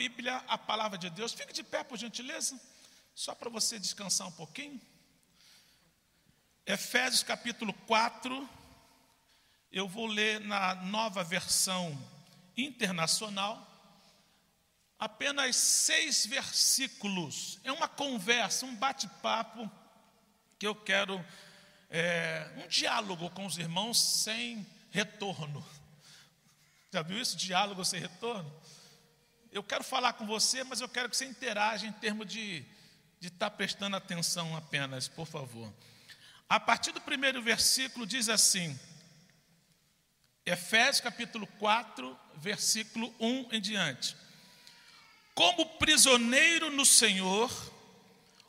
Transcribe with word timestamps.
Bíblia, 0.00 0.42
a 0.48 0.56
palavra 0.56 0.96
de 0.96 1.10
Deus. 1.10 1.34
Fique 1.34 1.52
de 1.52 1.62
pé, 1.62 1.84
por 1.84 1.98
gentileza, 1.98 2.58
só 3.14 3.34
para 3.34 3.50
você 3.50 3.78
descansar 3.78 4.26
um 4.26 4.32
pouquinho. 4.32 4.80
Efésios 6.64 7.22
capítulo 7.22 7.74
4, 7.86 8.48
eu 9.70 9.86
vou 9.86 10.06
ler 10.06 10.40
na 10.40 10.74
nova 10.74 11.22
versão 11.22 12.02
internacional, 12.56 13.70
apenas 14.98 15.54
seis 15.56 16.24
versículos. 16.24 17.60
É 17.62 17.70
uma 17.70 17.86
conversa, 17.86 18.64
um 18.64 18.74
bate-papo 18.74 19.70
que 20.58 20.66
eu 20.66 20.74
quero, 20.74 21.22
é, 21.90 22.50
um 22.56 22.68
diálogo 22.68 23.28
com 23.32 23.44
os 23.44 23.58
irmãos 23.58 24.00
sem 24.00 24.66
retorno. 24.90 25.62
Já 26.90 27.02
viu 27.02 27.20
isso? 27.20 27.36
Diálogo 27.36 27.84
sem 27.84 28.00
retorno? 28.00 28.50
Eu 29.52 29.62
quero 29.62 29.84
falar 29.84 30.12
com 30.14 30.26
você, 30.26 30.62
mas 30.64 30.80
eu 30.80 30.88
quero 30.88 31.08
que 31.08 31.16
você 31.16 31.24
interaja 31.24 31.86
em 31.86 31.92
termos 31.92 32.26
de 32.26 32.64
de 33.20 33.28
estar 33.28 33.50
prestando 33.50 33.96
atenção 33.96 34.56
apenas, 34.56 35.06
por 35.06 35.26
favor. 35.26 35.70
A 36.48 36.58
partir 36.58 36.90
do 36.90 37.02
primeiro 37.02 37.42
versículo 37.42 38.06
diz 38.06 38.30
assim: 38.30 38.78
Efésios 40.46 41.00
capítulo 41.00 41.46
4, 41.58 42.18
versículo 42.36 43.14
1 43.20 43.48
em 43.52 43.60
diante. 43.60 44.16
Como 45.34 45.66
prisioneiro 45.78 46.70
no 46.70 46.86
Senhor, 46.86 47.50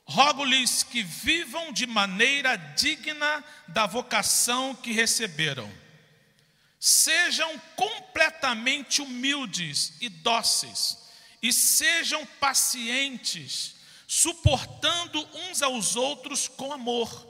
rogo-lhes 0.05 0.83
que 0.83 1.03
vivam 1.03 1.73
de 1.73 1.85
maneira 1.85 2.55
digna 2.55 3.43
da 3.67 3.85
vocação 3.85 4.73
que 4.73 4.93
receberam. 4.93 5.69
Sejam 6.83 7.61
completamente 7.75 9.03
humildes 9.03 9.93
e 10.01 10.09
dóceis, 10.09 10.97
e 11.39 11.53
sejam 11.53 12.25
pacientes, 12.39 13.75
suportando 14.07 15.23
uns 15.31 15.61
aos 15.61 15.95
outros 15.95 16.47
com 16.47 16.73
amor. 16.73 17.27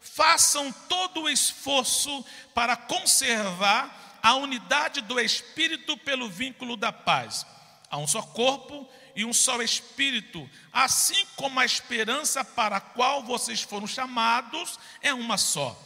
Façam 0.00 0.72
todo 0.88 1.24
o 1.24 1.28
esforço 1.28 2.24
para 2.54 2.76
conservar 2.78 4.18
a 4.22 4.36
unidade 4.36 5.02
do 5.02 5.20
Espírito 5.20 5.98
pelo 5.98 6.30
vínculo 6.30 6.74
da 6.74 6.90
paz. 6.90 7.44
Há 7.90 7.98
um 7.98 8.06
só 8.06 8.22
corpo 8.22 8.88
e 9.14 9.22
um 9.22 9.34
só 9.34 9.60
Espírito, 9.60 10.48
assim 10.72 11.26
como 11.36 11.60
a 11.60 11.66
esperança 11.66 12.42
para 12.42 12.78
a 12.78 12.80
qual 12.80 13.22
vocês 13.22 13.60
foram 13.60 13.86
chamados 13.86 14.78
é 15.02 15.12
uma 15.12 15.36
só. 15.36 15.78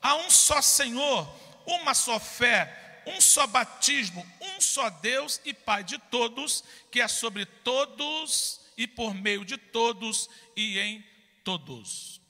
Há 0.00 0.16
um 0.16 0.30
só 0.30 0.62
Senhor, 0.62 1.28
uma 1.66 1.94
só 1.94 2.18
fé, 2.18 3.02
um 3.06 3.20
só 3.20 3.46
batismo, 3.46 4.26
um 4.40 4.60
só 4.60 4.90
Deus 4.90 5.40
e 5.44 5.52
Pai 5.52 5.84
de 5.84 5.98
todos, 5.98 6.64
que 6.90 7.00
é 7.00 7.08
sobre 7.08 7.44
todos 7.46 8.60
e 8.76 8.86
por 8.86 9.14
meio 9.14 9.44
de 9.44 9.56
todos 9.56 10.28
e 10.56 10.78
em 10.78 11.04
todos. 11.42 12.20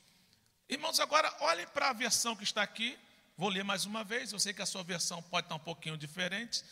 Irmãos, 0.68 0.98
agora 0.98 1.34
olhem 1.40 1.66
para 1.68 1.90
a 1.90 1.92
versão 1.92 2.34
que 2.34 2.44
está 2.44 2.62
aqui. 2.62 2.98
Vou 3.36 3.48
ler 3.48 3.64
mais 3.64 3.84
uma 3.84 4.04
vez. 4.04 4.32
Eu 4.32 4.38
sei 4.38 4.52
que 4.52 4.62
a 4.62 4.66
sua 4.66 4.82
versão 4.82 5.22
pode 5.22 5.46
estar 5.46 5.54
um 5.54 5.60
pouquinho 5.60 5.96
diferente. 5.96 6.64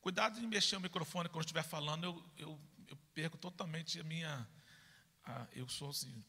Cuidado 0.00 0.40
de 0.40 0.46
mexer 0.46 0.76
o 0.76 0.80
microfone 0.80 1.28
quando 1.28 1.44
estiver 1.44 1.62
falando. 1.62 2.04
Eu, 2.04 2.24
eu, 2.38 2.60
eu 2.88 2.96
perco 3.14 3.36
totalmente 3.36 4.00
a 4.00 4.04
minha. 4.04 4.48
A, 5.24 5.46
eu 5.52 5.68
sou 5.68 5.90
assim. 5.90 6.24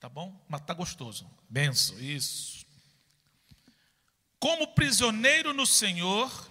Tá 0.00 0.08
bom? 0.08 0.44
Mas 0.48 0.62
tá 0.62 0.74
gostoso. 0.74 1.30
Benção, 1.48 1.98
isso. 2.00 2.66
Como 4.42 4.66
prisioneiro 4.66 5.54
no 5.54 5.64
Senhor, 5.64 6.50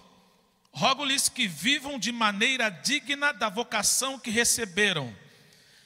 rogo-lhes 0.72 1.28
que 1.28 1.46
vivam 1.46 1.98
de 1.98 2.10
maneira 2.10 2.70
digna 2.70 3.34
da 3.34 3.50
vocação 3.50 4.18
que 4.18 4.30
receberam. 4.30 5.14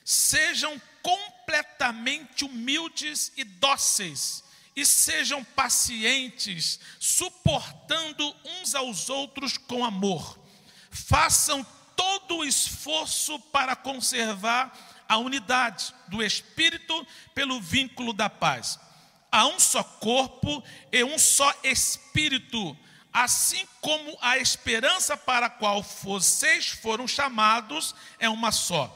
Sejam 0.04 0.80
completamente 1.02 2.44
humildes 2.44 3.32
e 3.36 3.42
dóceis, 3.42 4.44
e 4.76 4.86
sejam 4.86 5.42
pacientes, 5.42 6.78
suportando 7.00 8.36
uns 8.44 8.76
aos 8.76 9.10
outros 9.10 9.58
com 9.58 9.84
amor. 9.84 10.38
Façam 10.92 11.66
todo 11.96 12.36
o 12.36 12.44
esforço 12.44 13.36
para 13.50 13.74
conservar 13.74 15.04
a 15.08 15.18
unidade 15.18 15.92
do 16.06 16.22
Espírito 16.22 17.04
pelo 17.34 17.60
vínculo 17.60 18.12
da 18.12 18.30
paz. 18.30 18.78
Há 19.36 19.44
um 19.48 19.60
só 19.60 19.84
corpo 19.84 20.64
e 20.90 21.04
um 21.04 21.18
só 21.18 21.54
Espírito 21.62 22.74
assim 23.12 23.68
como 23.82 24.16
a 24.22 24.38
esperança 24.38 25.14
para 25.14 25.44
a 25.44 25.50
qual 25.50 25.82
vocês 25.82 26.68
foram 26.68 27.06
chamados 27.06 27.94
é 28.18 28.30
uma 28.30 28.50
só. 28.50 28.90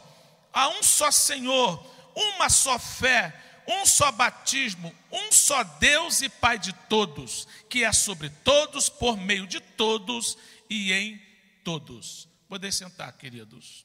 Há 0.51 0.69
um 0.71 0.83
só 0.83 1.11
Senhor, 1.11 1.78
uma 2.17 2.49
só 2.49 2.78
fé, 2.78 3.39
um 3.69 3.84
só 3.84 4.11
batismo, 4.11 4.95
um 5.12 5.31
só 5.31 5.62
Deus 5.62 6.23
e 6.23 6.31
Pai 6.31 6.59
de 6.59 6.72
todos, 6.89 7.47
que 7.69 7.84
é 7.84 7.93
sobre 7.93 8.31
todos, 8.31 8.89
por 8.89 9.19
meio 9.19 9.47
de 9.47 9.61
todos 9.61 10.39
e 10.71 10.91
em 10.91 11.21
todos. 11.62 12.27
Poder 12.49 12.72
sentar, 12.72 13.12
queridos. 13.12 13.84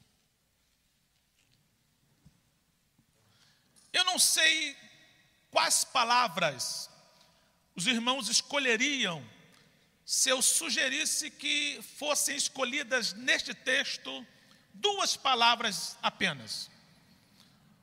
Eu 3.92 4.06
não 4.06 4.18
sei 4.18 4.74
quais 5.56 5.84
palavras 5.84 6.90
os 7.74 7.86
irmãos 7.86 8.28
escolheriam 8.28 9.26
se 10.04 10.28
eu 10.28 10.42
sugerisse 10.42 11.30
que 11.30 11.80
fossem 11.98 12.36
escolhidas 12.36 13.14
neste 13.14 13.54
texto 13.54 14.26
duas 14.74 15.16
palavras 15.16 15.96
apenas. 16.02 16.70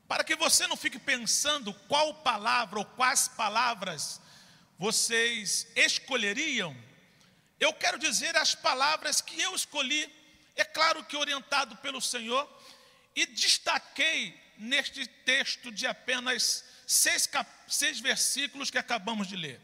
Para 0.08 0.24
que 0.24 0.36
você 0.36 0.68
não 0.68 0.78
fique 0.78 1.00
pensando 1.00 1.74
qual 1.88 2.14
palavra 2.22 2.78
ou 2.78 2.86
quais 2.86 3.28
palavras 3.30 4.22
vocês 4.78 5.66
escolheriam, 5.76 6.78
eu 7.60 7.74
quero 7.74 7.98
dizer 7.98 8.38
as 8.38 8.54
palavras 8.54 9.20
que 9.20 9.42
eu 9.42 9.56
escolhi, 9.56 10.08
é 10.56 10.64
claro 10.64 11.04
que 11.06 11.18
orientado 11.18 11.76
pelo 11.78 12.00
Senhor, 12.00 12.48
e 13.16 13.26
destaquei 13.26 14.40
neste 14.60 15.08
texto 15.08 15.72
de 15.72 15.88
apenas 15.88 16.72
seis, 16.86 17.30
seis 17.68 18.00
versículos 18.00 18.70
que 18.70 18.78
acabamos 18.78 19.28
de 19.28 19.36
ler. 19.36 19.62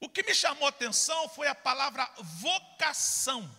O 0.00 0.08
que 0.08 0.22
me 0.22 0.34
chamou 0.34 0.66
a 0.66 0.70
atenção 0.70 1.28
foi 1.30 1.48
a 1.48 1.54
palavra 1.54 2.08
vocação. 2.40 3.50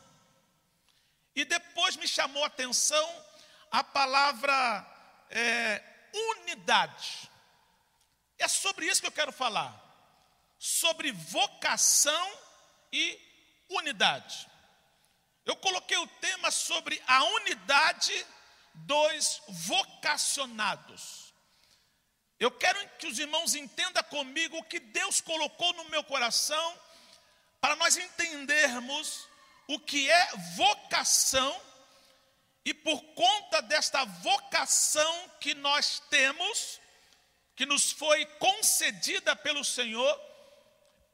E 1.36 1.46
depois 1.46 1.96
me 1.96 2.08
chamou 2.08 2.44
a 2.44 2.48
atenção 2.48 3.26
a 3.72 3.84
palavra 3.84 4.86
é, 5.30 5.84
unidade. 6.14 7.30
É 8.38 8.48
sobre 8.48 8.86
isso 8.86 9.02
que 9.02 9.08
eu 9.08 9.12
quero 9.12 9.32
falar. 9.32 9.84
Sobre 10.58 11.12
vocação 11.12 12.32
e 12.92 13.20
unidade. 13.70 14.48
Eu 15.46 15.56
coloquei 15.56 15.98
o 15.98 16.08
tema 16.08 16.52
sobre 16.52 17.02
a 17.08 17.24
unidade 17.24 18.26
dos 18.74 19.42
vocacionados. 19.48 21.27
Eu 22.40 22.52
quero 22.52 22.88
que 23.00 23.08
os 23.08 23.18
irmãos 23.18 23.56
entendam 23.56 24.04
comigo 24.04 24.58
o 24.58 24.64
que 24.64 24.80
Deus 24.80 25.20
colocou 25.22 25.74
no 25.74 25.86
meu 25.86 26.04
coração, 26.04 26.80
para 27.60 27.76
nós 27.76 27.98
entendermos 27.98 29.28
o 29.68 29.80
que 29.80 30.10
é 30.10 30.28
vocação, 30.56 31.62
e 32.64 32.74
por 32.74 33.02
conta 33.16 33.62
desta 33.62 34.04
vocação 34.06 35.32
que 35.40 35.56
nós 35.56 36.02
temos, 36.10 36.80
que 37.56 37.66
nos 37.66 37.92
foi 37.92 38.26
concedida 38.38 39.36
pelo 39.36 39.64
Senhor, 39.64 40.22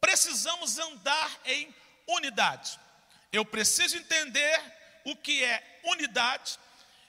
precisamos 0.02 0.78
andar 0.78 1.40
em 1.46 1.74
unidade. 2.08 2.78
Eu 3.32 3.46
preciso 3.46 3.96
entender 3.98 4.62
o 5.06 5.16
que 5.16 5.44
é 5.44 5.80
unidade, 5.86 6.60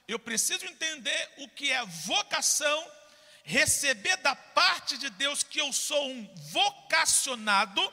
eu 0.06 0.18
preciso 0.18 0.64
entender 0.66 1.32
o 1.38 1.48
que 1.48 1.72
é 1.72 1.84
vocação 1.84 2.92
receber 3.44 4.16
da 4.16 4.34
parte 4.34 4.96
de 4.98 5.10
Deus 5.10 5.42
que 5.42 5.60
eu 5.60 5.72
sou 5.72 6.10
um 6.10 6.34
vocacionado, 6.50 7.92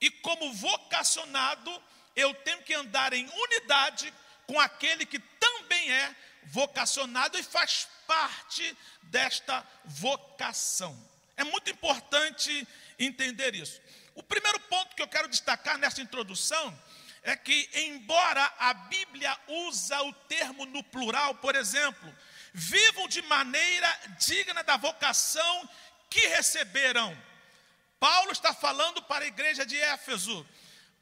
e 0.00 0.10
como 0.10 0.52
vocacionado, 0.52 1.82
eu 2.14 2.34
tenho 2.34 2.62
que 2.62 2.74
andar 2.74 3.12
em 3.12 3.26
unidade 3.28 4.12
com 4.46 4.60
aquele 4.60 5.06
que 5.06 5.18
também 5.18 5.90
é 5.90 6.14
vocacionado 6.44 7.38
e 7.38 7.42
faz 7.42 7.88
parte 8.06 8.76
desta 9.02 9.66
vocação. 9.84 10.96
É 11.36 11.44
muito 11.44 11.70
importante 11.70 12.66
entender 12.98 13.54
isso. 13.54 13.80
O 14.14 14.22
primeiro 14.22 14.58
ponto 14.60 14.96
que 14.96 15.02
eu 15.02 15.08
quero 15.08 15.28
destacar 15.28 15.78
nessa 15.78 16.00
introdução 16.00 16.78
é 17.22 17.36
que, 17.36 17.68
embora 17.74 18.52
a 18.58 18.72
Bíblia 18.72 19.36
usa 19.48 20.00
o 20.02 20.12
termo 20.12 20.64
no 20.66 20.82
plural, 20.84 21.34
por 21.36 21.54
exemplo, 21.54 22.14
vivam 22.58 23.06
de 23.06 23.20
maneira 23.20 24.00
digna 24.18 24.64
da 24.64 24.78
vocação 24.78 25.68
que 26.08 26.26
receberam. 26.28 27.14
Paulo 28.00 28.32
está 28.32 28.54
falando 28.54 29.02
para 29.02 29.24
a 29.24 29.28
igreja 29.28 29.66
de 29.66 29.78
Éfeso, 29.78 30.46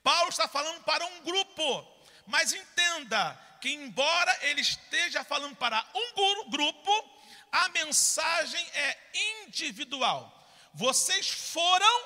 Paulo 0.03 0.31
está 0.31 0.49
falando 0.49 0.83
para 0.83 1.07
um 1.07 1.21
grupo, 1.21 1.87
mas 2.27 2.53
entenda 2.53 3.41
que, 3.61 3.71
embora 3.71 4.37
ele 4.43 4.63
esteja 4.63 5.23
falando 5.23 5.55
para 5.55 5.87
um 5.95 6.51
grupo, 6.51 7.11
a 7.53 7.69
mensagem 7.69 8.67
é 8.75 8.99
individual. 9.47 10.45
Vocês 10.75 11.31
foram 11.31 12.05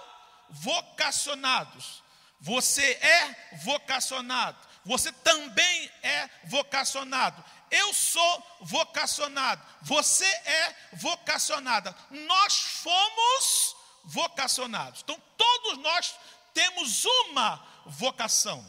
vocacionados. 0.50 2.02
Você 2.38 2.84
é 2.84 3.56
vocacionado. 3.62 4.58
Você 4.84 5.10
também 5.10 5.90
é 6.02 6.28
vocacionado. 6.44 7.42
Eu 7.70 7.92
sou 7.92 8.58
vocacionado. 8.60 9.62
Você 9.82 10.24
é 10.24 10.74
vocacionada. 10.94 11.94
Nós 12.10 12.54
fomos 12.54 13.76
vocacionados. 14.04 15.02
Então, 15.02 15.20
todos 15.36 15.78
nós 15.78 16.14
temos 16.54 17.04
uma 17.04 17.82
vocação. 17.86 18.64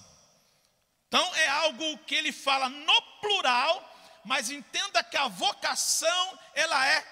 Então, 1.07 1.36
é 1.36 1.48
algo 1.48 1.98
que 2.00 2.16
ele 2.16 2.31
fala 2.31 2.69
no 2.69 3.01
plural, 3.19 4.22
mas 4.24 4.51
entenda 4.51 5.04
que 5.04 5.18
a 5.18 5.28
vocação, 5.28 6.40
ela 6.54 6.88
é 6.88 7.06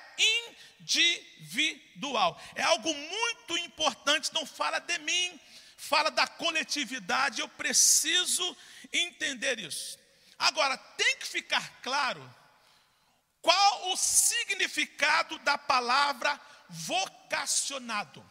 individual. 0.80 2.40
É 2.56 2.64
algo 2.64 2.94
muito 2.94 3.58
importante, 3.58 4.34
não 4.34 4.46
fala 4.46 4.80
de 4.80 4.98
mim, 5.00 5.40
fala 5.78 6.12
da 6.12 6.28
coletividade. 6.28 7.42
Eu 7.42 7.50
preciso 7.50 8.56
entender 8.92 9.60
isso. 9.60 9.98
Agora, 10.40 10.78
tem 10.78 11.18
que 11.18 11.28
ficar 11.28 11.82
claro 11.82 12.22
qual 13.42 13.92
o 13.92 13.98
significado 13.98 15.40
da 15.40 15.58
palavra 15.58 16.40
vocacionado. 16.70 18.24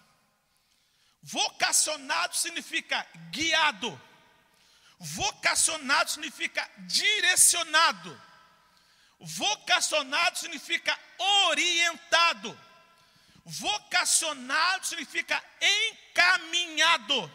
Vocacionado 1.23 2.37
significa 2.37 3.06
guiado. 3.31 4.00
Vocacionado 4.99 6.11
significa 6.11 6.70
direcionado. 6.79 8.23
Vocacionado 9.19 10.38
significa 10.38 10.97
orientado. 11.47 12.56
Vocacionado 13.44 14.85
significa 14.87 15.43
encaminhado. 15.61 17.32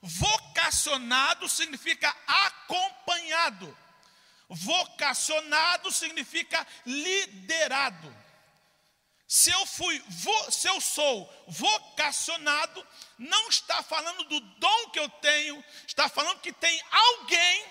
Vocacionado 0.00 1.48
significa 1.48 2.14
acompanhado. 2.26 3.83
Vocacionado 4.48 5.90
significa 5.90 6.66
liderado. 6.84 8.24
Se 9.26 9.50
eu 9.50 9.66
fui, 9.66 10.02
se 10.50 10.68
eu 10.68 10.80
sou 10.80 11.44
vocacionado, 11.48 12.86
não 13.18 13.48
está 13.48 13.82
falando 13.82 14.24
do 14.24 14.40
dom 14.40 14.90
que 14.90 15.00
eu 15.00 15.08
tenho, 15.08 15.64
está 15.86 16.08
falando 16.08 16.40
que 16.40 16.52
tem 16.52 16.80
alguém 16.90 17.66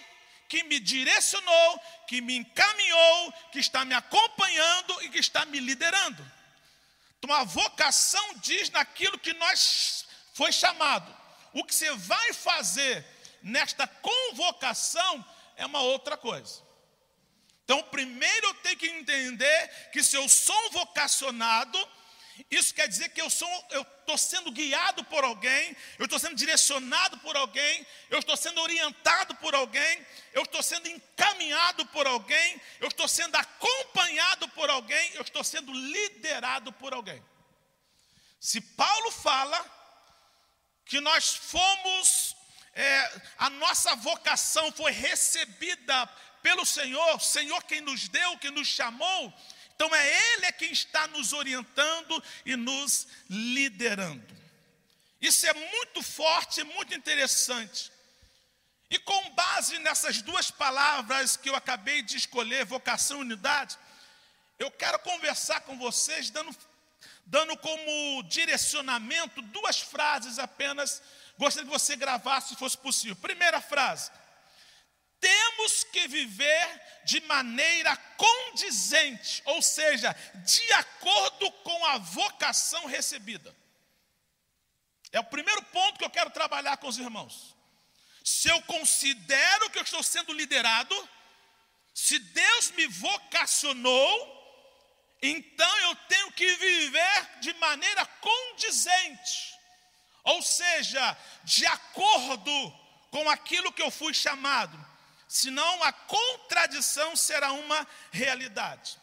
que 0.49 0.63
me 0.63 0.79
direcionou, 0.79 1.81
que 2.07 2.21
me 2.21 2.35
encaminhou, 2.35 3.33
que 3.51 3.59
está 3.59 3.85
me 3.85 3.93
acompanhando 3.93 5.03
e 5.03 5.09
que 5.09 5.19
está 5.19 5.45
me 5.45 5.59
liderando. 5.59 6.31
Então 7.17 7.33
a 7.33 7.43
vocação 7.43 8.35
diz 8.41 8.69
naquilo 8.69 9.17
que 9.17 9.33
nós 9.33 10.05
foi 10.33 10.51
chamado. 10.51 11.15
O 11.53 11.63
que 11.63 11.73
você 11.73 11.91
vai 11.93 12.33
fazer 12.33 13.05
nesta 13.41 13.87
convocação 13.87 15.25
é 15.55 15.65
uma 15.65 15.81
outra 15.81 16.17
coisa. 16.17 16.61
Então, 17.63 17.81
primeiro 17.83 18.47
eu 18.47 18.53
tenho 18.55 18.77
que 18.77 18.87
entender 18.87 19.89
que 19.91 20.03
se 20.03 20.15
eu 20.15 20.27
sou 20.27 20.57
um 20.67 20.69
vocacionado, 20.71 21.77
isso 22.49 22.73
quer 22.73 22.87
dizer 22.87 23.09
que 23.09 23.21
eu 23.21 23.29
sou, 23.29 23.47
eu 23.69 23.83
estou 23.83 24.17
sendo 24.17 24.51
guiado 24.51 25.03
por 25.05 25.23
alguém, 25.23 25.75
eu 25.97 26.05
estou 26.05 26.19
sendo 26.19 26.35
direcionado 26.35 27.17
por 27.19 27.37
alguém, 27.37 27.85
eu 28.09 28.19
estou 28.19 28.35
sendo 28.35 28.59
orientado 28.61 29.35
por 29.35 29.53
alguém, 29.55 30.05
eu 30.33 30.43
estou 30.43 30.63
sendo 30.63 30.87
encaminhado 30.87 31.85
por 31.87 32.07
alguém, 32.07 32.61
eu 32.79 32.87
estou 32.87 33.07
sendo 33.07 33.35
acompanhado 33.35 34.49
por 34.49 34.69
alguém, 34.69 35.11
eu 35.13 35.21
estou 35.21 35.43
sendo 35.43 35.71
liderado 35.71 36.73
por 36.73 36.93
alguém. 36.93 37.23
Se 38.39 38.59
Paulo 38.59 39.11
fala 39.11 39.63
que 40.85 40.99
nós 40.99 41.33
fomos, 41.35 42.32
é, 42.75 43.21
a 43.37 43.49
nossa 43.49 43.95
vocação 43.95 44.71
foi 44.71 44.91
recebida 44.91 46.07
pelo 46.41 46.65
Senhor, 46.65 47.21
Senhor 47.21 47.63
quem 47.63 47.81
nos 47.81 48.07
deu, 48.07 48.37
quem 48.37 48.51
nos 48.51 48.67
chamou. 48.67 49.33
Então 49.75 49.93
é 49.93 50.33
Ele 50.33 50.45
é 50.45 50.51
quem 50.51 50.71
está 50.71 51.07
nos 51.07 51.33
orientando 51.33 52.23
e 52.45 52.55
nos 52.55 53.07
liderando. 53.29 54.43
Isso 55.21 55.47
é 55.47 55.53
muito 55.53 56.01
forte, 56.01 56.63
muito 56.63 56.93
interessante. 56.93 57.91
E 58.89 58.99
com 58.99 59.29
base 59.31 59.79
nessas 59.79 60.21
duas 60.21 60.51
palavras 60.51 61.37
que 61.37 61.49
eu 61.49 61.55
acabei 61.55 62.01
de 62.01 62.17
escolher, 62.17 62.65
vocação 62.65 63.19
e 63.19 63.21
unidade, 63.21 63.77
eu 64.59 64.69
quero 64.69 64.99
conversar 64.99 65.61
com 65.61 65.77
vocês, 65.77 66.29
dando, 66.29 66.55
dando 67.25 67.57
como 67.57 68.23
direcionamento 68.23 69.41
duas 69.41 69.79
frases 69.79 70.37
apenas. 70.37 71.01
Gostaria 71.43 71.69
que 71.69 71.77
você 71.77 71.97
gravasse, 71.97 72.49
se 72.49 72.55
fosse 72.55 72.77
possível. 72.77 73.17
Primeira 73.17 73.59
frase 73.59 74.09
temos 75.19 75.85
que 75.85 76.05
viver 76.07 76.81
de 77.05 77.21
maneira 77.21 77.95
condizente, 78.17 79.41
ou 79.45 79.61
seja, 79.61 80.13
de 80.45 80.73
acordo 80.73 81.49
com 81.63 81.85
a 81.85 81.97
vocação 81.97 82.85
recebida. 82.85 83.55
É 85.13 85.19
o 85.19 85.23
primeiro 85.23 85.61
ponto 85.63 85.97
que 85.97 86.03
eu 86.03 86.09
quero 86.09 86.29
trabalhar 86.29 86.75
com 86.77 86.87
os 86.87 86.97
irmãos. 86.97 87.55
Se 88.23 88.49
eu 88.49 88.61
considero 88.63 89.69
que 89.69 89.79
eu 89.79 89.83
estou 89.83 90.03
sendo 90.03 90.33
liderado, 90.33 90.95
se 91.93 92.19
Deus 92.19 92.71
me 92.71 92.87
vocacionou, 92.87 94.13
então 95.21 95.77
eu 95.79 95.95
tenho 96.07 96.31
que 96.33 96.55
viver 96.55 97.39
de 97.39 97.53
maneira 97.53 98.05
condizente, 98.05 99.52
ou 100.23 100.41
seja, 100.41 101.17
de 101.43 101.65
acordo 101.65 102.73
com 103.11 103.29
aquilo 103.29 103.71
que 103.71 103.81
eu 103.81 103.91
fui 103.91 104.13
chamado 104.13 104.93
senão 105.33 105.83
a 105.83 105.91
contradição 105.91 107.15
será 107.15 107.53
uma 107.53 107.87
realidade. 108.11 108.99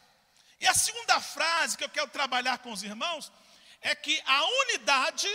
E 0.61 0.67
a 0.69 0.73
segunda 0.73 1.21
frase 1.21 1.77
que 1.77 1.83
eu 1.83 1.89
quero 1.89 2.07
trabalhar 2.07 2.59
com 2.59 2.71
os 2.71 2.85
irmãos 2.85 3.33
é 3.81 3.97
que 3.97 4.23
a 4.25 4.45
unidade 4.45 5.29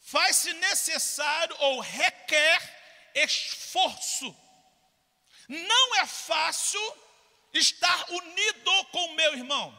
faz-se 0.00 0.50
necessário 0.54 1.54
ou 1.58 1.80
requer 1.80 3.12
esforço. 3.14 4.34
Não 5.46 5.96
é 5.96 6.06
fácil 6.06 6.80
estar 7.52 8.10
unido 8.10 8.84
com 8.86 9.10
o 9.10 9.14
meu 9.14 9.34
irmão, 9.34 9.78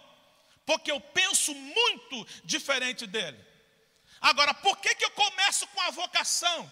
porque 0.64 0.92
eu 0.92 1.02
penso 1.02 1.56
muito 1.56 2.28
diferente 2.44 3.08
dele. 3.08 3.44
Agora, 4.24 4.54
por 4.56 4.78
que, 4.78 4.96
que 4.96 5.06
eu 5.06 5.12
começo 5.12 5.68
com 5.68 5.82
a 5.82 5.92
vocação? 5.92 6.72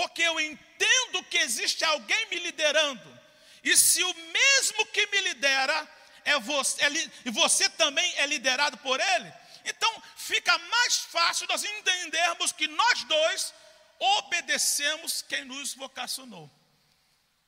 porque 0.00 0.22
eu 0.22 0.40
entendo 0.40 1.22
que 1.28 1.36
existe 1.36 1.84
alguém 1.84 2.26
me 2.30 2.38
liderando, 2.38 3.20
e 3.62 3.76
se 3.76 4.02
o 4.02 4.14
mesmo 4.14 4.86
que 4.86 5.06
me 5.08 5.20
lidera 5.20 5.88
é 6.24 6.38
você, 6.38 6.82
é, 6.82 6.88
e 7.26 7.30
você 7.30 7.68
também 7.68 8.10
é 8.16 8.26
liderado 8.26 8.78
por 8.78 8.98
ele, 8.98 9.32
então 9.64 10.02
fica 10.16 10.56
mais 10.56 10.96
fácil 10.96 11.46
nós 11.48 11.62
entendermos 11.64 12.52
que 12.52 12.66
nós 12.66 13.04
dois 13.04 13.52
obedecemos 13.98 15.20
quem 15.20 15.44
nos 15.44 15.74
vocacionou. 15.74 16.50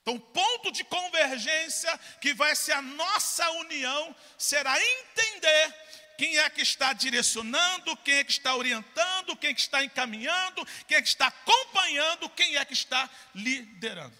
Então, 0.03 0.19
ponto 0.19 0.73
de 0.73 0.85
convergência 0.85 1.99
que 2.21 2.35
vai 2.35 2.55
ser 2.55 2.73
a 2.73 2.83
nossa 2.83 3.49
união 3.53 4.15
será 4.37 4.79
entender 4.79 5.75
quem 6.17 6.39
é 6.39 6.49
que 6.51 6.61
está 6.61 6.93
direcionando, 6.93 7.97
quem 7.99 8.17
é 8.17 8.25
que 8.25 8.33
está 8.33 8.55
orientando, 8.55 9.37
quem 9.37 9.51
é 9.51 9.55
que 9.55 9.61
está 9.61 9.85
encaminhando, 9.85 10.67
quem 10.87 10.97
é 10.97 11.03
que 11.03 11.09
está 11.09 11.27
acompanhando, 11.27 12.29
quem 12.31 12.57
é 12.57 12.65
que 12.65 12.73
está 12.73 13.09
liderando. 13.35 14.17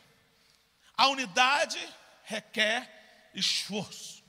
A 0.97 1.09
unidade 1.09 1.79
requer 2.25 3.31
esforço. 3.35 4.23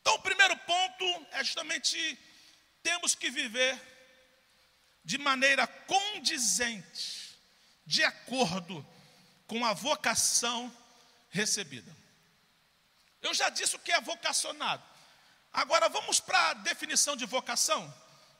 Então, 0.00 0.14
o 0.14 0.22
primeiro 0.22 0.56
ponto 0.58 1.26
é 1.32 1.44
justamente 1.44 2.18
temos 2.82 3.14
que 3.14 3.30
viver 3.30 3.80
de 5.04 5.18
maneira 5.18 5.66
condizente, 5.66 7.38
de 7.86 8.02
acordo 8.02 8.86
com 9.46 9.64
a 9.64 9.72
vocação 9.72 10.74
recebida. 11.30 11.94
Eu 13.20 13.32
já 13.32 13.48
disse 13.48 13.76
o 13.76 13.78
que 13.78 13.92
é 13.92 14.00
vocacionado. 14.00 14.82
Agora 15.52 15.88
vamos 15.88 16.18
para 16.18 16.50
a 16.50 16.54
definição 16.54 17.14
de 17.14 17.26
vocação, 17.26 17.92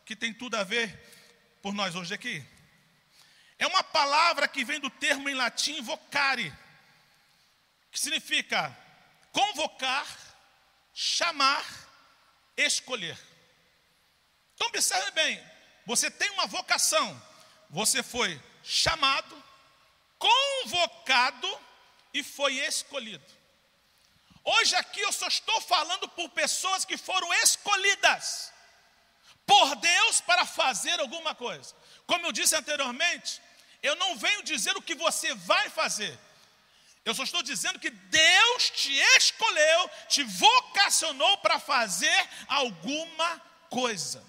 que 0.05 0.17
tem 0.17 0.33
tudo 0.33 0.57
a 0.57 0.65
ver 0.65 0.89
por 1.61 1.75
nós 1.75 1.95
hoje 1.95 2.15
aqui. 2.15 2.45
É 3.59 3.67
uma 3.67 3.85
palavra 3.85 4.49
que 4.49 4.65
vem 4.65 4.81
do 4.81 4.89
termo 4.89 5.29
em 5.29 5.35
latim 5.35 5.83
vocare, 5.83 6.53
que 7.91 8.01
significa 8.01 8.77
convocar, 9.31 10.07
chamar, 10.95 11.65
escolher. 12.57 13.19
Então 14.55 14.69
observe 14.69 15.11
bem, 15.11 15.43
você 15.85 16.11
tem 16.11 16.31
uma 16.31 16.47
vocação, 16.47 17.21
você 17.69 18.03
foi 18.03 18.41
chamado, 18.63 19.43
convocado 20.19 21.61
e 22.15 22.23
foi 22.23 22.55
escolhido. 22.55 23.42
Hoje 24.45 24.75
aqui 24.75 25.01
eu 25.01 25.13
só 25.13 25.27
estou 25.29 25.61
falando 25.61 26.09
por 26.09 26.29
pessoas 26.31 26.85
que 26.85 26.97
foram 26.97 27.33
escolhidas 27.35 28.53
por 29.47 29.77
Deus 29.77 30.21
para 30.21 30.45
fazer 30.45 30.99
alguma 31.01 31.35
coisa. 31.35 31.75
Como 32.07 32.27
eu 32.27 32.33
disse 32.33 32.57
anteriormente, 32.57 33.41
eu 33.83 33.95
não 33.97 34.17
venho 34.17 34.43
dizer 34.43 34.77
o 34.77 34.83
que 34.83 34.95
você 34.95 35.35
vai 35.35 35.69
fazer. 35.69 36.19
Eu 37.05 37.15
só 37.15 37.25
estou 37.25 37.43
dizendo 37.43 37.81
que 37.81 37.91
Deus 37.91 38.71
te 38.71 38.93
escolheu, 39.17 39.91
te 40.09 40.23
vocacionou 40.23 41.39
para 41.39 41.59
fazer 41.59 42.29
alguma 42.47 43.41
coisa. 43.69 44.25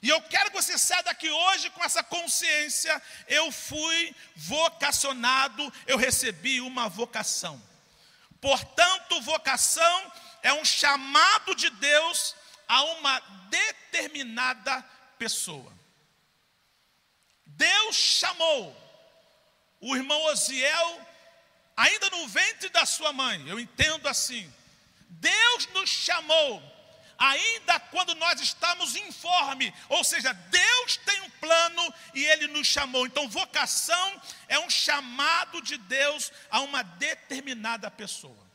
E 0.00 0.08
eu 0.08 0.22
quero 0.22 0.50
que 0.50 0.62
você 0.62 0.78
saia 0.78 1.02
daqui 1.02 1.28
hoje 1.28 1.70
com 1.70 1.82
essa 1.82 2.02
consciência: 2.02 3.02
eu 3.26 3.50
fui 3.50 4.14
vocacionado, 4.36 5.72
eu 5.86 5.96
recebi 5.96 6.60
uma 6.60 6.88
vocação. 6.88 7.60
Portanto, 8.46 9.20
vocação 9.22 10.12
é 10.40 10.52
um 10.52 10.64
chamado 10.64 11.52
de 11.56 11.68
Deus 11.68 12.36
a 12.68 12.80
uma 12.84 13.18
determinada 13.50 14.84
pessoa. 15.18 15.72
Deus 17.44 17.96
chamou 17.96 18.72
o 19.80 19.96
irmão 19.96 20.22
Osiel, 20.26 21.00
ainda 21.76 22.08
no 22.10 22.28
ventre 22.28 22.68
da 22.68 22.86
sua 22.86 23.12
mãe, 23.12 23.48
eu 23.48 23.58
entendo 23.58 24.06
assim. 24.06 24.48
Deus 25.08 25.66
nos 25.74 25.90
chamou 25.90 26.62
ainda 27.18 27.80
quando 27.80 28.14
nós 28.14 28.40
estamos 28.40 28.94
informe, 28.96 29.72
ou 29.88 30.04
seja, 30.04 30.32
Deus 30.32 30.96
tem 30.98 31.20
um 31.22 31.30
plano 31.30 31.94
e 32.14 32.24
Ele 32.24 32.46
nos 32.48 32.66
chamou. 32.66 33.06
Então, 33.06 33.28
vocação 33.28 34.22
é 34.48 34.58
um 34.58 34.70
chamado 34.70 35.62
de 35.62 35.76
Deus 35.76 36.32
a 36.50 36.60
uma 36.60 36.82
determinada 36.82 37.90
pessoa. 37.90 38.46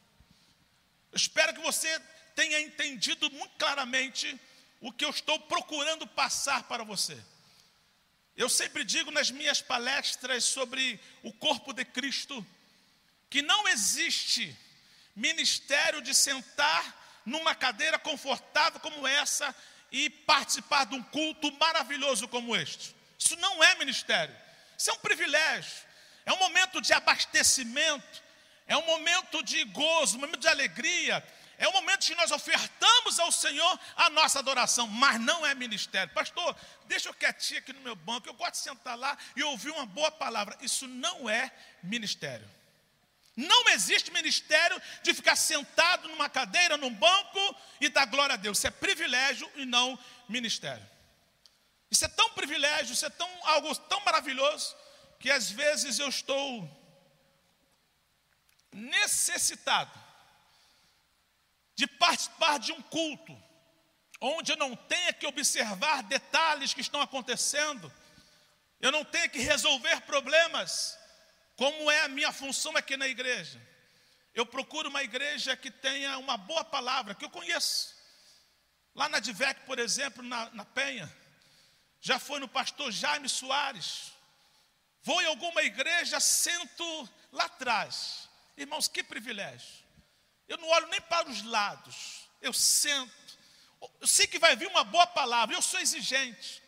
Eu 1.11 1.17
espero 1.17 1.53
que 1.53 1.61
você 1.61 1.99
tenha 2.35 2.59
entendido 2.61 3.29
muito 3.31 3.55
claramente 3.57 4.39
o 4.79 4.91
que 4.91 5.05
eu 5.05 5.09
estou 5.09 5.39
procurando 5.39 6.07
passar 6.07 6.63
para 6.63 6.83
você. 6.83 7.17
Eu 8.35 8.49
sempre 8.49 8.83
digo 8.83 9.11
nas 9.11 9.29
minhas 9.29 9.61
palestras 9.61 10.45
sobre 10.45 10.99
o 11.21 11.33
corpo 11.33 11.73
de 11.73 11.83
Cristo 11.85 12.45
que 13.29 13.41
não 13.41 13.67
existe 13.67 14.57
ministério 15.15 16.01
de 16.01 16.13
sentar 16.13 17.00
numa 17.25 17.53
cadeira 17.55 17.99
confortável 17.99 18.79
como 18.79 19.07
essa 19.07 19.55
e 19.91 20.09
participar 20.09 20.85
de 20.85 20.95
um 20.95 21.03
culto 21.03 21.51
maravilhoso 21.53 22.27
como 22.27 22.55
este. 22.55 22.95
Isso 23.17 23.35
não 23.37 23.63
é 23.63 23.75
ministério, 23.75 24.35
isso 24.77 24.89
é 24.89 24.93
um 24.93 24.99
privilégio, 24.99 25.83
é 26.25 26.33
um 26.33 26.39
momento 26.39 26.81
de 26.81 26.93
abastecimento, 26.93 28.23
é 28.67 28.75
um 28.77 28.85
momento 28.85 29.43
de 29.43 29.63
gozo, 29.65 30.17
um 30.17 30.21
momento 30.21 30.39
de 30.39 30.47
alegria, 30.47 31.23
é 31.57 31.67
um 31.67 31.73
momento 31.73 32.07
que 32.07 32.15
nós 32.15 32.31
ofertamos 32.31 33.19
ao 33.19 33.31
Senhor 33.31 33.79
a 33.95 34.09
nossa 34.09 34.39
adoração, 34.39 34.87
mas 34.87 35.19
não 35.21 35.45
é 35.45 35.53
ministério. 35.53 36.11
Pastor, 36.11 36.55
deixa 36.87 37.09
eu 37.09 37.13
quietinho 37.13 37.59
aqui 37.59 37.71
no 37.71 37.81
meu 37.81 37.95
banco, 37.95 38.27
eu 38.27 38.33
gosto 38.33 38.53
de 38.53 38.59
sentar 38.59 38.97
lá 38.97 39.15
e 39.35 39.43
ouvir 39.43 39.69
uma 39.69 39.85
boa 39.85 40.09
palavra. 40.09 40.57
Isso 40.61 40.87
não 40.87 41.29
é 41.29 41.51
ministério. 41.83 42.49
Não 43.35 43.69
existe 43.69 44.11
ministério 44.11 44.81
de 45.03 45.13
ficar 45.13 45.35
sentado 45.35 46.07
numa 46.09 46.29
cadeira, 46.29 46.77
num 46.77 46.93
banco 46.93 47.55
e 47.79 47.87
dar 47.87 48.05
glória 48.05 48.33
a 48.33 48.37
Deus. 48.37 48.57
Isso 48.57 48.67
é 48.67 48.71
privilégio 48.71 49.49
e 49.55 49.65
não 49.65 49.97
ministério. 50.27 50.85
Isso 51.89 52.05
é 52.05 52.07
tão 52.07 52.29
privilégio, 52.31 52.93
isso 52.93 53.05
é 53.05 53.09
tão, 53.09 53.29
algo 53.43 53.75
tão 53.75 53.99
maravilhoso, 54.01 54.75
que 55.19 55.29
às 55.29 55.51
vezes 55.51 55.99
eu 55.99 56.07
estou 56.07 56.69
necessitado 58.71 59.91
de 61.75 61.87
participar 61.87 62.59
de 62.59 62.71
um 62.71 62.81
culto, 62.81 63.37
onde 64.21 64.51
eu 64.51 64.57
não 64.57 64.75
tenha 64.75 65.11
que 65.11 65.27
observar 65.27 66.03
detalhes 66.03 66.73
que 66.73 66.81
estão 66.81 67.01
acontecendo, 67.01 67.91
eu 68.79 68.91
não 68.91 69.03
tenha 69.03 69.27
que 69.27 69.39
resolver 69.39 70.01
problemas, 70.01 70.97
como 71.61 71.91
é 71.91 72.01
a 72.01 72.07
minha 72.07 72.31
função 72.31 72.75
aqui 72.75 72.97
na 72.97 73.07
igreja? 73.07 73.61
Eu 74.33 74.47
procuro 74.47 74.89
uma 74.89 75.03
igreja 75.03 75.55
que 75.55 75.69
tenha 75.69 76.17
uma 76.17 76.35
boa 76.35 76.63
palavra, 76.63 77.13
que 77.13 77.23
eu 77.23 77.29
conheço. 77.29 77.95
Lá 78.95 79.07
na 79.07 79.19
Divec, 79.19 79.61
por 79.67 79.77
exemplo, 79.77 80.23
na, 80.23 80.49
na 80.55 80.65
Penha, 80.65 81.07
já 81.99 82.17
foi 82.17 82.39
no 82.39 82.47
pastor 82.47 82.91
Jaime 82.91 83.29
Soares. 83.29 84.11
Vou 85.03 85.21
em 85.21 85.27
alguma 85.27 85.61
igreja, 85.61 86.19
sento 86.19 87.07
lá 87.31 87.45
atrás. 87.45 88.27
Irmãos, 88.57 88.87
que 88.87 89.03
privilégio. 89.03 89.85
Eu 90.47 90.57
não 90.57 90.67
olho 90.67 90.87
nem 90.87 91.01
para 91.01 91.29
os 91.29 91.43
lados, 91.43 92.27
eu 92.41 92.53
sento. 92.53 93.37
Eu 93.99 94.07
sei 94.07 94.25
que 94.25 94.39
vai 94.39 94.55
vir 94.55 94.67
uma 94.67 94.83
boa 94.83 95.05
palavra, 95.05 95.55
eu 95.55 95.61
sou 95.61 95.79
exigente. 95.79 96.60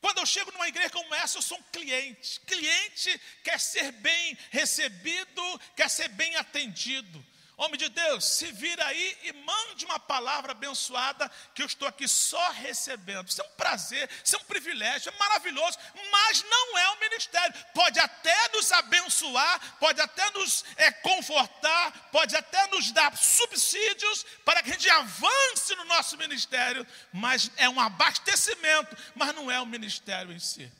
Quando 0.00 0.18
eu 0.18 0.26
chego 0.26 0.52
numa 0.52 0.68
igreja 0.68 0.90
como 0.90 1.14
essa, 1.14 1.38
eu 1.38 1.42
sou 1.42 1.58
um 1.58 1.62
cliente. 1.72 2.40
Cliente 2.40 3.20
quer 3.42 3.58
ser 3.58 3.92
bem 3.92 4.36
recebido, 4.50 5.60
quer 5.74 5.88
ser 5.88 6.08
bem 6.08 6.36
atendido. 6.36 7.24
Homem 7.58 7.78
de 7.78 7.88
Deus, 7.88 8.22
se 8.22 8.52
vira 8.52 8.84
aí 8.84 9.18
e 9.22 9.32
mande 9.32 9.86
uma 9.86 9.98
palavra 9.98 10.52
abençoada, 10.52 11.30
que 11.54 11.62
eu 11.62 11.66
estou 11.66 11.88
aqui 11.88 12.06
só 12.06 12.50
recebendo. 12.50 13.28
Isso 13.28 13.40
é 13.40 13.44
um 13.44 13.56
prazer, 13.56 14.10
isso 14.22 14.36
é 14.36 14.38
um 14.38 14.44
privilégio, 14.44 15.08
é 15.08 15.18
maravilhoso, 15.18 15.78
mas 16.12 16.44
não 16.44 16.76
é 16.76 16.90
um 16.90 17.00
ministério. 17.00 17.54
Pode 17.72 17.98
até 17.98 18.48
nos 18.50 18.70
abençoar, 18.72 19.78
pode 19.78 19.98
até 20.02 20.30
nos 20.32 20.66
é, 20.76 20.92
confortar, 20.92 22.10
pode 22.12 22.36
até 22.36 22.66
nos 22.66 22.92
dar 22.92 23.16
subsídios 23.16 24.26
para 24.44 24.62
que 24.62 24.68
a 24.68 24.72
gente 24.74 24.90
avance 24.90 25.74
no 25.76 25.84
nosso 25.86 26.18
ministério, 26.18 26.86
mas 27.10 27.50
é 27.56 27.66
um 27.70 27.80
abastecimento, 27.80 28.94
mas 29.14 29.34
não 29.34 29.50
é 29.50 29.58
um 29.62 29.66
ministério 29.66 30.30
em 30.30 30.38
si. 30.38 30.70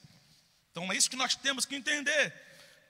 Então 0.72 0.92
é 0.92 0.96
isso 0.96 1.08
que 1.08 1.16
nós 1.16 1.34
temos 1.34 1.64
que 1.64 1.74
entender. 1.74 2.34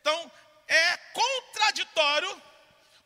Então, 0.00 0.32
é 0.66 0.96
contraditório 0.96 2.42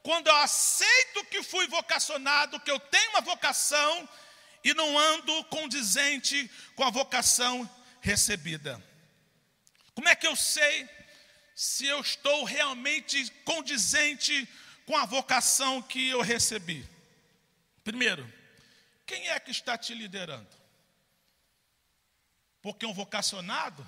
quando 0.02 0.28
eu 0.28 0.36
aceito 0.36 1.24
que 1.26 1.42
fui 1.42 1.66
vocacionado, 1.66 2.60
que 2.60 2.70
eu 2.70 2.80
tenho 2.80 3.10
uma 3.10 3.20
vocação 3.20 4.08
e 4.64 4.72
não 4.74 4.98
ando 4.98 5.44
condizente 5.44 6.50
com 6.74 6.84
a 6.84 6.90
vocação 6.90 7.68
recebida. 8.00 8.82
Como 9.94 10.08
é 10.08 10.14
que 10.14 10.26
eu 10.26 10.36
sei 10.36 10.88
se 11.54 11.86
eu 11.86 12.00
estou 12.00 12.44
realmente 12.44 13.30
condizente 13.44 14.48
com 14.86 14.96
a 14.96 15.04
vocação 15.04 15.82
que 15.82 16.08
eu 16.08 16.20
recebi? 16.22 16.86
Primeiro, 17.84 18.30
quem 19.06 19.28
é 19.28 19.40
que 19.40 19.50
está 19.50 19.76
te 19.76 19.94
liderando? 19.94 20.48
Porque 22.62 22.86
um 22.86 22.92
vocacionado, 22.92 23.86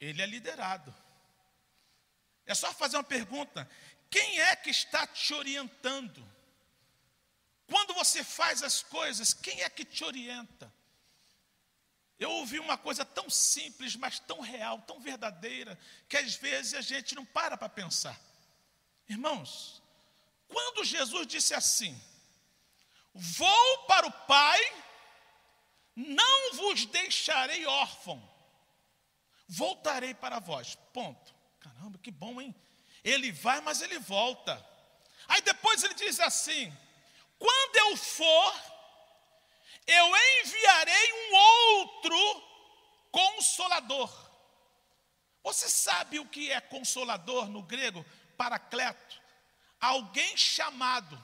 ele 0.00 0.20
é 0.20 0.26
liderado. 0.26 0.94
É 2.44 2.54
só 2.54 2.72
fazer 2.72 2.96
uma 2.96 3.04
pergunta: 3.04 3.70
quem 4.12 4.38
é 4.40 4.54
que 4.54 4.68
está 4.68 5.06
te 5.06 5.32
orientando? 5.32 6.22
Quando 7.66 7.94
você 7.94 8.22
faz 8.22 8.62
as 8.62 8.82
coisas, 8.82 9.32
quem 9.32 9.62
é 9.62 9.70
que 9.70 9.86
te 9.86 10.04
orienta? 10.04 10.70
Eu 12.18 12.30
ouvi 12.30 12.58
uma 12.58 12.76
coisa 12.76 13.06
tão 13.06 13.30
simples, 13.30 13.96
mas 13.96 14.18
tão 14.20 14.40
real, 14.40 14.82
tão 14.82 15.00
verdadeira, 15.00 15.78
que 16.10 16.18
às 16.18 16.34
vezes 16.34 16.74
a 16.74 16.82
gente 16.82 17.14
não 17.14 17.24
para 17.24 17.56
para 17.56 17.70
pensar. 17.70 18.20
Irmãos, 19.08 19.82
quando 20.46 20.84
Jesus 20.84 21.26
disse 21.26 21.54
assim: 21.54 21.98
Vou 23.14 23.86
para 23.86 24.06
o 24.06 24.12
Pai, 24.26 24.60
não 25.96 26.54
vos 26.56 26.84
deixarei 26.84 27.64
órfão, 27.64 28.22
voltarei 29.48 30.12
para 30.12 30.38
vós. 30.38 30.74
Ponto. 30.92 31.34
Caramba, 31.58 31.98
que 31.98 32.10
bom, 32.10 32.42
hein? 32.42 32.54
Ele 33.04 33.32
vai, 33.32 33.60
mas 33.60 33.82
ele 33.82 33.98
volta. 33.98 34.64
Aí 35.28 35.40
depois 35.42 35.82
ele 35.82 35.94
diz 35.94 36.20
assim: 36.20 36.72
quando 37.38 37.76
eu 37.76 37.96
for, 37.96 38.54
eu 39.86 40.12
enviarei 40.40 41.12
um 41.12 41.34
outro 41.34 42.48
consolador. 43.10 44.30
Você 45.42 45.68
sabe 45.68 46.20
o 46.20 46.26
que 46.26 46.52
é 46.52 46.60
consolador 46.60 47.48
no 47.48 47.62
grego? 47.62 48.04
Paracleto. 48.36 49.20
Alguém 49.80 50.36
chamado 50.36 51.22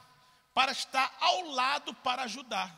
para 0.53 0.73
estar 0.73 1.15
ao 1.21 1.41
lado 1.51 1.93
para 1.93 2.23
ajudar. 2.23 2.77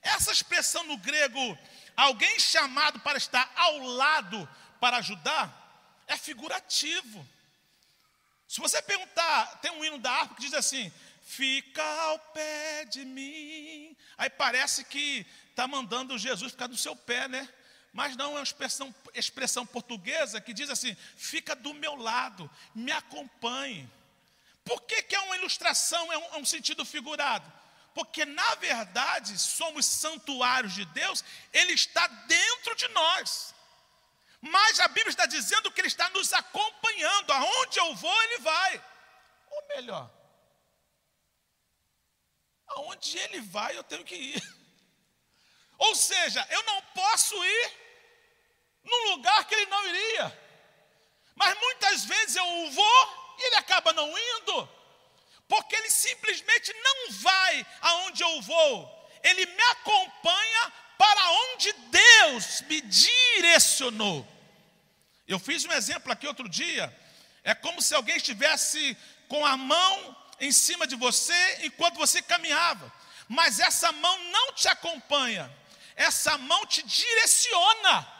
Essa 0.00 0.32
expressão 0.32 0.84
no 0.84 0.96
grego, 0.96 1.58
alguém 1.96 2.38
chamado 2.40 2.98
para 3.00 3.18
estar 3.18 3.50
ao 3.56 3.78
lado 3.78 4.48
para 4.80 4.98
ajudar, 4.98 6.04
é 6.06 6.16
figurativo. 6.16 7.26
Se 8.48 8.60
você 8.60 8.80
perguntar, 8.80 9.60
tem 9.60 9.70
um 9.70 9.84
hino 9.84 9.98
da 9.98 10.10
harpa 10.10 10.34
que 10.34 10.40
diz 10.40 10.54
assim: 10.54 10.90
Fica 11.22 11.82
ao 11.82 12.18
pé 12.18 12.86
de 12.86 13.04
mim. 13.04 13.94
Aí 14.16 14.30
parece 14.30 14.82
que 14.84 15.26
está 15.50 15.68
mandando 15.68 16.16
Jesus 16.16 16.52
ficar 16.52 16.66
do 16.66 16.76
seu 16.76 16.96
pé, 16.96 17.28
né? 17.28 17.46
Mas 17.92 18.16
não 18.16 18.32
é 18.32 18.38
uma 18.38 18.42
expressão, 18.42 18.94
expressão 19.14 19.66
portuguesa 19.66 20.40
que 20.40 20.54
diz 20.54 20.70
assim: 20.70 20.96
Fica 21.16 21.54
do 21.54 21.74
meu 21.74 21.94
lado, 21.94 22.50
me 22.74 22.90
acompanhe. 22.90 23.88
Por 24.64 24.80
que, 24.82 25.02
que 25.02 25.14
é 25.14 25.20
uma 25.20 25.36
ilustração, 25.36 26.10
é 26.10 26.16
um, 26.16 26.34
é 26.34 26.36
um 26.38 26.44
sentido 26.44 26.86
figurado? 26.86 27.52
Porque 27.94 28.24
na 28.24 28.54
verdade 28.54 29.38
somos 29.38 29.84
santuários 29.84 30.72
de 30.72 30.86
Deus, 30.86 31.22
Ele 31.52 31.72
está 31.72 32.06
dentro 32.06 32.74
de 32.76 32.88
nós. 32.88 33.54
Mas 34.40 34.78
a 34.80 34.88
Bíblia 34.88 35.10
está 35.10 35.26
dizendo 35.26 35.70
que 35.70 35.80
Ele 35.80 35.88
está 35.88 36.08
nos 36.10 36.32
acompanhando, 36.32 37.32
aonde 37.32 37.78
eu 37.78 37.94
vou, 37.94 38.22
Ele 38.24 38.38
vai. 38.38 38.84
Ou 39.50 39.68
melhor, 39.68 40.10
aonde 42.68 43.18
Ele 43.18 43.40
vai, 43.40 43.76
eu 43.76 43.82
tenho 43.84 44.04
que 44.04 44.14
ir. 44.14 44.42
Ou 45.78 45.94
seja, 45.94 46.46
eu 46.50 46.62
não 46.64 46.82
posso 46.82 47.34
ir 47.44 47.72
num 48.84 49.10
lugar 49.10 49.44
que 49.46 49.54
Ele 49.54 49.66
não 49.66 49.86
iria. 49.88 50.48
Mas 51.34 51.58
muitas 51.58 52.04
vezes 52.04 52.36
eu 52.36 52.70
vou 52.70 53.36
e 53.38 53.46
Ele 53.46 53.56
acaba 53.56 53.92
não 53.92 54.08
indo 54.18 54.78
porque 55.48 55.74
ele 55.74 55.90
simplesmente 55.90 56.72
não 56.74 57.12
vai 57.12 57.66
aonde 57.80 58.22
eu 58.22 58.42
vou, 58.42 59.10
ele 59.22 59.46
me 59.46 59.62
acompanha 59.62 60.72
para 60.98 61.30
onde 61.30 61.72
Deus 61.72 62.60
me 62.62 62.80
direcionou. 62.82 64.26
Eu 65.26 65.38
fiz 65.38 65.64
um 65.64 65.72
exemplo 65.72 66.12
aqui 66.12 66.26
outro 66.26 66.48
dia, 66.48 66.94
é 67.44 67.54
como 67.54 67.80
se 67.80 67.94
alguém 67.94 68.16
estivesse 68.16 68.96
com 69.28 69.46
a 69.46 69.56
mão 69.56 70.16
em 70.40 70.50
cima 70.50 70.86
de 70.86 70.96
você 70.96 71.58
enquanto 71.62 71.96
você 71.96 72.20
caminhava, 72.20 72.92
mas 73.28 73.60
essa 73.60 73.92
mão 73.92 74.18
não 74.30 74.52
te 74.52 74.68
acompanha, 74.68 75.50
essa 75.94 76.36
mão 76.36 76.66
te 76.66 76.82
direciona. 76.82 78.18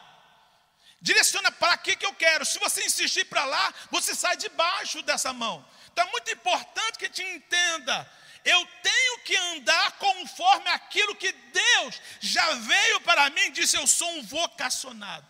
Direciona 1.01 1.49
para 1.49 1.77
que 1.77 1.95
que 1.95 2.05
eu 2.05 2.13
quero. 2.13 2.45
Se 2.45 2.59
você 2.59 2.83
insistir 2.85 3.23
para 3.25 3.45
lá, 3.45 3.73
você 3.89 4.13
sai 4.13 4.35
debaixo 4.35 5.01
dessa 5.01 5.31
mão. 5.31 5.65
Então 5.91 6.05
é 6.05 6.11
muito 6.11 6.29
importante 6.31 6.99
que 6.99 7.05
gente 7.05 7.23
entenda. 7.23 8.11
Eu 8.45 8.65
tenho 8.81 9.19
que 9.19 9.35
andar 9.35 9.91
conforme 9.97 10.69
aquilo 10.69 11.15
que 11.15 11.31
Deus 11.31 12.01
já 12.19 12.53
veio 12.55 13.01
para 13.01 13.29
mim 13.29 13.41
e 13.41 13.51
disse: 13.51 13.77
Eu 13.77 13.85
sou 13.85 14.09
um 14.17 14.23
vocacionado. 14.23 15.27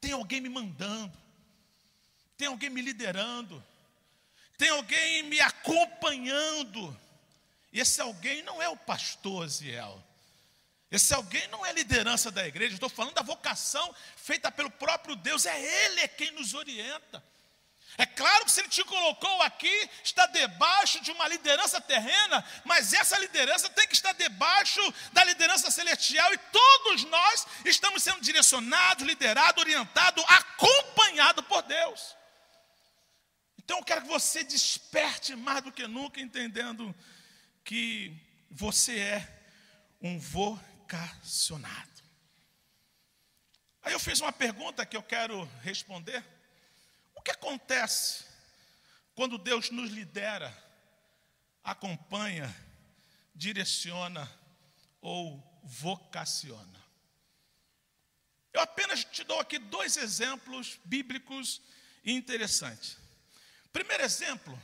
Tem 0.00 0.12
alguém 0.12 0.40
me 0.40 0.48
mandando, 0.48 1.12
tem 2.36 2.46
alguém 2.46 2.70
me 2.70 2.80
liderando, 2.80 3.64
tem 4.56 4.68
alguém 4.68 5.24
me 5.24 5.40
acompanhando. 5.40 6.98
Esse 7.72 8.00
alguém 8.00 8.42
não 8.42 8.62
é 8.62 8.68
o 8.68 8.76
pastor 8.76 9.46
Ziel. 9.48 10.02
Esse 10.90 11.12
alguém 11.12 11.46
não 11.48 11.66
é 11.66 11.72
liderança 11.72 12.30
da 12.30 12.46
igreja, 12.46 12.74
estou 12.74 12.88
falando 12.88 13.14
da 13.14 13.22
vocação 13.22 13.94
feita 14.16 14.50
pelo 14.50 14.70
próprio 14.70 15.14
Deus, 15.14 15.44
é 15.44 15.84
Ele 15.84 16.08
quem 16.08 16.30
nos 16.30 16.54
orienta. 16.54 17.22
É 18.00 18.06
claro 18.06 18.44
que 18.44 18.52
se 18.52 18.60
ele 18.60 18.68
te 18.68 18.84
colocou 18.84 19.42
aqui, 19.42 19.90
está 20.04 20.24
debaixo 20.26 21.00
de 21.00 21.10
uma 21.10 21.26
liderança 21.26 21.80
terrena, 21.80 22.44
mas 22.64 22.92
essa 22.92 23.18
liderança 23.18 23.68
tem 23.70 23.88
que 23.88 23.94
estar 23.94 24.12
debaixo 24.12 24.80
da 25.12 25.24
liderança 25.24 25.68
celestial 25.68 26.32
e 26.32 26.38
todos 26.38 27.02
nós 27.06 27.44
estamos 27.64 28.04
sendo 28.04 28.20
direcionados, 28.20 29.04
liderados, 29.04 29.60
orientados, 29.60 30.24
acompanhados 30.28 31.44
por 31.46 31.60
Deus. 31.62 32.16
Então 33.58 33.78
eu 33.78 33.84
quero 33.84 34.02
que 34.02 34.08
você 34.08 34.44
desperte 34.44 35.34
mais 35.34 35.60
do 35.64 35.72
que 35.72 35.88
nunca, 35.88 36.20
entendendo 36.20 36.94
que 37.64 38.16
você 38.48 38.96
é 38.96 39.42
um 40.00 40.20
vocacionado. 40.20 42.00
Aí 43.82 43.92
eu 43.92 43.98
fiz 43.98 44.20
uma 44.20 44.32
pergunta 44.32 44.86
que 44.86 44.96
eu 44.96 45.02
quero 45.02 45.44
responder 45.62 46.24
que 47.28 47.32
acontece 47.32 48.24
quando 49.14 49.36
Deus 49.36 49.70
nos 49.70 49.90
lidera, 49.90 50.50
acompanha, 51.62 52.54
direciona 53.34 54.26
ou 55.02 55.60
vocaciona? 55.62 56.82
Eu 58.50 58.62
apenas 58.62 59.04
te 59.04 59.24
dou 59.24 59.38
aqui 59.38 59.58
dois 59.58 59.98
exemplos 59.98 60.80
bíblicos 60.84 61.60
interessantes. 62.02 62.96
Primeiro 63.72 64.02
exemplo 64.02 64.60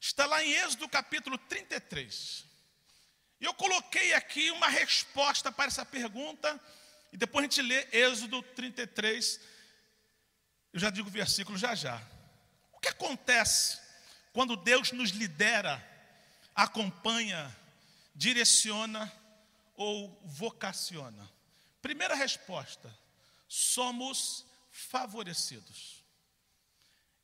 está 0.00 0.24
lá 0.24 0.42
em 0.42 0.50
Êxodo 0.50 0.88
capítulo 0.88 1.36
33. 1.36 2.46
E 3.38 3.44
eu 3.44 3.52
coloquei 3.52 4.14
aqui 4.14 4.50
uma 4.52 4.68
resposta 4.68 5.52
para 5.52 5.66
essa 5.66 5.84
pergunta, 5.84 6.58
e 7.12 7.18
depois 7.18 7.44
a 7.44 7.48
gente 7.48 7.60
lê 7.60 7.86
Êxodo 7.92 8.42
33, 8.42 9.38
eu 10.72 10.80
já 10.80 10.90
digo 10.90 11.08
o 11.08 11.12
versículo 11.12 11.58
já 11.58 11.74
já. 11.74 12.00
O 12.72 12.80
que 12.80 12.88
acontece 12.88 13.78
quando 14.32 14.56
Deus 14.56 14.90
nos 14.92 15.10
lidera, 15.10 15.82
acompanha, 16.54 17.54
direciona 18.14 19.12
ou 19.76 20.18
vocaciona? 20.24 21.30
Primeira 21.82 22.14
resposta: 22.14 22.92
somos 23.48 24.46
favorecidos. 24.70 26.02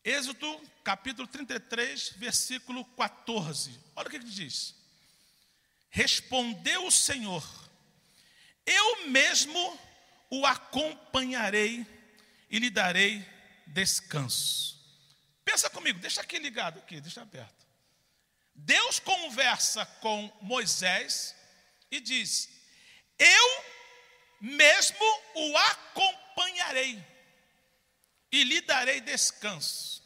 Êxodo 0.05 0.61
capítulo 0.85 1.27
33, 1.27 2.11
versículo 2.17 2.85
14. 2.85 3.79
Olha 3.97 4.07
o 4.07 4.11
que 4.11 4.17
ele 4.17 4.25
diz. 4.25 4.75
Respondeu 5.91 6.87
o 6.87 6.91
Senhor: 6.91 7.45
Eu 8.67 9.09
mesmo 9.09 9.81
o 10.31 10.45
acompanharei 10.45 11.87
e 12.51 12.59
lhe 12.59 12.69
darei 12.69 13.38
descanso. 13.69 14.79
Pensa 15.45 15.71
comigo, 15.71 15.99
deixa 15.99 16.21
aqui 16.21 16.39
ligado 16.39 16.79
aqui, 16.79 17.01
deixa 17.01 17.23
aberto. 17.23 17.67
Deus 18.55 18.99
conversa 18.99 19.87
com 20.01 20.31
Moisés 20.43 21.35
e 21.91 22.01
diz: 22.01 22.49
Eu 23.19 23.65
mesmo 24.41 25.23
o 25.35 25.57
acompanharei 25.57 27.05
e 28.31 28.45
lhe 28.45 28.61
darei 28.61 29.01
descanso. 29.01 30.03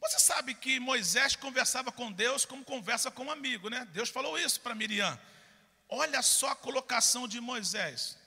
Você 0.00 0.18
sabe 0.18 0.54
que 0.54 0.78
Moisés 0.80 1.34
conversava 1.34 1.90
com 1.90 2.12
Deus 2.12 2.44
como 2.44 2.64
conversa 2.64 3.10
com 3.10 3.24
um 3.24 3.30
amigo, 3.30 3.70
né? 3.70 3.86
Deus 3.92 4.10
falou 4.10 4.38
isso 4.38 4.60
para 4.60 4.74
Miriam. 4.74 5.18
Olha 5.88 6.20
só 6.20 6.50
a 6.50 6.56
colocação 6.56 7.26
de 7.26 7.40
Moisés. 7.40 8.18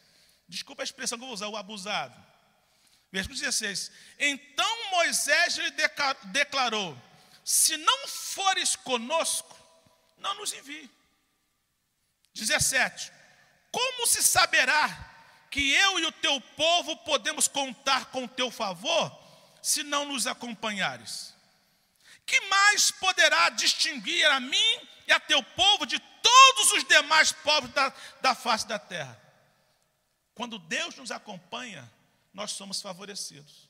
Desculpa 0.47 0.81
a 0.81 0.85
expressão 0.85 1.17
que 1.17 1.23
eu 1.23 1.27
vou 1.27 1.33
usar, 1.35 1.47
o 1.47 1.57
abusado. 1.57 2.26
Versículo 3.11 3.39
16: 3.39 3.91
Então 4.19 4.91
Moisés 4.91 5.57
lhe 5.57 5.71
declarou: 6.25 6.97
Se 7.43 7.77
não 7.77 8.07
fores 8.07 8.75
conosco, 8.75 9.57
não 10.17 10.33
nos 10.35 10.53
envie. 10.53 10.89
17: 12.33 13.11
Como 13.71 14.07
se 14.07 14.21
saberá 14.21 15.05
que 15.49 15.71
eu 15.71 15.99
e 15.99 16.05
o 16.05 16.11
teu 16.11 16.39
povo 16.41 16.97
podemos 16.97 17.47
contar 17.47 18.05
com 18.07 18.25
o 18.25 18.27
teu 18.27 18.51
favor, 18.51 19.11
se 19.61 19.83
não 19.83 20.05
nos 20.05 20.27
acompanhares? 20.27 21.33
Que 22.25 22.41
mais 22.41 22.91
poderá 22.91 23.49
distinguir 23.49 24.25
a 24.31 24.39
mim 24.39 24.89
e 25.07 25.13
a 25.13 25.19
teu 25.19 25.41
povo 25.41 25.85
de 25.85 25.97
todos 25.97 26.73
os 26.73 26.83
demais 26.83 27.31
povos 27.31 27.71
da, 27.71 27.93
da 28.19 28.35
face 28.35 28.67
da 28.67 28.77
terra? 28.77 29.17
Quando 30.35 30.59
Deus 30.59 30.95
nos 30.97 31.09
acompanha, 31.09 31.89
nós 32.37 32.51
somos 32.51 32.79
favorecidos. 32.79 33.67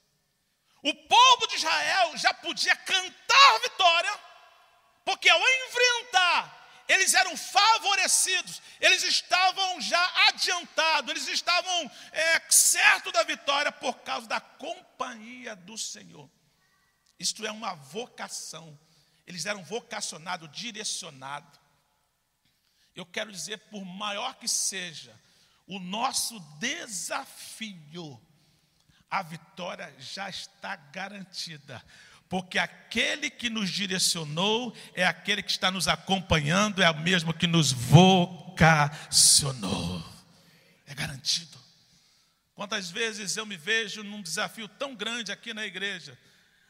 O 0.84 0.94
povo 0.94 1.48
de 1.48 1.56
Israel 1.56 2.18
já 2.18 2.34
podia 2.34 2.76
cantar 2.76 3.60
vitória, 3.62 4.20
porque 5.06 5.30
ao 5.30 5.40
enfrentar, 5.40 6.84
eles 6.86 7.14
eram 7.14 7.38
favorecidos, 7.38 8.62
eles 8.82 9.04
estavam 9.04 9.80
já 9.80 10.28
adiantados, 10.28 11.10
eles 11.12 11.30
estavam 11.30 11.92
é, 12.12 12.52
certos 12.52 13.14
da 13.14 13.24
vitória 13.24 13.72
por 13.72 14.00
causa 14.00 14.28
da 14.28 14.42
companhia 14.42 15.56
do 15.56 15.78
Senhor. 15.78 16.30
Isto 17.18 17.48
é 17.48 17.52
uma 17.52 17.74
vocação, 17.74 18.78
eles 19.26 19.46
eram 19.46 19.64
vocacionados, 19.64 20.52
direcionados. 20.52 21.58
Eu 22.94 23.06
quero 23.06 23.32
dizer, 23.32 23.60
por 23.70 23.86
maior 23.86 24.36
que 24.36 24.48
seja 24.50 25.18
o 25.66 25.80
nosso 25.80 26.38
desafio, 26.60 28.22
a 29.10 29.22
vitória 29.24 29.94
já 30.00 30.30
está 30.30 30.76
garantida. 30.76 31.84
Porque 32.30 32.60
aquele 32.60 33.30
que 33.30 33.50
nos 33.50 33.70
direcionou 33.70 34.76
é 34.94 35.06
aquele 35.06 35.42
que 35.42 35.52
está 35.52 35.72
nos 35.72 35.88
acompanhando, 35.88 36.84
é 36.84 36.92
o 36.92 37.00
mesmo 37.00 37.34
que 37.34 37.48
nos 37.48 37.72
vocacionou. 37.72 38.98
É 40.86 40.94
garantido. 40.94 41.58
Quantas 42.54 42.92
vezes 42.92 43.38
eu 43.38 43.46
me 43.46 43.56
vejo 43.56 44.04
num 44.04 44.22
desafio 44.22 44.68
tão 44.68 44.94
grande 44.94 45.32
aqui 45.32 45.54
na 45.54 45.66
igreja, 45.66 46.20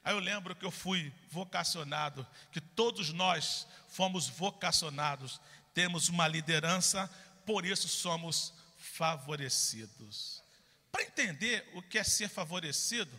aí 0.03 0.13
eu 0.13 0.19
lembro 0.19 0.55
que 0.55 0.65
eu 0.65 0.71
fui 0.71 1.11
vocacionado, 1.31 2.27
que 2.51 2.61
todos 2.61 3.11
nós 3.13 3.65
fomos 3.87 4.27
vocacionados, 4.27 5.41
temos 5.73 6.09
uma 6.09 6.27
liderança, 6.27 7.09
por 7.45 7.65
isso 7.65 7.87
somos 7.87 8.53
favorecidos. 8.77 10.43
Para 10.91 11.03
entender 11.03 11.69
o 11.73 11.81
que 11.81 11.97
é 11.97 12.03
ser 12.03 12.29
favorecido, 12.29 13.11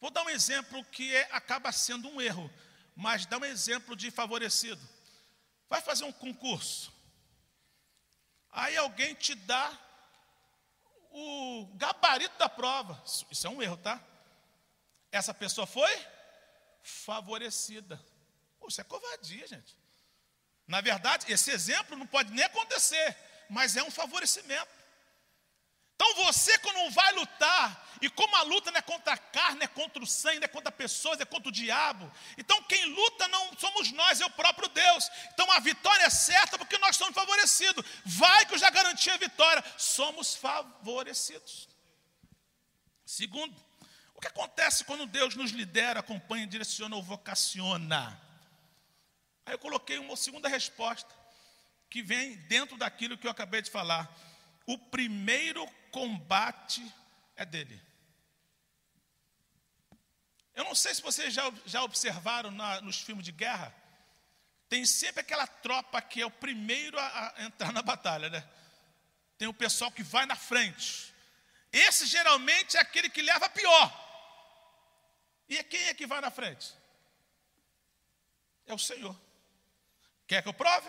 vou 0.00 0.10
dar 0.10 0.22
um 0.22 0.30
exemplo 0.30 0.84
que 0.86 1.14
é, 1.14 1.28
acaba 1.32 1.72
sendo 1.72 2.08
um 2.08 2.20
erro, 2.20 2.50
mas 2.94 3.26
dá 3.26 3.38
um 3.38 3.44
exemplo 3.44 3.96
de 3.96 4.10
favorecido. 4.10 4.80
Vai 5.68 5.80
fazer 5.80 6.04
um 6.04 6.12
concurso. 6.12 6.92
Aí 8.50 8.76
alguém 8.76 9.14
te 9.14 9.34
dá 9.34 9.78
o 11.10 11.66
gabarito 11.74 12.36
da 12.38 12.48
prova. 12.48 13.02
Isso 13.30 13.46
é 13.46 13.50
um 13.50 13.62
erro, 13.62 13.76
tá? 13.78 14.02
Essa 15.10 15.32
pessoa 15.32 15.66
foi 15.66 15.90
favorecida. 16.82 18.02
Pô, 18.58 18.68
isso 18.68 18.80
é 18.80 18.84
covardia, 18.84 19.46
gente. 19.46 19.76
Na 20.66 20.80
verdade, 20.80 21.30
esse 21.32 21.50
exemplo 21.50 21.96
não 21.96 22.06
pode 22.06 22.32
nem 22.32 22.44
acontecer, 22.44 23.16
mas 23.48 23.76
é 23.76 23.82
um 23.82 23.90
favorecimento. 23.90 24.81
Então 26.12 26.24
você, 26.26 26.58
quando 26.58 26.90
vai 26.90 27.10
lutar, 27.14 27.88
e 28.02 28.10
como 28.10 28.36
a 28.36 28.42
luta 28.42 28.70
não 28.70 28.78
é 28.78 28.82
contra 28.82 29.14
a 29.14 29.16
carne, 29.16 29.64
é 29.64 29.66
contra 29.66 30.02
o 30.02 30.06
sangue, 30.06 30.40
não 30.40 30.44
é 30.44 30.48
contra 30.48 30.70
pessoas, 30.70 31.18
é 31.20 31.24
contra 31.24 31.48
o 31.48 31.52
diabo. 31.52 32.10
Então 32.36 32.62
quem 32.64 32.84
luta 32.84 33.26
não 33.28 33.56
somos 33.58 33.90
nós, 33.92 34.20
é 34.20 34.26
o 34.26 34.30
próprio 34.30 34.68
Deus. 34.68 35.10
Então 35.32 35.50
a 35.52 35.60
vitória 35.60 36.04
é 36.04 36.10
certa 36.10 36.58
porque 36.58 36.76
nós 36.78 36.96
somos 36.96 37.14
favorecidos. 37.14 37.84
Vai 38.04 38.44
que 38.44 38.54
eu 38.54 38.58
já 38.58 38.68
garanti 38.68 39.08
a 39.08 39.16
vitória. 39.16 39.64
Somos 39.78 40.34
favorecidos. 40.34 41.66
Segundo, 43.06 43.56
o 44.14 44.20
que 44.20 44.28
acontece 44.28 44.84
quando 44.84 45.06
Deus 45.06 45.34
nos 45.34 45.50
lidera, 45.50 46.00
acompanha, 46.00 46.46
direciona 46.46 46.94
ou 46.94 47.02
vocaciona? 47.02 48.20
Aí 49.46 49.54
eu 49.54 49.58
coloquei 49.58 49.98
uma 49.98 50.16
segunda 50.16 50.48
resposta, 50.48 51.12
que 51.88 52.02
vem 52.02 52.36
dentro 52.48 52.76
daquilo 52.76 53.16
que 53.16 53.26
eu 53.26 53.30
acabei 53.30 53.62
de 53.62 53.70
falar. 53.70 54.14
O 54.66 54.78
primeiro 54.78 55.66
combate 55.90 56.82
é 57.36 57.44
dele. 57.44 57.80
Eu 60.54 60.64
não 60.64 60.74
sei 60.74 60.94
se 60.94 61.02
vocês 61.02 61.32
já, 61.32 61.50
já 61.64 61.82
observaram 61.82 62.50
na, 62.50 62.80
nos 62.80 63.00
filmes 63.00 63.24
de 63.24 63.32
guerra, 63.32 63.74
tem 64.68 64.84
sempre 64.84 65.20
aquela 65.20 65.46
tropa 65.46 66.00
que 66.00 66.20
é 66.20 66.26
o 66.26 66.30
primeiro 66.30 66.98
a, 66.98 67.34
a 67.36 67.42
entrar 67.44 67.72
na 67.72 67.82
batalha, 67.82 68.28
né? 68.30 68.46
Tem 69.38 69.48
o 69.48 69.54
pessoal 69.54 69.90
que 69.90 70.02
vai 70.02 70.24
na 70.26 70.36
frente. 70.36 71.12
Esse 71.72 72.06
geralmente 72.06 72.76
é 72.76 72.80
aquele 72.80 73.08
que 73.08 73.22
leva 73.22 73.46
a 73.46 73.50
pior. 73.50 74.02
E 75.48 75.62
quem 75.64 75.88
é 75.88 75.94
que 75.94 76.06
vai 76.06 76.20
na 76.20 76.30
frente? 76.30 76.72
É 78.66 78.74
o 78.74 78.78
Senhor. 78.78 79.18
Quer 80.26 80.42
que 80.42 80.48
eu 80.48 80.54
prove? 80.54 80.88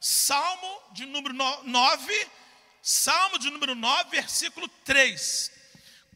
Salmo 0.00 0.82
de 0.92 1.06
número 1.06 1.34
9, 1.34 2.30
Salmo 2.86 3.38
de 3.38 3.48
número 3.48 3.74
9, 3.74 4.10
versículo 4.10 4.68
3. 4.84 5.50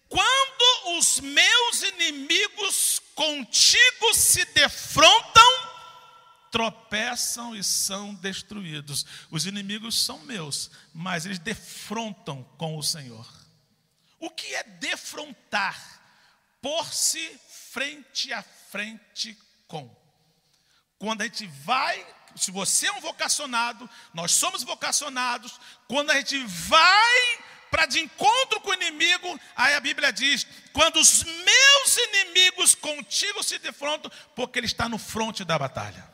Quando 0.07 0.99
os 0.99 1.19
meus 1.19 1.83
inimigos 1.83 3.01
contigo 3.15 4.13
se 4.13 4.45
defrontam, 4.53 5.43
tropeçam 6.51 7.57
e 7.57 7.65
são 7.65 8.15
destruídos. 8.17 9.07
Os 9.31 9.47
inimigos 9.47 10.05
são 10.05 10.19
meus, 10.27 10.71
mas 10.93 11.25
eles 11.25 11.39
defrontam 11.39 12.45
com 12.59 12.77
o 12.77 12.83
Senhor. 12.83 13.27
O 14.21 14.29
que 14.29 14.55
é 14.55 14.63
defrontar? 14.63 16.03
Por-se 16.61 17.41
frente 17.49 18.31
a 18.31 18.43
frente 18.43 19.39
com. 19.67 19.91
Quando 20.99 21.23
a 21.23 21.25
gente 21.25 21.47
vai 21.47 22.18
se 22.37 22.51
você 22.51 22.87
é 22.87 22.93
um 22.93 23.01
vocacionado, 23.01 23.89
nós 24.13 24.33
somos 24.33 24.63
vocacionados, 24.63 25.59
quando 25.87 26.11
a 26.11 26.17
gente 26.17 26.39
vai 26.45 27.39
para 27.71 27.87
de 27.87 28.01
encontro 28.01 28.61
com 28.61 28.71
o 28.71 28.75
inimigo, 28.75 29.39
aí 29.55 29.75
a 29.75 29.81
Bíblia 29.81 30.13
diz: 30.13 30.47
quando 30.73 30.99
os 30.99 31.25
meus 31.25 31.97
inimigos 31.97 32.75
contigo 32.75 33.43
se 33.43 33.59
defrontam, 33.59 34.11
porque 34.35 34.59
ele 34.59 34.67
está 34.67 34.89
no 34.89 34.99
fronte 34.99 35.45
da 35.45 35.59
batalha. 35.59 36.09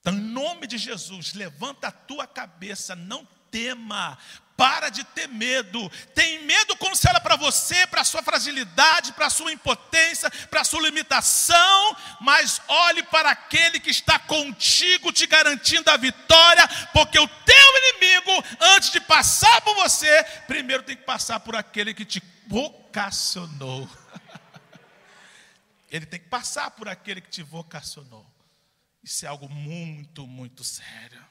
Então, 0.00 0.12
em 0.12 0.20
nome 0.20 0.66
de 0.66 0.76
Jesus, 0.76 1.32
levanta 1.32 1.88
a 1.88 1.92
tua 1.92 2.26
cabeça, 2.26 2.94
não 2.94 3.26
tema, 3.50 4.18
para 4.56 4.88
de 4.88 5.04
ter 5.04 5.28
medo. 5.28 5.90
Tem 6.14 6.44
medo 6.44 6.76
como 6.76 6.96
se 6.96 7.08
era 7.08 7.20
para 7.20 7.36
você, 7.36 7.86
para 7.86 8.02
a 8.02 8.04
sua 8.04 8.22
fragilidade, 8.22 9.12
para 9.12 9.26
a 9.26 9.30
sua 9.30 9.52
impotência, 9.52 10.30
para 10.48 10.60
a 10.60 10.64
sua 10.64 10.82
limitação, 10.82 11.96
mas 12.20 12.60
olhe 12.68 13.02
para 13.04 13.30
aquele 13.30 13.80
que 13.80 13.90
está 13.90 14.18
contigo, 14.18 15.12
te 15.12 15.26
garantindo 15.26 15.90
a 15.90 15.96
vitória, 15.96 16.66
porque 16.92 17.18
o 17.18 17.28
teu 17.28 17.78
inimigo, 17.78 18.44
antes 18.60 18.90
de 18.90 19.00
passar 19.00 19.60
por 19.62 19.74
você, 19.74 20.24
primeiro 20.46 20.82
tem 20.82 20.96
que 20.96 21.04
passar 21.04 21.40
por 21.40 21.56
aquele 21.56 21.92
que 21.92 22.04
te 22.04 22.22
vocacionou. 22.46 23.88
Ele 25.90 26.06
tem 26.06 26.18
que 26.18 26.28
passar 26.28 26.70
por 26.72 26.88
aquele 26.88 27.20
que 27.20 27.30
te 27.30 27.42
vocacionou. 27.42 28.26
Isso 29.02 29.26
é 29.26 29.28
algo 29.28 29.48
muito, 29.48 30.26
muito 30.26 30.64
sério. 30.64 31.24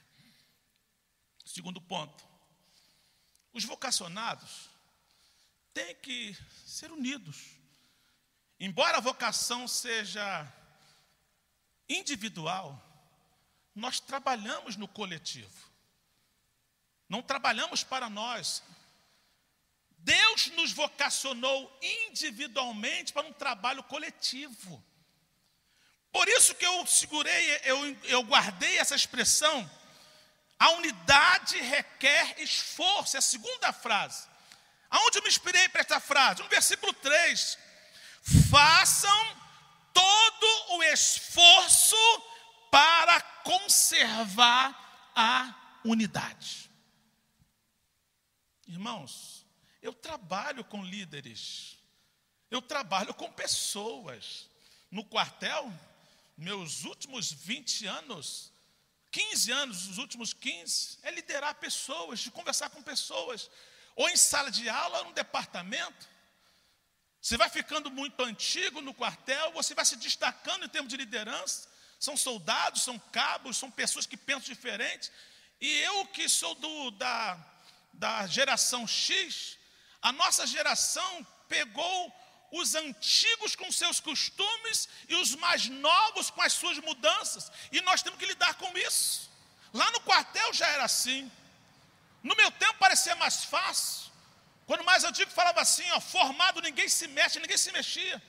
Segundo 1.43 1.81
ponto 1.81 2.32
os 3.53 3.63
vocacionados 3.63 4.69
têm 5.73 5.95
que 5.95 6.35
ser 6.65 6.91
unidos. 6.91 7.51
Embora 8.59 8.97
a 8.97 9.01
vocação 9.01 9.67
seja 9.67 10.51
individual, 11.87 12.81
nós 13.75 13.99
trabalhamos 13.99 14.75
no 14.75 14.87
coletivo. 14.87 15.71
Não 17.07 17.21
trabalhamos 17.21 17.83
para 17.83 18.09
nós. 18.09 18.63
Deus 19.99 20.47
nos 20.47 20.71
vocacionou 20.71 21.79
individualmente 21.81 23.13
para 23.13 23.27
um 23.27 23.33
trabalho 23.33 23.83
coletivo. 23.83 24.83
Por 26.11 26.27
isso 26.27 26.53
que 26.55 26.65
eu 26.65 26.85
segurei, 26.85 27.59
eu, 27.63 27.99
eu 28.03 28.23
guardei 28.23 28.77
essa 28.77 28.95
expressão 28.95 29.69
a 30.63 30.69
unidade 30.69 31.59
requer 31.59 32.39
esforço, 32.41 33.17
é 33.17 33.19
a 33.19 33.21
segunda 33.21 33.73
frase. 33.73 34.25
Aonde 34.89 35.17
eu 35.17 35.21
me 35.21 35.27
inspirei 35.27 35.67
para 35.67 35.81
esta 35.81 35.99
frase? 35.99 36.41
No 36.41 36.47
versículo 36.47 36.93
3. 36.93 37.57
Façam 38.49 39.37
todo 39.91 40.77
o 40.77 40.83
esforço 40.83 41.97
para 42.71 43.19
conservar 43.43 45.11
a 45.13 45.53
unidade. 45.83 46.71
Irmãos, 48.65 49.45
eu 49.81 49.91
trabalho 49.91 50.63
com 50.63 50.81
líderes, 50.81 51.77
eu 52.49 52.61
trabalho 52.61 53.13
com 53.13 53.29
pessoas. 53.33 54.49
No 54.89 55.03
quartel, 55.03 55.73
meus 56.37 56.85
últimos 56.85 57.33
20 57.33 57.85
anos, 57.85 58.52
15 59.13 59.51
anos, 59.51 59.87
os 59.87 59.99
últimos 59.99 60.33
15, 60.33 60.97
é 61.03 61.11
liderar 61.11 61.53
pessoas, 61.55 62.19
de 62.19 62.31
conversar 62.31 62.71
com 62.71 62.81
pessoas, 62.81 63.49
ou 63.95 64.09
em 64.09 64.17
sala 64.17 64.49
de 64.49 64.67
aula, 64.67 64.97
ou 64.97 65.05
no 65.05 65.13
departamento. 65.13 66.09
Você 67.21 67.37
vai 67.37 67.47
ficando 67.47 67.91
muito 67.91 68.19
antigo 68.23 68.81
no 68.81 68.91
quartel, 68.91 69.51
você 69.53 69.75
vai 69.75 69.85
se 69.85 69.97
destacando 69.97 70.65
em 70.65 70.69
termos 70.69 70.89
de 70.89 70.97
liderança. 70.97 71.69
São 71.99 72.17
soldados, 72.17 72.81
são 72.81 72.97
cabos, 72.97 73.55
são 73.55 73.69
pessoas 73.69 74.07
que 74.07 74.17
pensam 74.17 74.51
diferente. 74.51 75.11
E 75.61 75.69
eu 75.81 76.07
que 76.07 76.27
sou 76.27 76.55
do, 76.55 76.91
da, 76.91 77.37
da 77.93 78.25
geração 78.25 78.87
X, 78.87 79.59
a 80.01 80.11
nossa 80.11 80.47
geração 80.47 81.25
pegou 81.47 82.11
os 82.59 82.75
antigos 82.75 83.55
com 83.55 83.71
seus 83.71 83.99
costumes 83.99 84.87
e 85.09 85.15
os 85.15 85.33
mais 85.35 85.67
novos 85.69 86.29
com 86.29 86.41
as 86.41 86.53
suas 86.53 86.77
mudanças. 86.77 87.51
E 87.71 87.81
nós 87.81 88.03
temos 88.03 88.19
que 88.19 88.27
lidar 88.27 88.53
com 88.55 88.77
isso. 88.77 89.31
Lá 89.73 89.89
no 89.91 90.01
quartel 90.01 90.53
já 90.53 90.67
era 90.67 90.83
assim. 90.83 91.31
No 92.21 92.35
meu 92.35 92.51
tempo 92.51 92.75
parecia 92.75 93.15
mais 93.15 93.43
fácil. 93.45 94.11
Quando 94.67 94.83
mais 94.83 95.03
antigo 95.03 95.31
falava 95.31 95.61
assim, 95.61 95.89
ó, 95.91 95.99
formado 95.99 96.61
ninguém 96.61 96.87
se 96.87 97.07
mexe, 97.07 97.39
ninguém 97.39 97.57
se 97.57 97.71
mexia. 97.71 98.21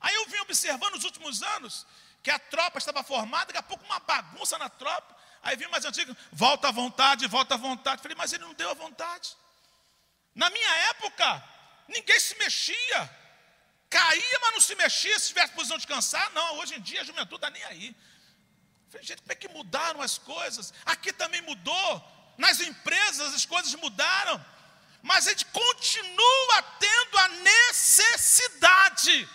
Aí 0.00 0.14
eu 0.14 0.26
vim 0.28 0.38
observando 0.38 0.94
nos 0.94 1.04
últimos 1.04 1.42
anos 1.42 1.84
que 2.22 2.30
a 2.30 2.38
tropa 2.38 2.78
estava 2.78 3.02
formada, 3.02 3.46
daqui 3.46 3.58
a 3.58 3.62
pouco 3.62 3.84
uma 3.84 3.98
bagunça 3.98 4.56
na 4.58 4.68
tropa. 4.68 5.16
Aí 5.42 5.56
vim 5.56 5.66
mais 5.66 5.84
antigo, 5.84 6.16
volta 6.32 6.68
à 6.68 6.70
vontade, 6.70 7.26
volta 7.26 7.54
à 7.54 7.58
vontade. 7.58 8.00
Falei, 8.00 8.16
mas 8.16 8.32
ele 8.32 8.44
não 8.44 8.54
deu 8.54 8.70
a 8.70 8.74
vontade. 8.74 9.36
Na 10.34 10.50
minha 10.50 10.74
época, 10.90 11.42
ninguém 11.88 12.20
se 12.20 12.36
mexia. 12.36 13.25
Caía, 13.88 14.38
mas 14.42 14.52
não 14.52 14.60
se 14.60 14.74
mexia, 14.74 15.18
se 15.18 15.28
tivesse 15.28 15.52
posição 15.52 15.78
de 15.78 15.86
cansar. 15.86 16.30
Não, 16.32 16.58
hoje 16.58 16.74
em 16.74 16.80
dia 16.80 17.00
a 17.00 17.04
juventude 17.04 17.36
está 17.36 17.50
nem 17.50 17.64
aí. 17.64 17.96
Falei, 18.88 19.06
gente, 19.06 19.22
como 19.22 19.32
é 19.32 19.34
que 19.34 19.48
mudaram 19.48 20.02
as 20.02 20.18
coisas? 20.18 20.72
Aqui 20.84 21.12
também 21.12 21.40
mudou. 21.42 22.34
Nas 22.38 22.60
empresas 22.60 23.34
as 23.34 23.44
coisas 23.44 23.74
mudaram. 23.74 24.44
Mas 25.02 25.26
a 25.26 25.30
gente 25.30 25.46
continua 25.46 26.62
tendo 26.80 27.18
a 27.18 27.28
necessidade 27.28 29.28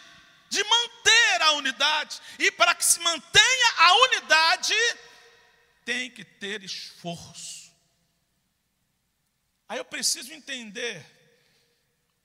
de 0.49 0.63
manter 0.63 1.41
a 1.41 1.51
unidade. 1.53 2.21
E 2.37 2.51
para 2.51 2.75
que 2.75 2.85
se 2.85 2.99
mantenha 2.99 3.73
a 3.77 3.95
unidade, 3.95 4.75
tem 5.85 6.11
que 6.11 6.25
ter 6.25 6.61
esforço. 6.61 7.71
Aí 9.67 9.77
eu 9.77 9.85
preciso 9.85 10.33
entender 10.33 11.05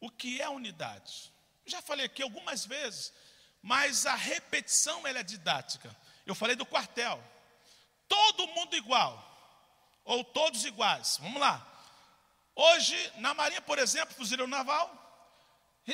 o 0.01 0.11
que 0.11 0.41
é 0.41 0.49
unidade. 0.49 1.33
Já 1.67 1.83
falei 1.83 2.07
aqui 2.07 2.23
algumas 2.23 2.65
vezes, 2.65 3.13
mas 3.61 4.07
a 4.07 4.15
repetição 4.15 5.07
ela 5.07 5.19
é 5.19 5.23
didática. 5.23 5.95
Eu 6.25 6.35
falei 6.35 6.55
do 6.55 6.65
quartel. 6.65 7.23
Todo 8.09 8.47
mundo 8.49 8.77
igual. 8.77 9.23
Ou 10.05 10.23
todos 10.23 10.65
iguais. 10.65 11.19
Vamos 11.21 11.41
lá. 11.41 11.67
Hoje, 12.55 13.13
na 13.17 13.35
Marinha, 13.35 13.61
por 13.61 13.79
exemplo, 13.79 14.15
fuzileiro 14.15 14.49
naval, 14.49 15.03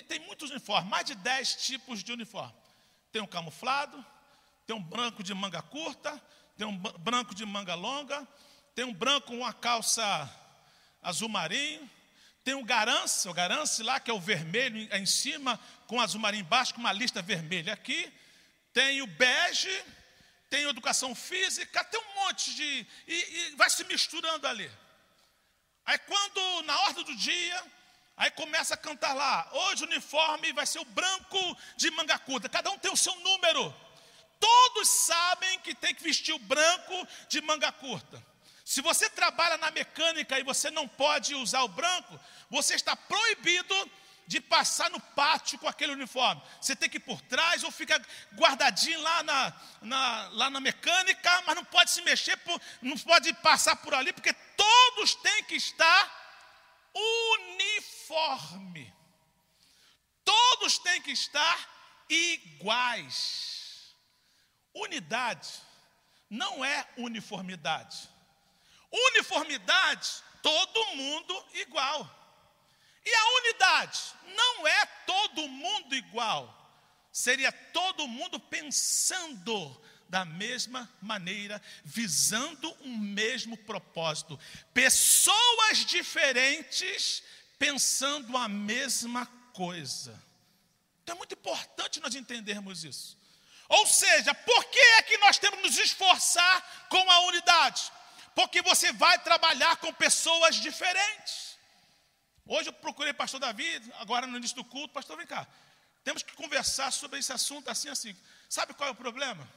tem 0.09 0.21
muitos 0.21 0.51
uniformes, 0.51 0.89
mais 0.89 1.07
de 1.07 1.15
10 1.15 1.57
tipos 1.57 2.05
de 2.05 2.13
uniforme. 2.13 2.55
Tem 3.11 3.21
um 3.21 3.27
camuflado, 3.27 4.05
tem 4.67 4.77
um 4.77 4.83
branco 4.83 5.23
de 5.23 5.35
manga 5.35 5.61
curta, 5.61 6.23
tem 6.57 6.67
um 6.67 6.77
branco 6.77 7.35
de 7.35 7.45
manga 7.45 7.75
longa, 7.75 8.27
tem 8.75 8.85
um 8.85 8.93
branco 8.93 9.29
com 9.29 9.39
uma 9.39 9.53
calça 9.53 10.31
azul 11.03 11.29
marinho, 11.29 11.91
tem 12.45 12.55
o 12.55 12.65
garance, 12.65 13.29
o 13.29 13.33
garance 13.33 13.83
lá, 13.83 14.01
que 14.01 14.11
é 14.11 14.15
o 14.15 14.21
vermelho 14.21 14.89
em 14.97 15.07
cima, 15.07 15.59
com 15.87 16.01
azul 16.01 16.21
marinho 16.21 16.43
embaixo, 16.43 16.75
com 16.75 16.81
uma 16.81 16.93
lista 16.93 17.23
vermelha 17.23 17.73
aqui. 17.73 18.13
Tem 18.73 19.01
o 19.01 19.07
bege, 19.07 19.85
tem 20.51 20.69
educação 20.69 21.15
física, 21.15 21.85
tem 21.85 22.01
um 22.01 22.15
monte 22.25 22.55
de. 22.55 22.87
E, 23.07 23.15
e 23.53 23.55
vai 23.57 23.71
se 23.71 23.85
misturando 23.85 24.47
ali. 24.49 24.71
Aí 25.85 25.99
quando, 25.99 26.63
na 26.63 26.81
ordem 26.81 27.05
do 27.05 27.15
dia, 27.17 27.65
aí 28.17 28.31
começa 28.33 28.75
a 28.75 28.77
cantar 28.77 29.13
lá, 29.15 29.49
hoje 29.53 29.85
o 29.85 29.87
uniforme 29.87 30.53
vai 30.53 30.67
ser 30.67 30.81
o 30.81 30.85
branco 30.85 31.59
de 31.77 31.91
manga 31.93 32.19
curta, 32.19 32.49
cada 32.49 32.71
um 32.71 32.79
tem 32.79 32.93
o 32.93 32.97
seu 32.97 33.15
número. 33.17 33.75
Todos 34.41 34.89
sabem 34.89 35.61
que 35.61 35.75
tem 35.75 35.95
que 35.95 36.03
vestir 36.03 36.35
o 36.35 36.39
branco 36.39 37.07
de 37.29 37.41
manga 37.41 37.71
curta. 37.71 38.32
Se 38.73 38.81
você 38.81 39.11
trabalha 39.11 39.59
na 39.59 39.71
mecânica 39.71 40.39
e 40.39 40.43
você 40.43 40.71
não 40.71 40.89
pode 40.89 41.35
usar 41.35 41.63
o 41.63 41.69
branco, 41.69 42.19
você 42.49 42.75
está 42.75 42.97
proibido 42.97 43.75
de 44.27 44.41
passar 44.41 44.89
no 44.89 44.99
pátio 44.99 45.59
com 45.59 45.69
aquele 45.69 45.93
uniforme. 45.93 46.41
Você 46.59 46.75
tem 46.75 46.89
que 46.89 46.97
ir 46.97 47.01
por 47.01 47.21
trás 47.21 47.63
ou 47.65 47.71
fica 47.71 48.01
guardadinho 48.35 48.99
lá 49.03 49.23
na, 49.25 49.61
na, 49.83 50.29
lá 50.29 50.49
na 50.49 50.59
mecânica, 50.59 51.43
mas 51.43 51.55
não 51.55 51.67
pode 51.67 51.91
se 51.91 52.01
mexer, 52.01 52.35
por, 52.39 52.59
não 52.81 52.97
pode 52.97 53.31
passar 53.35 53.77
por 53.77 53.93
ali, 53.93 54.11
porque 54.11 54.33
todos 54.33 55.17
têm 55.17 55.45
que 55.45 55.57
estar 55.57 56.03
uniforme. 56.95 58.91
Todos 60.25 60.79
têm 60.79 61.03
que 61.03 61.11
estar 61.11 61.59
iguais. 62.09 63.95
Unidade 64.73 65.51
não 66.31 66.65
é 66.65 66.89
uniformidade. 66.97 68.12
Uniformidade, 68.93 70.23
todo 70.43 70.97
mundo 70.97 71.45
igual. 71.55 72.23
E 73.05 73.15
a 73.15 73.27
unidade 73.39 74.01
não 74.37 74.67
é 74.67 74.87
todo 75.07 75.49
mundo 75.49 75.95
igual. 75.95 76.59
Seria 77.11 77.51
todo 77.51 78.07
mundo 78.07 78.39
pensando 78.39 79.81
da 80.09 80.25
mesma 80.25 80.91
maneira, 81.01 81.61
visando 81.83 82.71
um 82.83 82.97
mesmo 82.97 83.57
propósito. 83.57 84.39
Pessoas 84.75 85.87
diferentes 85.87 87.23
pensando 87.59 88.37
a 88.37 88.47
mesma 88.47 89.27
coisa. 89.55 90.23
Então 91.03 91.15
é 91.15 91.19
muito 91.19 91.35
importante 91.35 92.01
nós 92.01 92.15
entendermos 92.15 92.85
isso. 92.85 93.17
Ou 93.69 93.87
seja, 93.87 94.35
por 94.35 94.65
que 94.67 94.79
é 94.79 95.03
que 95.03 95.17
nós 95.19 95.39
temos 95.39 95.61
que 95.61 95.67
nos 95.67 95.79
esforçar 95.79 96.87
com 96.91 97.11
a 97.11 97.21
unidade? 97.21 97.91
Porque 98.35 98.63
você 98.63 98.93
vai 98.93 99.19
trabalhar 99.19 99.77
com 99.77 99.93
pessoas 99.93 100.57
diferentes. 100.57 101.59
Hoje 102.47 102.69
eu 102.69 102.73
procurei 102.73 103.13
pastor 103.13 103.39
Davi, 103.39 103.81
agora 103.95 104.27
no 104.27 104.37
início 104.37 104.57
do 104.57 104.65
culto, 104.65 104.93
pastor, 104.93 105.17
vem 105.17 105.27
cá. 105.27 105.47
Temos 106.03 106.23
que 106.23 106.33
conversar 106.35 106.91
sobre 106.91 107.19
esse 107.19 107.33
assunto 107.33 107.69
assim, 107.69 107.89
assim. 107.89 108.17
Sabe 108.49 108.75
qual 108.75 108.89
é 108.89 108.93
o 108.93 108.97
problema? 108.97 109.49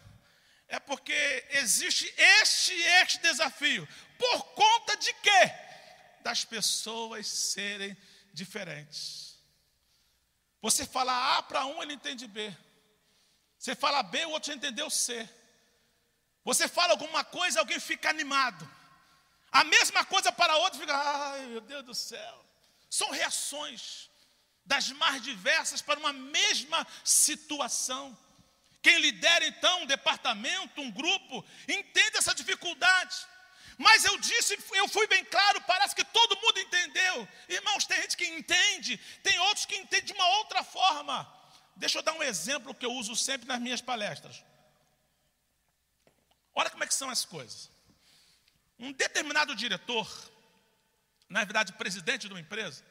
É 0.67 0.79
porque 0.79 1.45
existe 1.49 2.13
este 2.41 2.73
este 2.73 3.19
desafio. 3.19 3.87
Por 4.17 4.43
conta 4.53 4.95
de 4.97 5.13
quê? 5.13 5.51
Das 6.21 6.43
pessoas 6.45 7.27
serem 7.27 7.95
diferentes. 8.33 9.35
Você 10.61 10.85
fala 10.85 11.37
A 11.37 11.43
para 11.43 11.65
um, 11.65 11.81
ele 11.81 11.93
entende 11.93 12.27
B. 12.27 12.55
Você 13.57 13.75
fala 13.75 14.03
B, 14.03 14.25
o 14.25 14.31
outro 14.31 14.53
entendeu 14.53 14.89
C. 14.89 15.27
Você 16.45 16.67
fala 16.67 16.91
alguma 16.91 17.23
coisa, 17.23 17.59
alguém 17.59 17.79
fica 17.79 18.07
animado. 18.07 18.69
A 19.51 19.63
mesma 19.63 20.05
coisa 20.05 20.31
para 20.31 20.55
outro 20.57 20.79
fica, 20.79 20.95
ai 20.95 21.47
meu 21.47 21.61
Deus 21.61 21.83
do 21.83 21.95
céu. 21.95 22.45
São 22.89 23.09
reações 23.09 24.09
das 24.63 24.89
mais 24.89 25.21
diversas 25.23 25.81
para 25.81 25.99
uma 25.99 26.13
mesma 26.13 26.85
situação. 27.03 28.15
Quem 28.81 28.99
lidera 28.99 29.47
então 29.47 29.81
um 29.81 29.85
departamento, 29.87 30.79
um 30.79 30.91
grupo, 30.91 31.43
entende 31.67 32.17
essa 32.17 32.35
dificuldade. 32.35 33.15
Mas 33.77 34.05
eu 34.05 34.17
disse, 34.19 34.57
eu 34.73 34.87
fui 34.87 35.07
bem 35.07 35.25
claro, 35.25 35.59
parece 35.61 35.95
que 35.95 36.05
todo 36.05 36.39
mundo 36.39 36.59
entendeu. 36.59 37.27
Irmãos, 37.49 37.85
tem 37.85 38.01
gente 38.01 38.15
que 38.15 38.27
entende, 38.27 38.97
tem 39.23 39.37
outros 39.39 39.65
que 39.65 39.75
entendem 39.75 40.05
de 40.05 40.13
uma 40.13 40.27
outra 40.37 40.63
forma. 40.63 41.27
Deixa 41.75 41.97
eu 41.97 42.03
dar 42.03 42.13
um 42.13 42.23
exemplo 42.23 42.73
que 42.73 42.85
eu 42.85 42.91
uso 42.91 43.15
sempre 43.15 43.47
nas 43.47 43.59
minhas 43.59 43.81
palestras. 43.81 44.43
Olha 46.55 46.69
como 46.69 46.83
é 46.83 46.87
que 46.87 46.93
são 46.93 47.09
as 47.09 47.25
coisas. 47.25 47.69
Um 48.79 48.91
determinado 48.91 49.53
diretor, 49.55 50.07
na 51.29 51.43
verdade 51.43 51.73
presidente 51.73 52.27
de 52.27 52.33
uma 52.33 52.39
empresa, 52.39 52.83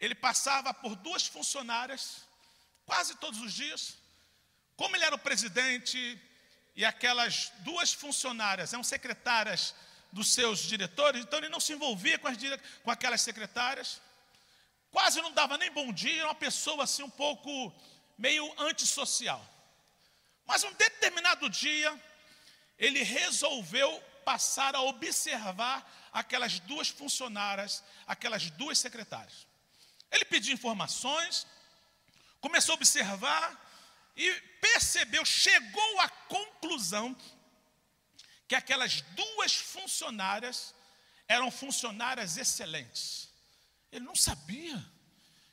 ele 0.00 0.14
passava 0.14 0.72
por 0.74 0.96
duas 0.96 1.26
funcionárias 1.26 2.22
quase 2.84 3.14
todos 3.16 3.40
os 3.40 3.52
dias. 3.52 3.96
Como 4.76 4.96
ele 4.96 5.04
era 5.04 5.14
o 5.14 5.18
presidente 5.18 5.98
e 6.74 6.84
aquelas 6.84 7.52
duas 7.58 7.92
funcionárias 7.92 8.72
eram 8.72 8.84
secretárias 8.84 9.74
dos 10.12 10.32
seus 10.32 10.60
diretores, 10.60 11.22
então 11.22 11.38
ele 11.38 11.48
não 11.48 11.60
se 11.60 11.72
envolvia 11.72 12.18
com, 12.18 12.28
as, 12.28 12.36
com 12.82 12.90
aquelas 12.90 13.20
secretárias. 13.20 14.00
Quase 14.90 15.20
não 15.20 15.32
dava 15.32 15.58
nem 15.58 15.70
bom 15.70 15.92
dia, 15.92 16.20
era 16.20 16.28
uma 16.28 16.34
pessoa 16.34 16.84
assim 16.84 17.02
um 17.02 17.10
pouco 17.10 17.50
meio 18.16 18.44
antissocial. 18.58 19.44
Mas 20.46 20.62
um 20.62 20.72
determinado 20.74 21.50
dia, 21.50 21.90
ele 22.78 23.02
resolveu 23.02 24.00
passar 24.24 24.74
a 24.74 24.82
observar 24.82 25.88
aquelas 26.12 26.58
duas 26.60 26.88
funcionárias, 26.88 27.82
aquelas 28.06 28.50
duas 28.50 28.78
secretárias. 28.78 29.46
Ele 30.10 30.24
pediu 30.24 30.54
informações, 30.54 31.46
começou 32.40 32.72
a 32.72 32.76
observar 32.76 33.62
e 34.16 34.32
percebeu, 34.60 35.24
chegou 35.24 36.00
à 36.00 36.08
conclusão 36.08 37.16
que 38.48 38.54
aquelas 38.54 39.00
duas 39.00 39.54
funcionárias 39.54 40.74
eram 41.28 41.50
funcionárias 41.50 42.36
excelentes. 42.36 43.28
Ele 43.90 44.04
não 44.04 44.14
sabia 44.14 44.84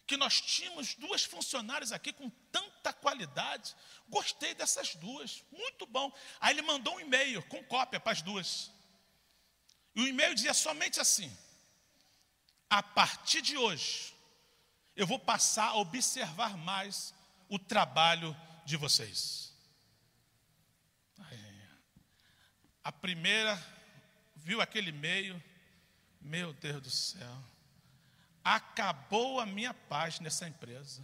que 0.06 0.18
nós 0.18 0.42
tínhamos 0.42 0.96
duas 0.96 1.24
funcionárias 1.24 1.92
aqui 1.92 2.12
com 2.12 2.30
tanta 2.52 2.92
qualidade. 2.92 3.76
Gostei 4.10 4.54
dessas 4.54 4.96
duas, 4.96 5.44
muito 5.52 5.86
bom. 5.86 6.12
Aí 6.40 6.54
ele 6.54 6.62
mandou 6.62 6.96
um 6.96 7.00
e-mail 7.00 7.42
com 7.44 7.64
cópia 7.64 8.00
para 8.00 8.12
as 8.12 8.22
duas. 8.22 8.72
E 9.96 10.02
o 10.02 10.08
e-mail 10.08 10.36
dizia 10.36 10.54
somente 10.54 11.00
assim: 11.00 11.36
a 12.70 12.84
partir 12.84 13.42
de 13.42 13.58
hoje, 13.58 14.14
eu 14.96 15.08
vou 15.08 15.20
passar 15.20 15.70
a 15.70 15.76
observar 15.78 16.58
mais 16.58 17.14
o 17.48 17.58
trabalho 17.58 18.36
de 18.66 18.76
vocês. 18.76 19.52
A 22.84 22.92
primeira 22.92 23.56
viu 24.36 24.60
aquele 24.60 24.90
e-mail, 24.90 25.42
meu 26.20 26.52
Deus 26.52 26.82
do 26.82 26.90
céu 26.90 27.53
acabou 28.44 29.40
a 29.40 29.46
minha 29.46 29.74
paz 29.74 30.20
nessa 30.20 30.48
empresa. 30.48 31.02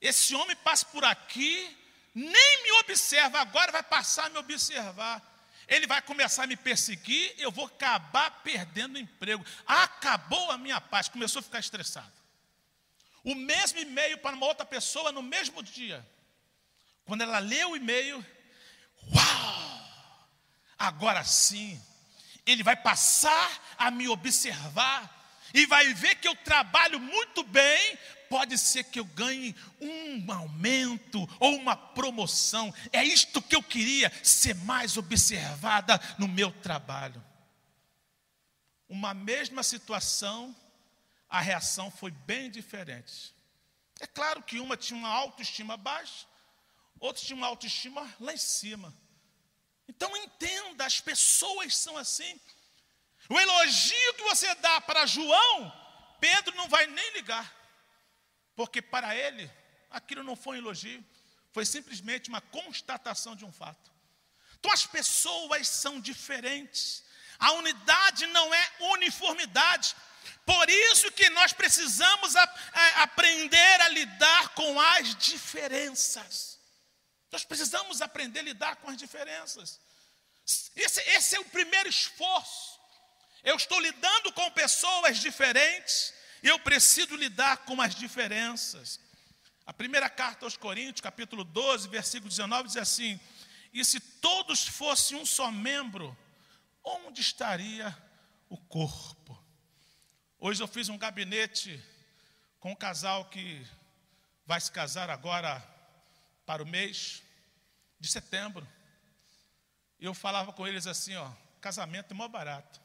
Esse 0.00 0.34
homem 0.34 0.56
passa 0.56 0.84
por 0.86 1.04
aqui, 1.04 1.76
nem 2.14 2.62
me 2.64 2.72
observa, 2.80 3.40
agora 3.40 3.70
vai 3.70 3.82
passar 3.82 4.26
a 4.26 4.28
me 4.28 4.38
observar. 4.38 5.22
Ele 5.68 5.86
vai 5.86 6.02
começar 6.02 6.44
a 6.44 6.46
me 6.46 6.56
perseguir, 6.56 7.34
eu 7.38 7.52
vou 7.52 7.66
acabar 7.66 8.42
perdendo 8.42 8.96
o 8.96 8.98
emprego. 8.98 9.44
Acabou 9.64 10.50
a 10.50 10.58
minha 10.58 10.80
paz, 10.80 11.08
começou 11.08 11.40
a 11.40 11.42
ficar 11.42 11.60
estressado. 11.60 12.12
O 13.22 13.34
mesmo 13.36 13.78
e-mail 13.78 14.18
para 14.18 14.34
uma 14.34 14.46
outra 14.46 14.66
pessoa 14.66 15.12
no 15.12 15.22
mesmo 15.22 15.62
dia. 15.62 16.04
Quando 17.04 17.22
ela 17.22 17.38
leu 17.38 17.70
o 17.70 17.76
e-mail, 17.76 18.24
uau! 19.14 19.62
Agora 20.76 21.22
sim, 21.22 21.80
ele 22.44 22.64
vai 22.64 22.74
passar 22.74 23.76
a 23.78 23.88
me 23.88 24.08
observar 24.08 25.21
e 25.54 25.66
vai 25.66 25.92
ver 25.94 26.16
que 26.16 26.28
eu 26.28 26.34
trabalho 26.36 26.98
muito 26.98 27.42
bem, 27.44 27.98
pode 28.28 28.56
ser 28.56 28.84
que 28.84 28.98
eu 28.98 29.04
ganhe 29.04 29.54
um 29.80 30.32
aumento 30.32 31.28
ou 31.38 31.54
uma 31.56 31.76
promoção. 31.76 32.72
É 32.90 33.04
isto 33.04 33.42
que 33.42 33.54
eu 33.54 33.62
queria, 33.62 34.10
ser 34.24 34.54
mais 34.54 34.96
observada 34.96 36.00
no 36.18 36.26
meu 36.26 36.50
trabalho. 36.50 37.22
Uma 38.88 39.12
mesma 39.12 39.62
situação, 39.62 40.54
a 41.28 41.40
reação 41.40 41.90
foi 41.90 42.10
bem 42.10 42.50
diferente. 42.50 43.34
É 44.00 44.06
claro 44.06 44.42
que 44.42 44.58
uma 44.58 44.76
tinha 44.76 44.98
uma 44.98 45.08
autoestima 45.08 45.76
baixa, 45.76 46.26
outros 46.98 47.24
tinham 47.26 47.38
uma 47.38 47.46
autoestima 47.46 48.10
lá 48.18 48.32
em 48.32 48.38
cima. 48.38 48.94
Então 49.86 50.16
entenda, 50.16 50.86
as 50.86 51.00
pessoas 51.00 51.76
são 51.76 51.96
assim. 51.98 52.40
O 53.32 53.40
elogio 53.40 54.14
que 54.14 54.24
você 54.24 54.54
dá 54.56 54.78
para 54.82 55.06
João, 55.06 55.72
Pedro 56.20 56.54
não 56.54 56.68
vai 56.68 56.86
nem 56.86 57.12
ligar, 57.12 57.50
porque 58.54 58.82
para 58.82 59.16
ele 59.16 59.50
aquilo 59.90 60.22
não 60.22 60.36
foi 60.36 60.56
um 60.56 60.60
elogio, 60.60 61.02
foi 61.50 61.64
simplesmente 61.64 62.28
uma 62.28 62.42
constatação 62.42 63.34
de 63.34 63.46
um 63.46 63.50
fato. 63.50 63.90
Então 64.58 64.70
as 64.70 64.84
pessoas 64.84 65.66
são 65.66 65.98
diferentes, 65.98 67.02
a 67.38 67.52
unidade 67.52 68.26
não 68.26 68.52
é 68.52 68.72
uniformidade. 68.80 69.96
Por 70.44 70.68
isso 70.68 71.10
que 71.12 71.30
nós 71.30 71.54
precisamos 71.54 72.36
a, 72.36 72.42
a, 72.42 73.02
aprender 73.04 73.80
a 73.80 73.88
lidar 73.88 74.50
com 74.50 74.78
as 74.78 75.14
diferenças. 75.16 76.60
Nós 77.30 77.44
precisamos 77.46 78.02
aprender 78.02 78.40
a 78.40 78.42
lidar 78.42 78.76
com 78.76 78.90
as 78.90 78.96
diferenças. 78.98 79.80
Esse, 80.76 81.00
esse 81.08 81.36
é 81.36 81.40
o 81.40 81.46
primeiro 81.46 81.88
esforço. 81.88 82.71
Eu 83.42 83.56
estou 83.56 83.80
lidando 83.80 84.32
com 84.32 84.50
pessoas 84.52 85.18
diferentes 85.18 86.14
e 86.42 86.48
eu 86.48 86.58
preciso 86.60 87.16
lidar 87.16 87.58
com 87.58 87.80
as 87.80 87.94
diferenças. 87.94 89.00
A 89.66 89.72
primeira 89.72 90.08
carta 90.08 90.46
aos 90.46 90.56
Coríntios, 90.56 91.00
capítulo 91.00 91.42
12, 91.42 91.88
versículo 91.88 92.28
19, 92.28 92.68
diz 92.68 92.76
assim: 92.76 93.18
E 93.72 93.84
se 93.84 93.98
todos 93.98 94.66
fossem 94.66 95.16
um 95.16 95.26
só 95.26 95.50
membro, 95.50 96.16
onde 96.84 97.20
estaria 97.20 97.96
o 98.48 98.56
corpo? 98.56 99.40
Hoje 100.38 100.62
eu 100.62 100.68
fiz 100.68 100.88
um 100.88 100.98
gabinete 100.98 101.82
com 102.60 102.72
um 102.72 102.76
casal 102.76 103.24
que 103.24 103.66
vai 104.44 104.60
se 104.60 104.70
casar 104.70 105.10
agora 105.10 105.60
para 106.44 106.62
o 106.62 106.66
mês 106.66 107.22
de 107.98 108.08
setembro. 108.08 108.66
E 109.98 110.04
eu 110.04 110.14
falava 110.14 110.52
com 110.52 110.66
eles 110.66 110.86
assim, 110.86 111.14
ó, 111.16 111.30
casamento 111.60 112.12
é 112.12 112.14
mó 112.14 112.26
barato. 112.26 112.81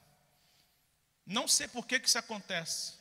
Não 1.27 1.45
sei 1.45 1.67
por 1.67 1.85
que, 1.85 1.99
que 1.99 2.07
isso 2.07 2.17
acontece. 2.17 2.93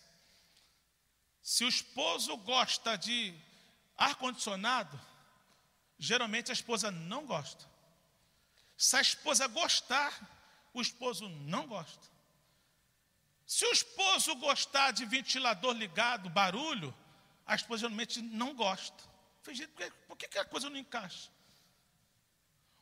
Se 1.41 1.65
o 1.65 1.69
esposo 1.69 2.37
gosta 2.39 2.99
de 2.99 3.33
ar-condicionado, 3.97 5.01
geralmente 5.97 6.51
a 6.51 6.53
esposa 6.53 6.91
não 6.91 7.25
gosta. 7.25 7.65
Se 8.77 8.97
a 8.97 9.01
esposa 9.01 9.47
gostar, 9.47 10.13
o 10.75 10.83
esposo 10.83 11.29
não 11.29 11.69
gosta. 11.69 12.05
Se 13.47 13.65
o 13.65 13.71
esposo 13.71 14.35
gostar 14.35 14.91
de 14.91 15.05
ventilador 15.05 15.73
ligado, 15.73 16.29
barulho, 16.29 16.93
a 17.47 17.55
esposa 17.55 17.83
geralmente 17.83 18.21
não 18.21 18.55
gosta. 18.57 19.05
Por 20.09 20.17
que, 20.17 20.27
que 20.27 20.39
a 20.39 20.45
coisa 20.45 20.69
não 20.69 20.77
encaixa? 20.77 21.31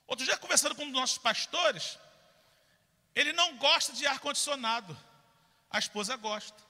Outro 0.07 0.24
dia, 0.24 0.38
conversando 0.38 0.74
com 0.74 0.85
um 0.85 0.90
dos 0.90 1.00
nossos 1.00 1.18
pastores, 1.18 1.98
ele 3.14 3.35
não 3.35 3.59
gosta 3.59 3.92
de 3.92 4.07
ar-condicionado, 4.07 4.96
a 5.74 5.78
esposa 5.80 6.14
gosta. 6.16 6.62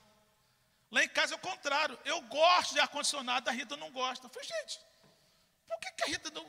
Lá 0.91 1.05
em 1.05 1.09
casa 1.09 1.35
é 1.35 1.37
o 1.37 1.41
contrário, 1.51 1.99
eu 2.07 2.23
gosto 2.23 2.73
de 2.73 2.81
ar-condicionado, 2.81 3.51
a 3.51 3.53
Rita 3.53 3.77
não 3.77 3.91
gosta. 3.91 4.27
Eu 4.27 4.31
falei, 4.31 4.49
gente, 4.49 4.81
por 5.69 5.79
que, 5.79 6.05
a 6.05 6.07
Rita 6.07 6.31
não. 6.31 6.47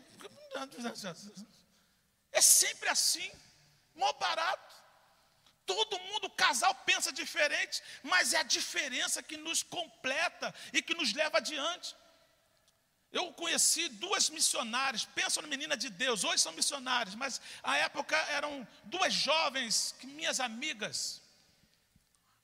É 2.31 2.41
sempre 2.41 2.87
assim, 2.87 3.29
mó 3.93 4.13
barato. 4.13 4.73
Todo 5.65 5.99
mundo, 5.99 6.29
casal, 6.29 6.73
pensa 6.85 7.11
diferente, 7.11 7.83
mas 8.03 8.31
é 8.33 8.37
a 8.37 8.43
diferença 8.43 9.21
que 9.21 9.35
nos 9.35 9.61
completa 9.61 10.53
e 10.71 10.81
que 10.81 10.93
nos 10.93 11.11
leva 11.11 11.39
adiante. 11.39 11.93
Eu 13.11 13.33
conheci 13.33 13.89
duas 13.89 14.29
missionárias, 14.29 15.03
pensam 15.03 15.43
na 15.43 15.49
menina 15.49 15.75
de 15.75 15.89
Deus, 15.89 16.23
hoje 16.23 16.41
são 16.41 16.53
missionárias, 16.53 17.15
mas 17.15 17.41
à 17.61 17.75
época 17.77 18.15
eram 18.29 18.65
duas 18.85 19.13
jovens, 19.13 19.93
minhas 20.03 20.39
amigas. 20.39 21.24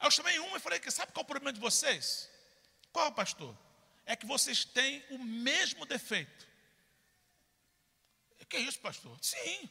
Aí 0.01 0.07
eu 0.07 0.11
chamei 0.11 0.39
uma 0.39 0.57
e 0.57 0.59
falei: 0.59 0.81
sabe 0.89 1.11
qual 1.11 1.21
é 1.21 1.25
o 1.25 1.27
problema 1.27 1.53
de 1.53 1.59
vocês? 1.59 2.27
Qual, 2.91 3.11
pastor? 3.11 3.55
É 4.05 4.15
que 4.15 4.25
vocês 4.25 4.65
têm 4.65 5.05
o 5.11 5.19
mesmo 5.19 5.85
defeito. 5.85 6.49
Que 8.49 8.57
isso, 8.57 8.79
pastor? 8.79 9.17
Sim, 9.21 9.69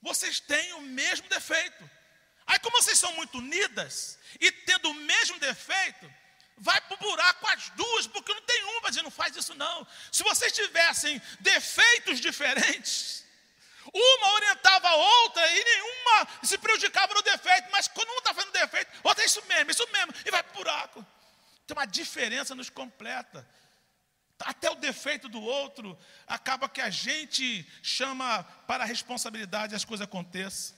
vocês 0.00 0.38
têm 0.38 0.74
o 0.74 0.82
mesmo 0.82 1.28
defeito. 1.28 1.90
Aí, 2.46 2.56
como 2.60 2.80
vocês 2.80 2.96
são 2.96 3.12
muito 3.14 3.38
unidas 3.38 4.16
e 4.38 4.52
tendo 4.52 4.90
o 4.90 4.94
mesmo 4.94 5.40
defeito, 5.40 6.12
vai 6.56 6.80
para 6.82 6.94
o 6.94 6.98
buraco 6.98 7.46
as 7.48 7.70
duas, 7.70 8.06
porque 8.06 8.32
não 8.32 8.42
tem 8.42 8.62
uma, 8.62 8.80
mas 8.82 8.96
não 8.96 9.10
faz 9.10 9.34
isso 9.34 9.54
não. 9.56 9.84
Se 10.12 10.22
vocês 10.22 10.52
tivessem 10.52 11.20
defeitos 11.40 12.20
diferentes, 12.20 13.24
uma 13.92 14.34
orientava 14.34 14.88
a 14.88 14.94
outra 14.94 15.46
e 15.50 15.64
nenhuma 15.64 16.28
se 16.42 16.58
prejudicava 16.58 17.14
no 17.14 17.22
defeito, 17.22 17.68
mas 17.70 17.88
quando 17.88 18.08
uma 18.08 18.18
está 18.18 18.34
fazendo 18.34 18.52
defeito, 18.52 18.90
outra 19.02 19.22
é 19.22 19.26
isso 19.26 19.42
mesmo, 19.46 19.70
isso 19.70 19.88
mesmo, 19.92 20.12
e 20.26 20.30
vai 20.30 20.42
para 20.42 20.52
o 20.52 20.56
buraco. 20.56 21.06
Então 21.64 21.78
a 21.78 21.86
diferença 21.86 22.54
nos 22.54 22.70
completa. 22.70 23.48
Até 24.40 24.70
o 24.70 24.74
defeito 24.74 25.28
do 25.28 25.40
outro 25.40 25.98
acaba 26.26 26.68
que 26.68 26.80
a 26.80 26.90
gente 26.90 27.66
chama 27.82 28.42
para 28.66 28.84
a 28.84 28.86
responsabilidade 28.86 29.74
as 29.74 29.84
coisas 29.84 30.04
aconteçam. 30.04 30.76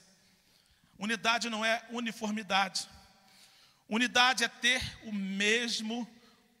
Unidade 0.97 1.49
não 1.49 1.65
é 1.65 1.83
uniformidade. 1.89 2.87
Unidade 3.89 4.43
é 4.43 4.47
ter 4.47 4.81
o 5.03 5.11
mesmo 5.11 6.07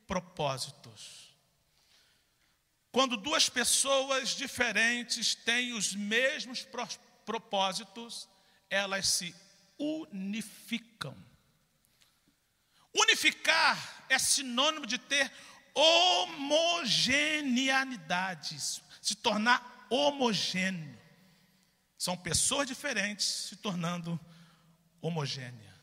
propósito. 0.07 0.93
Quando 2.95 3.17
duas 3.17 3.49
pessoas 3.49 4.29
diferentes 4.29 5.35
têm 5.35 5.73
os 5.73 5.93
mesmos 5.93 6.65
propósitos, 7.25 8.29
elas 8.69 9.09
se 9.09 9.35
unificam. 9.77 11.13
Unificar 12.93 14.05
é 14.07 14.17
sinônimo 14.17 14.85
de 14.85 14.97
ter 14.97 15.29
homogeneidade, 15.73 18.57
se 19.01 19.15
tornar 19.15 19.87
homogêneo. 19.89 20.97
São 21.97 22.15
pessoas 22.15 22.65
diferentes 22.65 23.25
se 23.25 23.57
tornando 23.57 24.17
homogêneas. 25.01 25.75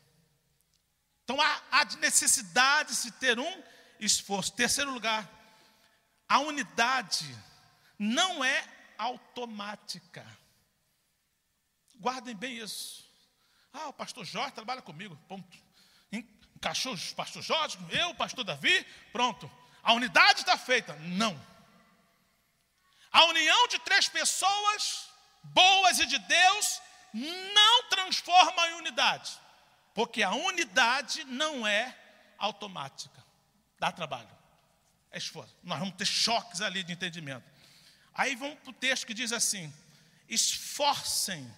Então 1.25 1.39
há, 1.39 1.61
há 1.69 1.85
necessidade 1.97 2.89
de 2.89 2.95
se 2.95 3.11
ter 3.11 3.37
um 3.37 3.63
esforço. 3.99 4.53
Terceiro 4.53 4.91
lugar, 4.91 5.29
a 6.27 6.39
unidade 6.39 7.25
não 7.97 8.43
é 8.43 8.67
automática. 8.97 10.25
Guardem 11.99 12.35
bem 12.35 12.57
isso. 12.57 13.03
Ah, 13.71 13.87
o 13.87 13.93
pastor 13.93 14.25
Jorge 14.25 14.53
trabalha 14.53 14.81
comigo. 14.81 15.17
Ponto. 15.27 15.57
Encaixou 16.11 16.93
o 16.93 17.15
pastor 17.15 17.41
Jorge, 17.41 17.77
eu, 17.89 18.09
o 18.09 18.15
pastor 18.15 18.43
Davi, 18.43 18.85
pronto. 19.11 19.49
A 19.81 19.93
unidade 19.93 20.41
está 20.41 20.57
feita. 20.57 20.93
Não. 20.95 21.39
A 23.11 23.25
união 23.25 23.67
de 23.67 23.79
três 23.79 24.07
pessoas 24.07 25.09
boas 25.43 25.99
e 25.99 26.05
de 26.05 26.17
Deus 26.19 26.81
não 27.13 27.89
transforma 27.89 28.67
em 28.69 28.73
unidade. 28.75 29.39
Porque 29.93 30.23
a 30.23 30.31
unidade 30.31 31.23
não 31.25 31.67
é 31.67 31.95
automática. 32.37 33.23
Dá 33.77 33.91
trabalho. 33.91 34.29
É 35.13 35.19
esforço. 35.19 35.55
Nós 35.63 35.77
vamos 35.77 35.95
ter 35.95 36.05
choques 36.05 36.59
ali 36.59 36.83
de 36.83 36.91
entendimento. 36.91 37.45
Aí 38.15 38.35
vamos 38.35 38.57
para 38.59 38.71
o 38.71 38.73
texto 38.73 39.05
que 39.05 39.13
diz 39.13 39.31
assim: 39.31 39.71
esforcem. 40.27 41.49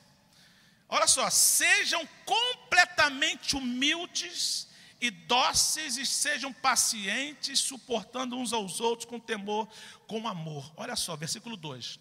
Olha 0.90 1.08
só, 1.08 1.30
sejam 1.30 2.06
completamente 2.26 3.56
humildes 3.56 4.68
e 5.00 5.10
dóceis 5.10 5.98
e 5.98 6.06
sejam 6.06 6.52
pacientes, 6.52 7.60
suportando 7.60 8.38
uns 8.38 8.52
aos 8.52 8.82
outros 8.82 9.08
com 9.10 9.20
temor, 9.20 9.68
com 10.06 10.28
amor. 10.28 10.72
Olha 10.76 10.98
só, 10.98 11.16
versículo 11.16 11.56
2. 11.56 11.98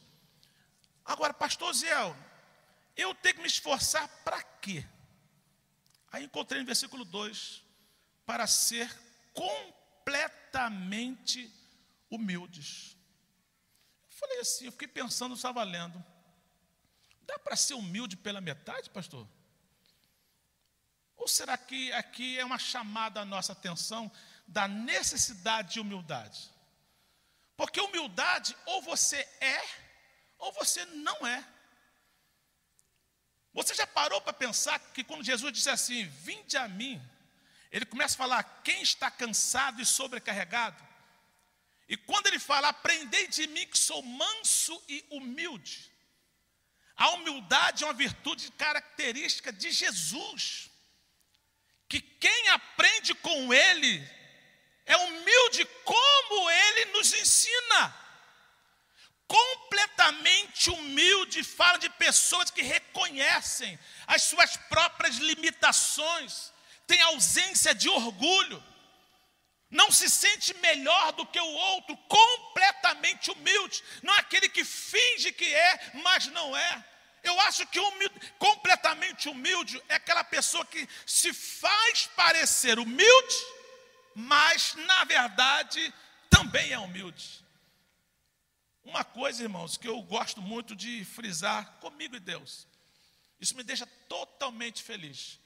Agora, 1.05 1.33
pastor 1.33 1.73
Zé, 1.73 1.95
eu 2.97 3.15
tenho 3.15 3.37
que 3.37 3.43
me 3.43 3.47
esforçar 3.47 4.09
para 4.25 4.43
quê? 4.43 4.85
Aí 6.11 6.25
encontrei 6.25 6.61
no 6.61 6.67
versículo 6.67 7.05
2: 7.05 7.63
para 8.27 8.45
ser 8.49 8.91
completamente 9.33 9.84
humildes. 12.11 12.97
Eu 14.03 14.11
falei 14.11 14.41
assim, 14.41 14.67
eu 14.67 14.73
fiquei 14.73 14.89
pensando, 14.89 15.35
estava 15.35 15.63
lendo. 15.63 16.03
Dá 17.23 17.39
para 17.39 17.57
ser 17.57 17.75
humilde 17.75 18.17
pela 18.17 18.41
metade, 18.41 18.91
pastor? 18.91 19.27
Ou 21.17 21.29
será 21.29 21.57
que 21.57 21.93
aqui 21.93 22.39
é 22.39 22.45
uma 22.45 22.59
chamada 22.59 23.21
à 23.21 23.25
nossa 23.25 23.53
atenção 23.53 24.11
da 24.47 24.69
necessidade 24.69 25.75
de 25.75 25.81
humildade? 25.81 26.51
Porque 27.57 27.81
humildade, 27.81 28.57
ou 28.67 28.83
você 28.83 29.17
é, 29.41 29.63
ou 30.39 30.53
você 30.53 30.85
não 30.87 31.27
é. 31.27 31.47
Você 33.53 33.73
já 33.75 33.87
parou 33.87 34.21
para 34.21 34.33
pensar 34.33 34.79
que 34.79 35.05
quando 35.05 35.25
Jesus 35.25 35.53
disse 35.53 35.71
assim: 35.71 36.05
Vinde 36.05 36.57
a 36.57 36.67
mim, 36.67 37.01
ele 37.75 37.85
começa 37.85 38.15
a 38.15 38.19
falar: 38.19 38.45
quem 38.63 38.83
está 38.83 39.11
cansado 39.11 39.83
e 39.83 39.85
sobrecarregado? 39.85 40.81
E 41.89 41.97
quando 41.97 42.29
ele 42.29 42.39
fala, 42.39 42.69
aprendei 42.69 43.27
de 43.27 43.49
mim 43.49 43.67
que 43.67 43.77
sou 43.77 44.01
manso 44.01 44.81
e 44.89 45.05
humilde. 45.11 45.93
A 46.97 47.11
humildade 47.11 47.83
é 47.83 47.87
uma 47.89 47.93
virtude 47.93 48.53
característica 48.53 49.53
de 49.53 49.73
Jesus. 49.73 50.71
Que 51.89 52.01
quem 52.01 52.49
aprende 52.51 53.13
com 53.17 53.53
ele 53.53 54.09
é 54.87 54.97
humilde 54.97 55.65
como 55.85 56.49
ele 56.49 56.85
nos 56.93 57.13
ensina. 57.13 58.05
Completamente 59.27 60.71
humilde, 60.71 61.43
fala 61.43 61.79
de 61.79 61.91
pessoas 61.91 62.53
que 62.53 62.63
reconhecem 62.63 63.77
as 64.07 64.23
suas 64.23 64.57
próprias 64.57 65.17
limitações, 65.17 66.54
tem 66.87 67.01
ausência 67.03 67.75
de 67.75 67.89
orgulho, 67.89 68.63
não 69.71 69.91
se 69.91 70.09
sente 70.09 70.55
melhor 70.55 71.13
do 71.13 71.27
que 71.27 71.41
o 71.41 71.47
outro, 71.47 71.97
completamente 72.09 73.31
humilde, 73.31 73.83
não 74.03 74.15
é 74.15 74.19
aquele 74.19 74.49
que 74.49 74.65
finge 74.65 75.33
que 75.33 75.53
é, 75.53 75.93
mas 76.03 76.27
não 76.29 76.57
é. 76.57 76.85
Eu 77.23 77.41
acho 77.41 77.67
que 77.67 77.81
humilde, 77.81 78.15
completamente 78.39 79.29
humilde 79.29 79.83
é 79.89 79.95
aquela 79.95 80.23
pessoa 80.23 80.65
que 80.67 80.87
se 81.07 81.33
faz 81.33 82.07
parecer 82.09 82.79
humilde, 82.79 83.37
mas 84.15 84.75
na 84.75 85.05
verdade 85.05 85.93
também 86.29 86.73
é 86.73 86.79
humilde. 86.79 87.43
Uma 88.85 89.03
coisa, 89.03 89.43
irmãos, 89.43 89.79
que 89.79 89.89
eu 89.89 90.01
gosto 90.03 90.43
muito 90.43 90.77
de 90.77 91.05
frisar 91.07 91.79
comigo 91.81 92.15
e 92.15 92.21
Deus, 92.21 92.69
isso 93.41 93.57
me 93.57 93.63
deixa 93.63 93.87
totalmente 94.09 94.83
feliz. 94.83 95.41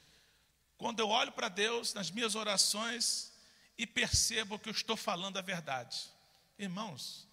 Quando 0.78 1.00
eu 1.00 1.08
olho 1.08 1.32
para 1.32 1.48
Deus 1.48 1.92
nas 1.92 2.10
minhas 2.10 2.36
orações 2.36 3.32
e 3.76 3.86
percebo 3.86 4.58
que 4.58 4.68
eu 4.68 4.72
estou 4.72 4.96
falando 4.96 5.36
a 5.36 5.42
verdade. 5.42 6.08
Irmãos, 6.56 7.28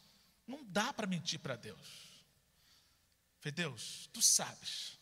não 0.47 0.63
dá 0.65 0.91
para 0.91 1.07
mentir 1.07 1.39
para 1.39 1.55
Deus. 1.55 2.05
Falei, 3.39 3.51
Deus, 3.53 4.09
tu 4.11 4.21
sabes 4.21 4.99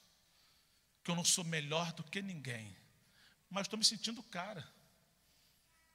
que 1.02 1.10
eu 1.10 1.16
não 1.16 1.24
sou 1.24 1.46
melhor 1.46 1.94
do 1.94 2.04
que 2.04 2.22
ninguém, 2.22 2.76
mas 3.50 3.66
estou 3.66 3.80
me 3.80 3.86
sentindo 3.86 4.22
cara. 4.24 4.70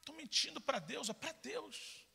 Estou 0.00 0.14
mentindo 0.14 0.58
para 0.58 0.78
Deus, 0.78 1.10
para 1.10 1.32
Deus. 1.32 2.06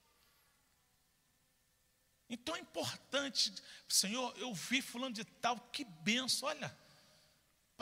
Então 2.28 2.56
é 2.56 2.60
importante, 2.60 3.54
Senhor, 3.88 4.36
eu 4.40 4.52
vi 4.56 4.82
fulano 4.82 5.14
de 5.14 5.24
tal, 5.24 5.60
que 5.72 5.86
benção, 5.86 6.50
olha, 6.50 6.76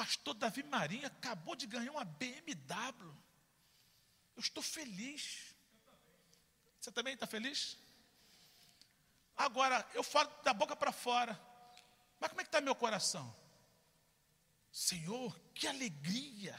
pastor 0.01 0.33
Davi 0.33 0.63
Marinho 0.63 1.05
acabou 1.05 1.55
de 1.55 1.67
ganhar 1.67 1.91
uma 1.91 2.03
BMW. 2.03 3.15
Eu 4.35 4.39
estou 4.39 4.63
feliz. 4.63 5.53
Você 6.79 6.91
também 6.91 7.13
está 7.13 7.27
feliz? 7.27 7.77
Agora, 9.37 9.87
eu 9.93 10.01
falo 10.01 10.27
da 10.41 10.55
boca 10.55 10.75
para 10.75 10.91
fora. 10.91 11.39
Mas 12.19 12.29
como 12.31 12.41
é 12.41 12.43
que 12.43 12.47
está 12.47 12.59
meu 12.59 12.73
coração? 12.73 13.31
Senhor, 14.71 15.39
que 15.53 15.67
alegria. 15.67 16.57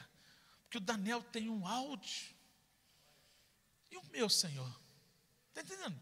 Porque 0.61 0.77
o 0.77 0.81
Daniel 0.81 1.21
tem 1.21 1.49
um 1.49 1.67
áudio. 1.67 2.33
E 3.91 3.97
o 3.97 4.03
meu, 4.05 4.29
Senhor? 4.29 4.73
Está 5.49 5.59
entendendo? 5.59 6.01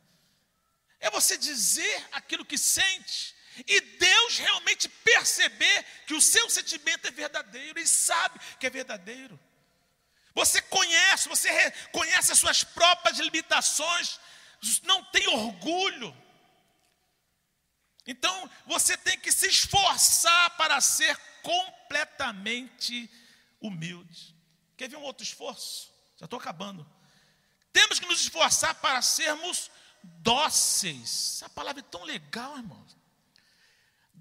É 1.00 1.10
você 1.10 1.40
dizer 1.40 2.08
aquilo 2.12 2.46
que 2.46 2.56
sente 2.56 3.36
e 3.68 3.82
Deus 3.82 4.38
realmente 4.38 4.88
perceber 4.88 5.86
que 6.08 6.14
o 6.14 6.22
seu 6.22 6.50
sentimento 6.50 7.08
é 7.08 7.12
verdadeiro 7.12 7.80
e 7.80 7.88
sabe 7.88 8.40
que 8.60 8.66
é 8.66 8.70
verdadeiro. 8.70 9.40
Você 10.34 10.62
conhece, 10.62 11.28
você 11.28 11.50
conhece 11.92 12.32
as 12.32 12.40
suas 12.40 12.64
próprias 12.64 13.20
limitações, 13.20 14.20
não 14.84 15.04
tem 15.06 15.28
orgulho. 15.28 16.16
Então 18.08 18.50
você 18.66 18.96
tem 18.98 19.20
que 19.20 19.32
se 19.32 19.48
esforçar 19.48 20.58
para 20.58 20.80
ser 20.80 21.16
completamente 21.44 23.10
humilde. 23.60 24.36
Quer 24.78 24.90
ver 24.90 24.96
um 24.96 25.04
outro 25.04 25.24
esforço? 25.24 25.92
Já 26.18 26.26
estou 26.26 26.40
acabando. 26.40 26.90
Temos 27.74 28.00
que 28.00 28.06
nos 28.06 28.22
esforçar 28.22 28.76
para 28.76 29.02
sermos 29.02 29.70
dóceis. 30.04 31.36
Essa 31.36 31.50
palavra 31.50 31.82
é 31.82 31.84
tão 31.84 32.04
legal, 32.04 32.58
irmão. 32.58 32.86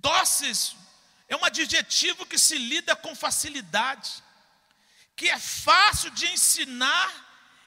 Dóceis 0.01 0.75
é 1.29 1.37
um 1.37 1.45
adjetivo 1.45 2.27
que 2.27 2.39
se 2.39 2.57
lida 2.57 2.97
com 2.97 3.15
facilidade, 3.15 4.23
que 5.15 5.29
é 5.29 5.39
fácil 5.39 6.11
de 6.11 6.27
ensinar 6.27 7.11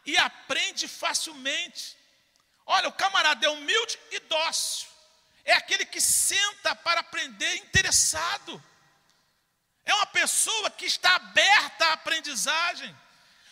e 0.06 0.18
aprende 0.18 0.88
facilmente. 0.88 1.96
Olha, 2.66 2.90
o 2.90 2.94
camarada 2.94 3.46
é 3.46 3.50
humilde 3.50 4.00
e 4.12 4.20
dócil. 4.20 4.88
É 5.46 5.54
aquele 5.54 5.86
que 5.86 6.02
senta 6.02 6.76
para 6.76 7.02
aprender 7.02 7.56
interessado. 7.58 8.62
É 9.86 9.94
uma 9.94 10.08
pessoa 10.08 10.72
que 10.72 10.86
está 10.86 11.16
aberta 11.16 11.86
à 11.86 11.94
aprendizagem. 11.94 12.96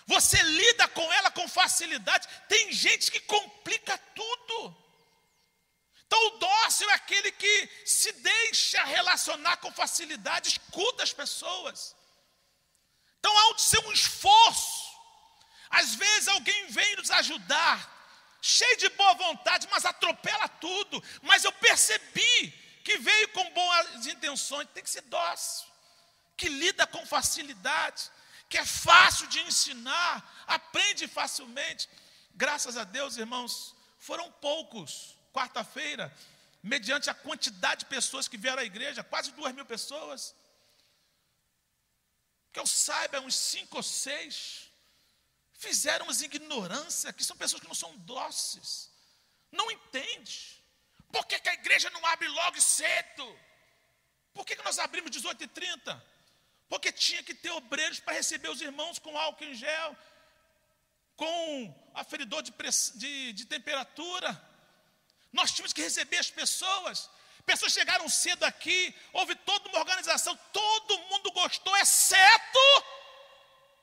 Você 0.07 0.41
lida 0.41 0.87
com 0.87 1.13
ela 1.13 1.29
com 1.29 1.47
facilidade. 1.47 2.27
Tem 2.47 2.71
gente 2.71 3.11
que 3.11 3.19
complica 3.19 3.97
tudo. 4.15 4.80
Então, 6.11 6.27
o 6.27 6.37
dócil 6.39 6.89
é 6.89 6.93
aquele 6.95 7.31
que 7.31 7.69
se 7.85 8.11
deixa 8.11 8.83
relacionar 8.83 9.55
com 9.57 9.71
facilidade, 9.71 10.49
escuta 10.49 11.03
as 11.03 11.13
pessoas. 11.13 11.95
Então, 13.17 13.31
há 13.39 13.53
de 13.53 13.61
ser 13.61 13.79
um 13.87 13.93
esforço. 13.93 14.91
Às 15.69 15.95
vezes, 15.95 16.27
alguém 16.27 16.67
vem 16.67 16.97
nos 16.97 17.09
ajudar, 17.11 17.79
cheio 18.41 18.75
de 18.75 18.89
boa 18.89 19.13
vontade, 19.13 19.69
mas 19.71 19.85
atropela 19.85 20.49
tudo. 20.49 21.01
Mas 21.21 21.45
eu 21.45 21.51
percebi 21.53 22.51
que 22.83 22.97
veio 22.97 23.29
com 23.29 23.49
boas 23.51 24.05
intenções. 24.05 24.67
Tem 24.73 24.83
que 24.83 24.89
ser 24.89 25.03
dócil, 25.03 25.65
que 26.35 26.49
lida 26.49 26.85
com 26.87 27.05
facilidade, 27.05 28.11
que 28.49 28.57
é 28.57 28.65
fácil 28.65 29.27
de 29.27 29.39
ensinar, 29.43 30.43
aprende 30.45 31.07
facilmente. 31.07 31.87
Graças 32.35 32.75
a 32.75 32.83
Deus, 32.83 33.15
irmãos, 33.15 33.73
foram 33.97 34.29
poucos 34.29 35.20
quarta-feira, 35.31 36.13
mediante 36.61 37.09
a 37.09 37.13
quantidade 37.13 37.81
de 37.81 37.85
pessoas 37.85 38.27
que 38.27 38.37
vieram 38.37 38.61
à 38.61 38.65
igreja, 38.65 39.03
quase 39.03 39.31
duas 39.31 39.53
mil 39.53 39.65
pessoas. 39.65 40.35
Que 42.51 42.59
eu 42.59 42.67
saiba, 42.67 43.19
uns 43.21 43.35
cinco 43.35 43.77
ou 43.77 43.83
seis 43.83 44.71
fizeram 45.61 46.05
umas 46.07 46.21
ignorância, 46.23 47.13
que 47.13 47.23
são 47.23 47.37
pessoas 47.37 47.61
que 47.61 47.67
não 47.67 47.75
são 47.75 47.95
dóceis, 47.97 48.89
não 49.51 49.69
entende. 49.69 50.59
Por 51.11 51.25
que, 51.27 51.39
que 51.39 51.49
a 51.49 51.53
igreja 51.53 51.89
não 51.91 52.03
abre 52.07 52.27
logo 52.27 52.59
cedo? 52.59 53.39
Por 54.33 54.43
que, 54.45 54.55
que 54.55 54.63
nós 54.63 54.79
abrimos 54.79 55.11
18 55.11 55.43
e 55.43 55.47
30? 55.47 56.03
Porque 56.67 56.91
tinha 56.91 57.21
que 57.21 57.35
ter 57.35 57.51
obreiros 57.51 57.99
para 57.99 58.13
receber 58.13 58.49
os 58.49 58.61
irmãos 58.61 58.97
com 58.97 59.17
álcool 59.17 59.43
em 59.43 59.53
gel, 59.53 59.95
com 61.15 61.91
aferidor 61.93 62.41
de, 62.41 62.51
de, 62.95 63.33
de 63.33 63.45
temperatura. 63.45 64.29
Nós 65.31 65.51
tínhamos 65.51 65.73
que 65.73 65.81
receber 65.81 66.17
as 66.17 66.29
pessoas. 66.29 67.09
Pessoas 67.45 67.73
chegaram 67.73 68.07
cedo 68.07 68.43
aqui, 68.43 68.95
houve 69.13 69.35
toda 69.35 69.67
uma 69.69 69.79
organização, 69.79 70.37
todo 70.53 70.99
mundo 71.09 71.31
gostou, 71.31 71.75
exceto 71.77 72.59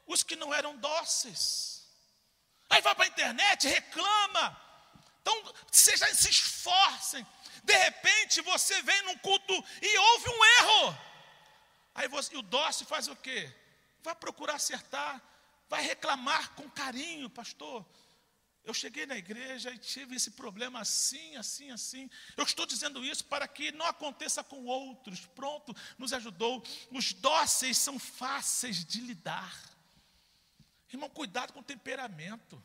os 0.06 0.22
que 0.22 0.36
não 0.36 0.54
eram 0.54 0.76
dóceis. 0.76 1.86
Aí 2.70 2.80
vai 2.80 2.94
para 2.94 3.04
a 3.04 3.08
internet, 3.08 3.66
reclama. 3.66 4.62
Então, 5.20 5.54
seja, 5.70 6.12
se 6.14 6.30
esforcem. 6.30 7.26
De 7.64 7.76
repente, 7.76 8.40
você 8.42 8.80
vem 8.82 9.02
num 9.02 9.18
culto 9.18 9.52
e 9.82 9.98
houve 9.98 10.30
um 10.30 10.44
erro. 10.44 10.98
Aí 11.94 12.08
você, 12.08 12.36
o 12.36 12.42
dócil 12.42 12.86
faz 12.86 13.08
o 13.08 13.16
quê? 13.16 13.52
Vai 14.02 14.14
procurar 14.14 14.54
acertar, 14.54 15.20
vai 15.68 15.82
reclamar 15.82 16.50
com 16.54 16.70
carinho, 16.70 17.28
pastor. 17.28 17.84
Eu 18.68 18.74
cheguei 18.74 19.06
na 19.06 19.16
igreja 19.16 19.70
e 19.70 19.78
tive 19.78 20.16
esse 20.16 20.32
problema 20.32 20.80
assim, 20.80 21.34
assim, 21.36 21.70
assim. 21.70 22.10
Eu 22.36 22.44
estou 22.44 22.66
dizendo 22.66 23.02
isso 23.02 23.24
para 23.24 23.48
que 23.48 23.72
não 23.72 23.86
aconteça 23.86 24.44
com 24.44 24.66
outros. 24.66 25.24
Pronto, 25.24 25.74
nos 25.96 26.12
ajudou. 26.12 26.62
Os 26.90 27.14
dóceis 27.14 27.78
são 27.78 27.98
fáceis 27.98 28.84
de 28.84 29.00
lidar. 29.00 29.58
Irmão, 30.92 31.08
cuidado 31.08 31.54
com 31.54 31.60
o 31.60 31.62
temperamento. 31.62 32.62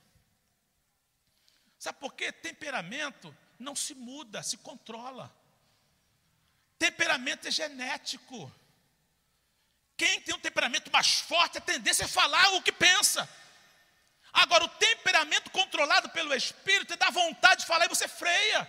Sabe 1.79 1.97
por 2.01 2.13
quê? 2.13 2.33
Temperamento 2.33 3.33
não 3.57 3.73
se 3.73 3.95
muda, 3.95 4.43
se 4.43 4.57
controla. 4.57 5.33
Temperamento 6.77 7.47
é 7.47 7.51
genético. 7.51 8.53
Quem 9.95 10.19
tem 10.19 10.35
um 10.35 10.39
temperamento 10.39 10.91
mais 10.91 11.19
forte, 11.21 11.59
a 11.59 11.61
tendência 11.61 12.03
é 12.03 12.09
falar 12.09 12.55
o 12.55 12.61
que 12.61 12.73
pensa. 12.73 13.25
Agora, 14.33 14.63
o 14.63 14.69
temperamento 14.69 15.51
controlado 15.51 16.09
pelo 16.09 16.33
Espírito 16.33 16.97
dá 16.97 17.11
vontade 17.11 17.61
de 17.61 17.67
falar 17.67 17.85
e 17.85 17.89
você 17.89 18.07
freia. 18.07 18.67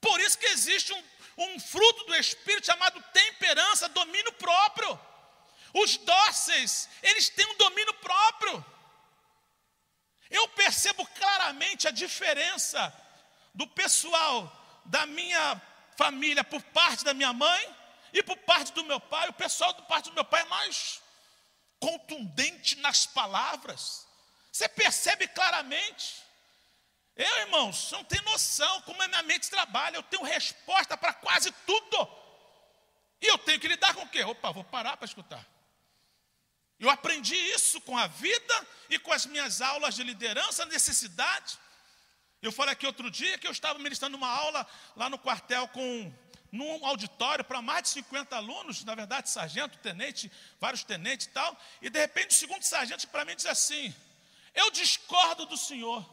Por 0.00 0.18
isso 0.20 0.38
que 0.38 0.46
existe 0.46 0.92
um, 0.92 1.04
um 1.38 1.60
fruto 1.60 2.04
do 2.04 2.14
Espírito 2.16 2.66
chamado 2.66 3.00
temperança, 3.12 3.88
domínio 3.90 4.32
próprio. 4.32 4.98
Os 5.74 5.96
dóceis, 5.98 6.88
eles 7.02 7.28
têm 7.28 7.46
um 7.46 7.56
domínio 7.56 7.94
próprio. 7.94 8.64
Eu 10.30 10.48
percebo 10.48 11.06
claramente 11.06 11.86
a 11.86 11.90
diferença 11.90 12.92
do 13.54 13.66
pessoal 13.66 14.50
da 14.86 15.04
minha 15.04 15.60
família 15.96 16.42
por 16.42 16.62
parte 16.62 17.04
da 17.04 17.12
minha 17.12 17.34
mãe 17.34 17.76
e 18.14 18.22
por 18.22 18.36
parte 18.38 18.72
do 18.72 18.84
meu 18.84 18.98
pai. 18.98 19.28
O 19.28 19.34
pessoal 19.34 19.74
do 19.74 19.82
parte 19.82 20.08
do 20.08 20.14
meu 20.14 20.24
pai 20.24 20.40
é 20.40 20.46
mais 20.46 21.02
contundente 21.78 22.76
nas 22.76 23.04
palavras. 23.06 24.06
Você 24.52 24.68
percebe 24.68 25.26
claramente. 25.28 26.22
Eu, 27.16 27.38
irmãos, 27.38 27.90
não 27.90 28.04
tem 28.04 28.20
noção 28.20 28.82
como 28.82 29.02
a 29.02 29.08
minha 29.08 29.22
mente 29.22 29.48
trabalha. 29.48 29.96
Eu 29.96 30.02
tenho 30.02 30.22
resposta 30.22 30.96
para 30.96 31.14
quase 31.14 31.50
tudo. 31.66 32.08
E 33.20 33.26
eu 33.26 33.38
tenho 33.38 33.58
que 33.58 33.68
lidar 33.68 33.94
com 33.94 34.02
o 34.02 34.08
quê? 34.08 34.22
Opa, 34.22 34.52
vou 34.52 34.64
parar 34.64 34.96
para 34.98 35.06
escutar. 35.06 35.46
Eu 36.78 36.90
aprendi 36.90 37.34
isso 37.34 37.80
com 37.80 37.96
a 37.96 38.06
vida 38.06 38.66
e 38.90 38.98
com 38.98 39.12
as 39.12 39.24
minhas 39.24 39.62
aulas 39.62 39.94
de 39.94 40.02
liderança, 40.02 40.66
necessidade. 40.66 41.58
Eu 42.42 42.50
falei 42.50 42.72
aqui 42.72 42.86
outro 42.86 43.10
dia 43.10 43.38
que 43.38 43.46
eu 43.46 43.52
estava 43.52 43.78
ministrando 43.78 44.16
uma 44.16 44.28
aula 44.28 44.66
lá 44.96 45.08
no 45.08 45.18
quartel 45.18 45.68
com 45.68 46.12
num 46.50 46.84
auditório 46.84 47.44
para 47.44 47.62
mais 47.62 47.84
de 47.84 47.88
50 47.90 48.36
alunos, 48.36 48.84
na 48.84 48.94
verdade, 48.94 49.30
sargento, 49.30 49.78
tenente, 49.78 50.30
vários 50.60 50.84
tenentes 50.84 51.26
e 51.26 51.30
tal, 51.30 51.56
e 51.80 51.88
de 51.88 51.98
repente 51.98 52.32
o 52.32 52.34
segundo 52.34 52.62
sargento 52.62 53.08
para 53.08 53.24
mim 53.24 53.34
diz 53.34 53.46
assim: 53.46 53.94
Eu 54.54 54.70
discordo 54.70 55.46
do 55.46 55.56
senhor. 55.56 56.04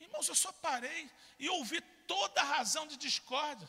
Irmãos, 0.00 0.28
eu 0.28 0.34
só 0.34 0.52
parei 0.52 1.10
e 1.38 1.48
ouvi 1.48 1.80
toda 2.06 2.40
a 2.40 2.44
razão 2.44 2.86
de 2.86 2.96
discórdia. 2.96 3.68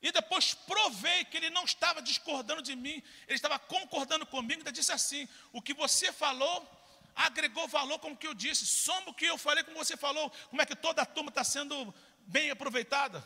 E 0.00 0.12
depois 0.12 0.54
provei 0.54 1.24
que 1.24 1.36
ele 1.36 1.50
não 1.50 1.64
estava 1.64 2.00
discordando 2.02 2.62
de 2.62 2.76
mim, 2.76 3.02
ele 3.26 3.34
estava 3.34 3.58
concordando 3.58 4.26
comigo, 4.26 4.62
e 4.66 4.72
disse 4.72 4.92
assim: 4.92 5.28
o 5.52 5.60
que 5.60 5.74
você 5.74 6.12
falou 6.12 6.68
agregou 7.16 7.66
valor 7.66 7.98
como 7.98 8.16
que 8.16 8.26
eu 8.26 8.34
disse, 8.34 8.66
soma 8.66 9.08
o 9.08 9.14
que 9.14 9.24
eu 9.24 9.38
falei, 9.38 9.64
como 9.64 9.78
você 9.78 9.96
falou, 9.96 10.30
como 10.50 10.60
é 10.60 10.66
que 10.66 10.76
toda 10.76 11.00
a 11.00 11.06
turma 11.06 11.30
está 11.30 11.42
sendo 11.42 11.94
bem 12.26 12.50
aproveitada. 12.50 13.24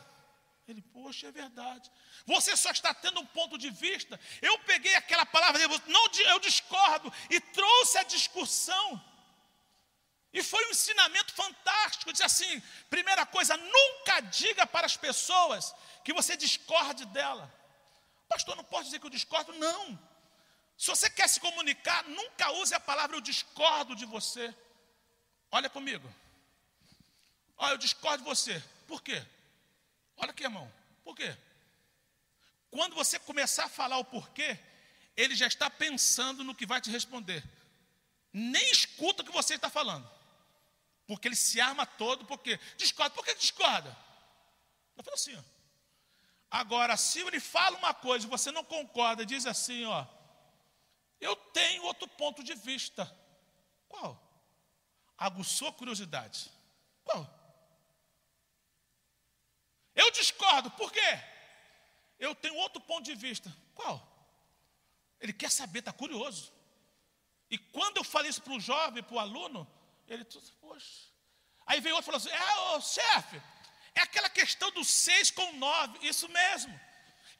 Ele, 0.71 0.81
poxa, 0.81 1.27
é 1.27 1.31
verdade. 1.31 1.91
Você 2.25 2.55
só 2.55 2.71
está 2.71 2.93
tendo 2.93 3.19
um 3.19 3.25
ponto 3.25 3.57
de 3.57 3.69
vista. 3.69 4.19
Eu 4.41 4.57
peguei 4.59 4.95
aquela 4.95 5.25
palavra 5.25 5.59
não, 5.87 6.05
eu 6.33 6.39
discordo, 6.39 7.13
e 7.29 7.39
trouxe 7.39 7.97
a 7.97 8.03
discussão. 8.03 8.87
E 10.33 10.41
foi 10.41 10.65
um 10.67 10.71
ensinamento 10.71 11.33
fantástico. 11.33 12.13
Diz 12.13 12.21
assim: 12.21 12.61
primeira 12.89 13.25
coisa, 13.25 13.57
nunca 13.57 14.21
diga 14.21 14.65
para 14.65 14.85
as 14.85 14.95
pessoas 14.95 15.75
que 16.05 16.13
você 16.13 16.37
discorde 16.37 17.05
dela. 17.07 17.53
Pastor, 18.29 18.55
não 18.55 18.63
posso 18.63 18.85
dizer 18.85 18.99
que 18.99 19.05
eu 19.05 19.17
discordo? 19.19 19.51
Não. 19.53 19.99
Se 20.77 20.87
você 20.87 21.09
quer 21.09 21.27
se 21.27 21.39
comunicar, 21.41 22.05
nunca 22.05 22.51
use 22.53 22.73
a 22.73 22.79
palavra 22.79 23.17
eu 23.17 23.21
discordo 23.21 23.93
de 23.93 24.05
você. 24.05 24.55
Olha 25.51 25.69
comigo. 25.69 26.09
Olha, 27.57 27.73
eu 27.73 27.77
discordo 27.77 28.23
de 28.23 28.29
você. 28.29 28.63
Por 28.87 29.01
quê? 29.01 29.21
Olha 30.21 30.31
aqui, 30.31 30.43
irmão. 30.43 30.71
Por 31.03 31.15
quê? 31.15 31.35
Quando 32.69 32.95
você 32.95 33.19
começar 33.19 33.65
a 33.65 33.69
falar 33.69 33.97
o 33.97 34.05
porquê, 34.05 34.57
ele 35.17 35.35
já 35.35 35.47
está 35.47 35.69
pensando 35.69 36.43
no 36.43 36.55
que 36.55 36.65
vai 36.65 36.79
te 36.79 36.89
responder. 36.89 37.43
Nem 38.31 38.71
escuta 38.71 39.23
o 39.23 39.25
que 39.25 39.31
você 39.31 39.55
está 39.55 39.69
falando. 39.69 40.09
Porque 41.07 41.27
ele 41.27 41.35
se 41.35 41.59
arma 41.59 41.85
todo, 41.85 42.25
porque 42.25 42.57
discorda. 42.77 43.13
Por 43.15 43.25
que 43.25 43.35
discorda? 43.35 43.89
Eu 44.95 45.03
falo 45.03 45.15
assim, 45.15 45.35
ó. 45.35 45.43
Agora, 46.49 46.95
se 46.95 47.19
ele 47.19 47.39
fala 47.39 47.77
uma 47.77 47.93
coisa 47.93 48.25
e 48.25 48.29
você 48.29 48.51
não 48.51 48.63
concorda, 48.63 49.25
diz 49.25 49.45
assim, 49.45 49.83
ó. 49.85 50.05
Eu 51.19 51.35
tenho 51.35 51.83
outro 51.83 52.07
ponto 52.07 52.43
de 52.43 52.53
vista. 52.53 53.09
Qual? 53.89 54.21
Aguçou 55.17 55.67
a 55.67 55.73
curiosidade. 55.73 56.51
Qual? 57.03 57.40
Eu 60.01 60.09
discordo, 60.11 60.69
por 60.71 60.91
quê? 60.91 61.11
Eu 62.19 62.33
tenho 62.43 62.55
outro 62.55 62.81
ponto 62.89 63.05
de 63.09 63.15
vista. 63.25 63.49
Qual? 63.75 63.97
Ele 65.19 65.33
quer 65.41 65.51
saber, 65.51 65.79
está 65.79 65.93
curioso. 65.93 66.51
E 67.49 67.57
quando 67.57 67.97
eu 67.97 68.03
falei 68.03 68.29
isso 68.31 68.41
para 68.41 68.53
o 68.53 68.59
jovem, 68.59 69.03
para 69.03 69.15
o 69.15 69.19
aluno, 69.19 69.61
ele, 70.07 70.25
poxa. 70.59 71.01
Aí 71.67 71.79
veio 71.79 71.95
outro 71.95 72.05
e 72.05 72.11
falou 72.11 72.21
assim: 72.21 72.35
é, 72.43 72.59
ô, 72.69 72.81
chefe, 72.81 73.41
é 73.93 74.01
aquela 74.01 74.29
questão 74.29 74.71
do 74.71 74.83
seis 74.83 75.29
com 75.29 75.53
nove, 75.53 75.99
isso 76.07 76.27
mesmo. 76.29 76.73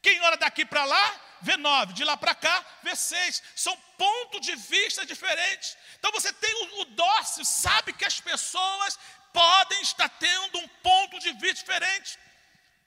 Quem 0.02 0.20
olha 0.22 0.38
daqui 0.38 0.66
para 0.66 0.84
lá, 0.84 1.22
vê 1.42 1.56
nove, 1.58 1.94
de 1.94 2.04
lá 2.04 2.18
para 2.18 2.36
cá, 2.36 2.66
vê 2.84 2.96
seis. 2.96 3.42
São 3.56 3.76
pontos 3.98 4.42
de 4.42 4.56
vista 4.56 5.06
diferentes. 5.06 5.78
Então 5.98 6.12
você 6.12 6.32
tem 6.34 6.54
o, 6.64 6.82
o 6.82 6.86
dócil, 6.86 7.46
sabe 7.46 7.94
que 7.94 8.06
as 8.06 8.20
pessoas 8.20 9.00
podem 9.32 9.82
estar 9.82 10.10
tendo 10.10 10.60
um 10.60 10.68
ponto 10.68 11.20
de 11.20 11.32
vista 11.34 11.56
diferente. 11.64 12.20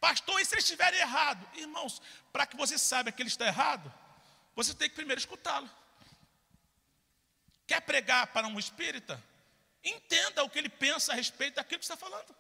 Pastor, 0.05 0.39
e 0.39 0.45
se 0.45 0.55
ele 0.55 0.61
estiver 0.61 0.93
errado? 0.93 1.49
Irmãos, 1.55 2.03
para 2.31 2.47
que 2.47 2.59
você 2.59 2.77
saiba 2.77 3.11
que 3.11 3.23
ele 3.23 3.31
está 3.31 3.47
errado, 3.47 3.91
você 4.55 4.75
tem 4.75 4.87
que 4.87 4.95
primeiro 4.95 5.19
escutá-lo. 5.19 5.71
Quer 7.67 7.81
pregar 7.81 8.27
para 8.27 8.47
um 8.47 8.59
espírita? 8.59 9.15
Entenda 9.83 10.45
o 10.45 10.51
que 10.51 10.59
ele 10.59 10.69
pensa 10.69 11.13
a 11.13 11.15
respeito 11.15 11.55
daquilo 11.55 11.79
que 11.79 11.87
está 11.87 11.97
falando. 11.97 12.37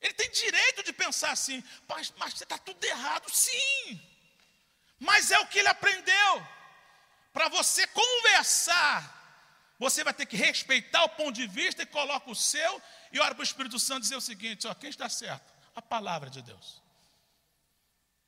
Ele 0.00 0.14
tem 0.14 0.28
direito 0.32 0.82
de 0.82 0.92
pensar 0.92 1.30
assim, 1.30 1.62
mas, 1.86 2.12
mas 2.16 2.34
está 2.40 2.58
tudo 2.58 2.84
errado, 2.84 3.30
sim. 3.30 4.02
Mas 4.98 5.30
é 5.30 5.38
o 5.38 5.46
que 5.46 5.60
ele 5.60 5.68
aprendeu. 5.68 6.48
Para 7.32 7.48
você 7.48 7.86
conversar, 7.86 8.98
você 9.78 10.02
vai 10.02 10.12
ter 10.12 10.26
que 10.26 10.36
respeitar 10.36 11.04
o 11.04 11.10
ponto 11.10 11.36
de 11.36 11.46
vista 11.46 11.84
e 11.84 11.86
coloca 11.86 12.28
o 12.28 12.34
seu, 12.34 12.82
e 13.12 13.20
ora 13.20 13.32
para 13.32 13.42
o 13.42 13.44
Espírito 13.44 13.78
Santo 13.78 14.00
dizer 14.00 14.16
o 14.16 14.20
seguinte: 14.20 14.66
ó, 14.66 14.74
quem 14.74 14.90
está 14.90 15.08
certo? 15.08 15.54
A 15.76 15.82
palavra 15.82 16.28
de 16.28 16.42
Deus. 16.42 16.82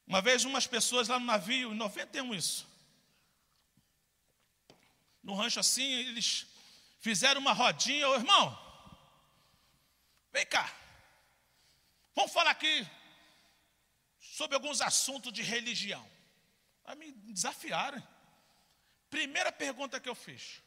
Uma 0.06 0.22
vez, 0.22 0.44
umas 0.44 0.66
pessoas 0.66 1.08
lá 1.08 1.18
no 1.18 1.26
navio, 1.26 1.72
em 1.72 1.76
91 1.76 2.32
isso, 2.34 2.66
no 5.22 5.34
rancho 5.34 5.58
assim, 5.58 5.82
eles 5.82 6.46
fizeram 7.00 7.40
uma 7.40 7.52
rodinha, 7.52 8.08
ô 8.08 8.14
irmão, 8.14 8.56
vem 10.32 10.46
cá, 10.46 10.72
Vamos 12.18 12.32
falar 12.32 12.50
aqui 12.50 12.84
sobre 14.18 14.56
alguns 14.56 14.80
assuntos 14.80 15.32
de 15.32 15.40
religião. 15.40 16.04
Aí 16.84 16.96
me 16.96 17.12
desafiaram. 17.12 18.02
Primeira 19.08 19.52
pergunta 19.52 20.00
que 20.00 20.08
eu 20.08 20.16
fiz: 20.16 20.60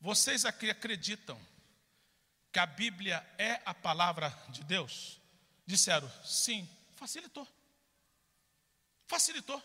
Vocês 0.00 0.44
aqui 0.44 0.68
acreditam 0.68 1.40
que 2.52 2.58
a 2.58 2.66
Bíblia 2.66 3.24
é 3.38 3.62
a 3.64 3.72
palavra 3.72 4.30
de 4.48 4.64
Deus? 4.64 5.20
Disseram 5.66 6.10
sim. 6.24 6.68
Facilitou. 6.96 7.46
Facilitou. 9.06 9.62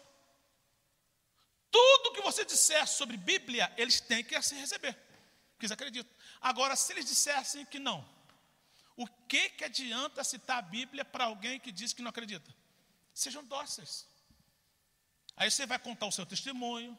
Tudo 1.69 2.13
que 2.13 2.21
você 2.21 2.43
disser 2.45 2.87
sobre 2.87 3.17
Bíblia, 3.17 3.71
eles 3.77 3.99
têm 3.99 4.23
que 4.23 4.35
receber. 4.35 4.93
Porque 5.51 5.65
eles 5.65 5.71
acreditam. 5.71 6.11
Agora, 6.41 6.75
se 6.75 6.93
eles 6.93 7.05
dissessem 7.05 7.65
que 7.65 7.79
não, 7.79 8.07
o 8.95 9.07
que, 9.27 9.49
que 9.49 9.63
adianta 9.63 10.23
citar 10.23 10.57
a 10.57 10.61
Bíblia 10.61 11.05
para 11.05 11.25
alguém 11.25 11.59
que 11.59 11.71
diz 11.71 11.93
que 11.93 12.01
não 12.01 12.09
acredita? 12.09 12.53
Sejam 13.13 13.43
dóceis. 13.43 14.07
Aí 15.35 15.51
você 15.51 15.65
vai 15.65 15.77
contar 15.77 16.07
o 16.07 16.11
seu 16.11 16.25
testemunho, 16.25 16.97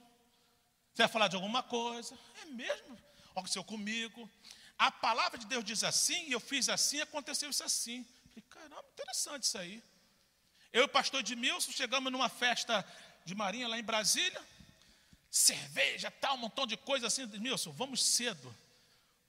você 0.94 1.02
vai 1.02 1.08
falar 1.08 1.28
de 1.28 1.36
alguma 1.36 1.62
coisa. 1.62 2.16
É 2.42 2.44
mesmo? 2.46 2.98
Aconteceu 3.30 3.64
comigo. 3.64 4.30
A 4.78 4.92
palavra 4.92 5.38
de 5.38 5.46
Deus 5.46 5.64
diz 5.64 5.82
assim, 5.82 6.28
e 6.28 6.32
eu 6.32 6.40
fiz 6.40 6.68
assim, 6.68 7.00
aconteceu 7.00 7.50
isso 7.50 7.64
assim. 7.64 8.06
Falei, 8.38 8.42
caramba, 8.50 8.84
interessante 8.92 9.42
isso 9.44 9.58
aí. 9.58 9.82
Eu 10.72 10.82
e 10.82 10.84
o 10.84 10.88
pastor 10.88 11.20
Edmilson 11.20 11.72
chegamos 11.72 12.12
numa 12.12 12.28
festa 12.28 12.84
de 13.24 13.34
marinha 13.34 13.66
lá 13.66 13.78
em 13.78 13.82
Brasília. 13.82 14.40
Cerveja, 15.30 16.10
tal, 16.10 16.34
um 16.34 16.38
montão 16.38 16.66
de 16.66 16.76
coisa 16.76 17.06
assim. 17.06 17.22
Edmilson, 17.22 17.72
vamos 17.72 18.04
cedo. 18.04 18.54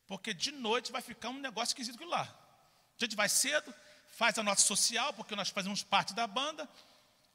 Porque 0.07 0.33
de 0.33 0.51
noite 0.51 0.91
vai 0.91 1.01
ficar 1.01 1.29
um 1.29 1.39
negócio 1.39 1.71
esquisito 1.71 2.03
lá. 2.05 2.21
A 2.21 3.03
gente 3.03 3.15
vai 3.15 3.29
cedo, 3.29 3.73
faz 4.15 4.37
a 4.37 4.43
nossa 4.43 4.61
social, 4.61 5.13
porque 5.13 5.35
nós 5.35 5.49
fazemos 5.49 5.83
parte 5.83 6.13
da 6.13 6.27
banda. 6.27 6.67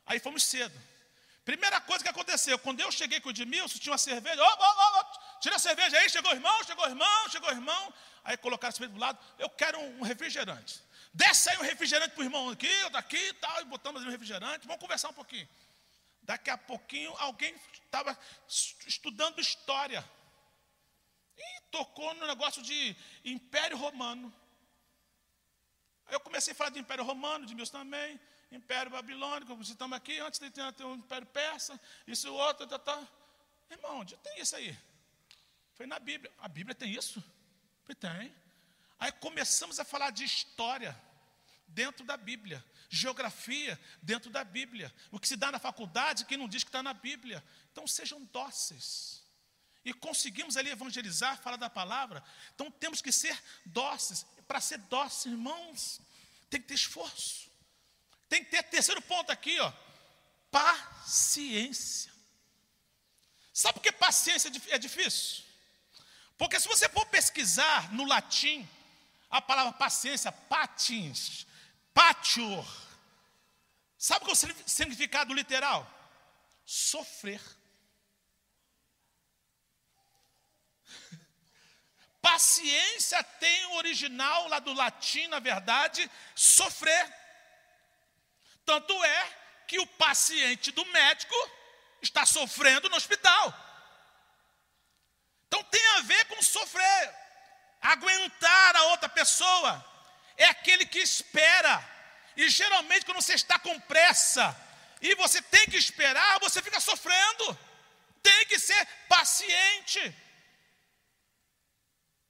Aí 0.06 0.18
fomos 0.20 0.44
cedo. 0.44 0.78
Primeira 1.44 1.80
coisa 1.80 2.02
que 2.02 2.10
aconteceu, 2.10 2.58
quando 2.58 2.80
eu 2.80 2.90
cheguei 2.90 3.20
com 3.20 3.28
o 3.28 3.32
Edmilson, 3.32 3.78
tinha 3.78 3.92
uma 3.92 3.98
cerveja. 3.98 4.42
Oh, 4.42 4.56
oh, 4.58 5.00
oh, 5.00 5.40
tira 5.40 5.56
a 5.56 5.58
cerveja 5.58 5.98
aí, 5.98 6.08
chegou 6.08 6.30
o 6.30 6.34
irmão, 6.34 6.64
chegou 6.64 6.84
o 6.84 6.88
irmão, 6.88 7.28
chegou 7.28 7.48
o 7.48 7.52
irmão. 7.52 7.94
Aí 8.22 8.36
colocaram 8.36 8.70
a 8.70 8.72
cerveja 8.72 8.92
do 8.92 9.00
lado, 9.00 9.18
eu 9.38 9.50
quero 9.50 9.78
um 9.78 10.02
refrigerante. 10.02 10.83
Desce 11.14 11.48
aí 11.48 11.58
um 11.58 11.62
refrigerante 11.62 12.12
para 12.12 12.22
o 12.22 12.24
irmão 12.24 12.50
aqui, 12.50 12.90
daqui 12.90 13.16
e 13.16 13.34
tal, 13.34 13.60
e 13.62 13.64
botamos 13.66 14.02
um 14.02 14.10
refrigerante, 14.10 14.66
vamos 14.66 14.82
conversar 14.82 15.10
um 15.10 15.14
pouquinho. 15.14 15.48
Daqui 16.20 16.50
a 16.50 16.58
pouquinho, 16.58 17.14
alguém 17.18 17.54
estava 17.72 18.18
estudando 18.84 19.40
história. 19.40 20.04
E 21.36 21.60
tocou 21.70 22.12
no 22.14 22.26
negócio 22.26 22.60
de 22.62 22.96
Império 23.24 23.76
Romano. 23.76 24.34
Aí 26.06 26.14
eu 26.14 26.20
comecei 26.20 26.52
a 26.52 26.56
falar 26.56 26.70
de 26.70 26.80
Império 26.80 27.04
Romano, 27.04 27.46
de 27.46 27.54
meus 27.54 27.70
também, 27.70 28.20
Império 28.50 28.90
Babilônico, 28.90 29.56
estamos 29.62 29.96
aqui, 29.96 30.18
antes 30.18 30.40
de 30.40 30.50
ter 30.50 30.84
o 30.84 30.94
Império 30.96 31.28
Persa, 31.28 31.80
isso 32.08 32.32
outro, 32.34 32.66
tá, 32.66 32.78
tá. 32.78 33.06
Irmão, 33.70 34.00
onde 34.00 34.16
tem 34.16 34.40
isso 34.40 34.56
aí? 34.56 34.76
Foi 35.74 35.86
na 35.86 36.00
Bíblia. 36.00 36.32
A 36.38 36.48
Bíblia 36.48 36.74
tem 36.74 36.92
isso? 36.92 37.22
Tem. 38.00 38.43
Aí 38.98 39.12
começamos 39.12 39.78
a 39.80 39.84
falar 39.84 40.10
de 40.10 40.24
história 40.24 40.98
dentro 41.66 42.04
da 42.04 42.16
Bíblia, 42.16 42.64
geografia 42.88 43.80
dentro 44.00 44.30
da 44.30 44.44
Bíblia, 44.44 44.94
o 45.10 45.18
que 45.18 45.28
se 45.28 45.36
dá 45.36 45.50
na 45.50 45.58
faculdade, 45.58 46.24
quem 46.24 46.38
não 46.38 46.48
diz 46.48 46.62
que 46.62 46.68
está 46.68 46.82
na 46.82 46.94
Bíblia. 46.94 47.44
Então 47.72 47.86
sejam 47.86 48.22
dóceis. 48.26 49.22
E 49.84 49.92
conseguimos 49.92 50.56
ali 50.56 50.70
evangelizar, 50.70 51.38
falar 51.42 51.56
da 51.56 51.68
palavra. 51.68 52.24
Então 52.54 52.70
temos 52.70 53.02
que 53.02 53.12
ser 53.12 53.38
dóceis. 53.66 54.24
Para 54.48 54.60
ser 54.60 54.78
dóceis, 54.78 55.34
irmãos, 55.34 56.00
tem 56.48 56.60
que 56.60 56.68
ter 56.68 56.74
esforço. 56.74 57.50
Tem 58.28 58.42
que 58.42 58.50
ter 58.50 58.62
terceiro 58.62 59.02
ponto 59.02 59.30
aqui, 59.30 59.58
ó. 59.60 59.72
Paciência. 60.50 62.12
Sabe 63.52 63.74
por 63.74 63.82
que 63.82 63.92
paciência 63.92 64.50
é 64.70 64.78
difícil? 64.78 65.44
Porque 66.38 66.58
se 66.58 66.66
você 66.66 66.88
for 66.88 67.06
pesquisar 67.06 67.92
no 67.92 68.04
latim, 68.04 68.68
a 69.34 69.42
palavra 69.42 69.72
paciência, 69.72 70.30
patins, 70.30 71.44
patior, 71.92 72.64
sabe 73.98 74.24
qual 74.24 74.30
é 74.30 74.32
o 74.32 74.68
significado 74.68 75.34
literal? 75.34 75.84
Sofrer. 76.64 77.40
Paciência 82.22 83.24
tem 83.24 83.66
o 83.66 83.74
original 83.74 84.46
lá 84.46 84.60
do 84.60 84.72
latim, 84.72 85.26
na 85.26 85.40
verdade, 85.40 86.08
sofrer. 86.36 87.12
Tanto 88.64 88.92
é 89.02 89.36
que 89.66 89.80
o 89.80 89.86
paciente 89.86 90.70
do 90.70 90.86
médico 90.86 91.34
está 92.00 92.24
sofrendo 92.24 92.88
no 92.88 92.94
hospital. 92.94 93.52
Então 95.48 95.60
tem 95.64 95.84
a 95.96 96.02
ver 96.02 96.24
com 96.26 96.40
sofrer. 96.40 97.23
Aguentar 97.84 98.76
a 98.76 98.84
outra 98.84 99.10
pessoa 99.10 99.72
é 100.38 100.46
aquele 100.46 100.86
que 100.86 101.00
espera. 101.00 101.86
E 102.34 102.48
geralmente, 102.48 103.04
quando 103.04 103.20
você 103.20 103.34
está 103.34 103.58
com 103.58 103.78
pressa 103.80 104.56
e 105.02 105.14
você 105.16 105.42
tem 105.42 105.66
que 105.66 105.76
esperar, 105.76 106.40
você 106.40 106.62
fica 106.62 106.80
sofrendo. 106.80 107.58
Tem 108.22 108.46
que 108.46 108.58
ser 108.58 108.86
paciente. 109.06 110.16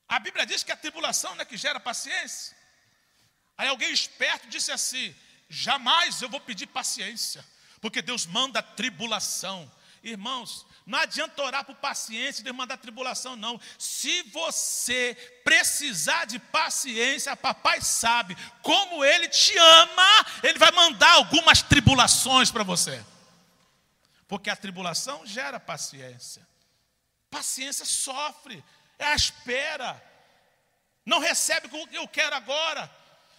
A 0.08 0.18
Bíblia 0.18 0.44
diz 0.44 0.64
que 0.64 0.72
a 0.72 0.76
tribulação 0.76 1.40
é 1.40 1.44
que 1.44 1.56
gera 1.56 1.78
paciência. 1.78 2.56
Aí 3.56 3.68
alguém 3.68 3.92
esperto 3.92 4.48
disse 4.48 4.72
assim: 4.72 5.14
jamais 5.48 6.20
eu 6.20 6.28
vou 6.28 6.40
pedir 6.40 6.66
paciência, 6.66 7.46
porque 7.80 8.02
Deus 8.02 8.26
manda 8.26 8.60
tribulação. 8.60 9.70
Irmãos, 10.02 10.66
não 10.86 10.98
adianta 10.98 11.42
orar 11.42 11.64
por 11.64 11.74
paciência 11.76 12.40
e 12.40 12.44
Deus 12.44 12.54
mandar 12.54 12.76
tribulação, 12.76 13.34
não. 13.36 13.58
Se 13.78 14.22
você 14.24 15.14
precisar 15.42 16.26
de 16.26 16.38
paciência, 16.38 17.34
papai 17.34 17.80
sabe 17.80 18.36
como 18.62 19.02
ele 19.02 19.28
te 19.28 19.56
ama, 19.56 20.26
ele 20.42 20.58
vai 20.58 20.70
mandar 20.72 21.12
algumas 21.12 21.62
tribulações 21.62 22.50
para 22.50 22.62
você. 22.62 23.02
Porque 24.28 24.50
a 24.50 24.56
tribulação 24.56 25.24
gera 25.24 25.58
paciência. 25.58 26.46
Paciência 27.30 27.86
sofre, 27.86 28.62
é 28.98 29.06
a 29.06 29.14
espera, 29.14 30.02
não 31.04 31.18
recebe 31.18 31.66
o 31.66 31.88
que 31.88 31.96
eu 31.96 32.06
quero 32.06 32.36
agora. 32.36 32.90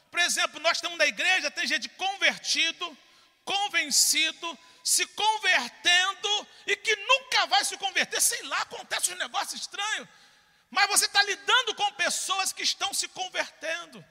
Por 0.10 0.20
exemplo, 0.20 0.60
nós 0.62 0.78
estamos 0.78 0.98
na 0.98 1.06
igreja, 1.06 1.52
tem 1.52 1.68
gente 1.68 1.90
convertido, 1.90 2.98
convencido, 3.44 4.58
se 4.86 5.04
convertendo 5.08 6.48
e 6.68 6.76
que 6.76 6.96
nunca 6.96 7.48
vai 7.48 7.66
se 7.66 7.76
converter, 7.76 8.22
sei 8.22 8.44
lá, 8.44 8.62
acontece 8.62 9.12
um 9.12 9.18
negócio 9.18 9.58
estranho. 9.58 10.08
Mas 10.70 10.88
você 10.88 11.06
está 11.06 11.24
lidando 11.24 11.74
com 11.74 11.92
pessoas 11.94 12.54
que 12.54 12.62
estão 12.62 12.94
se 12.94 13.08
convertendo. 13.08 14.06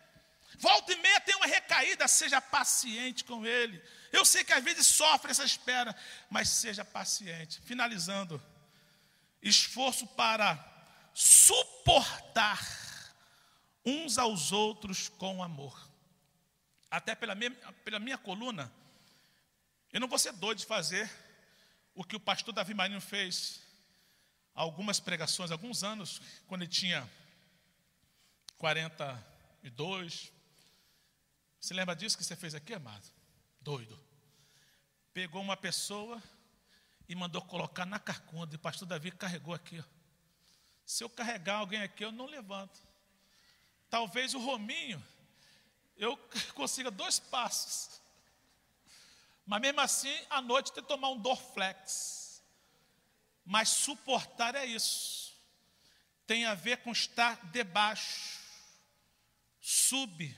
Volta 0.59 0.93
e 0.93 0.97
meia 0.97 1.21
tem 1.21 1.37
uma 1.37 1.47
recaída, 1.47 2.09
seja 2.09 2.41
paciente 2.41 3.23
com 3.23 3.47
ele. 3.47 3.81
Eu 4.11 4.25
sei 4.25 4.43
que 4.43 4.53
às 4.53 4.65
vezes 4.65 4.85
sofre 4.85 5.31
essa 5.31 5.45
espera, 5.45 5.95
mas 6.29 6.49
seja 6.49 6.85
paciente. 6.85 7.61
Finalizando, 7.61 8.43
esforço 9.41 10.09
para 10.09 10.59
suportar 11.15 12.61
uns 13.85 14.19
aos 14.19 14.51
outros 14.51 15.09
com 15.09 15.41
amor. 15.41 15.89
Até 16.91 17.15
pela 17.15 17.37
minha, 17.37 17.53
pela 17.85 18.01
minha 18.01 18.19
coluna, 18.19 18.73
eu 19.95 20.01
não 20.01 20.09
vou 20.09 20.19
ser 20.19 20.33
doido 20.33 20.59
de 20.59 20.67
fazer 20.67 21.09
o 21.95 22.03
que 22.03 22.17
o 22.17 22.21
pastor 22.21 22.53
Davi 22.53 22.75
Marinho 22.75 23.01
fez 23.01 23.63
algumas 24.53 24.99
pregações, 24.99 25.53
alguns 25.53 25.85
anos, 25.85 26.21
quando 26.49 26.63
ele 26.63 26.71
tinha 26.71 27.09
42. 28.59 30.33
Você 31.61 31.73
lembra 31.73 31.95
disso 31.95 32.19
que 32.19 32.25
você 32.25 32.35
fez 32.35 32.57
aqui, 32.57 32.75
amado? 32.75 33.09
Doido. 33.61 33.97
Pegou 35.13 35.41
uma 35.41 35.57
pessoa 35.57 36.21
e 37.09 37.15
mandou 37.15 37.41
colocar 37.43 37.87
na 37.87 38.01
carcunda, 38.01 38.53
e 38.53 38.57
o 38.57 38.59
pastor 38.59 38.89
Davi 38.89 39.13
carregou 39.13 39.55
aqui. 39.55 39.79
Ó. 39.79 39.85
Se 40.85 41.05
eu 41.05 41.09
carregar 41.09 41.59
alguém 41.59 41.81
aqui, 41.81 42.05
eu 42.05 42.11
não 42.11 42.27
levanto. 42.27 42.81
Talvez 43.89 44.35
o 44.35 44.41
Rominho, 44.41 45.01
eu 45.97 46.17
consiga 46.53 46.91
dois 46.91 47.21
passos. 47.21 48.03
Mas 49.47 49.61
mesmo 49.61 49.81
assim, 49.81 50.15
à 50.31 50.41
noite 50.41 50.73
tem 50.73 50.83
que 50.83 50.89
tomar 50.89 51.11
um 51.11 51.21
Dorflex. 51.21 52.43
Mas 53.45 53.69
suportar 53.69 54.55
é 54.55 54.65
isso. 54.65 55.35
Tem 56.27 56.47
a 56.47 56.55
ver 56.55 56.79
com 56.79 56.93
estar 56.93 57.39
debaixo. 57.51 58.41
Sub. 59.61 60.37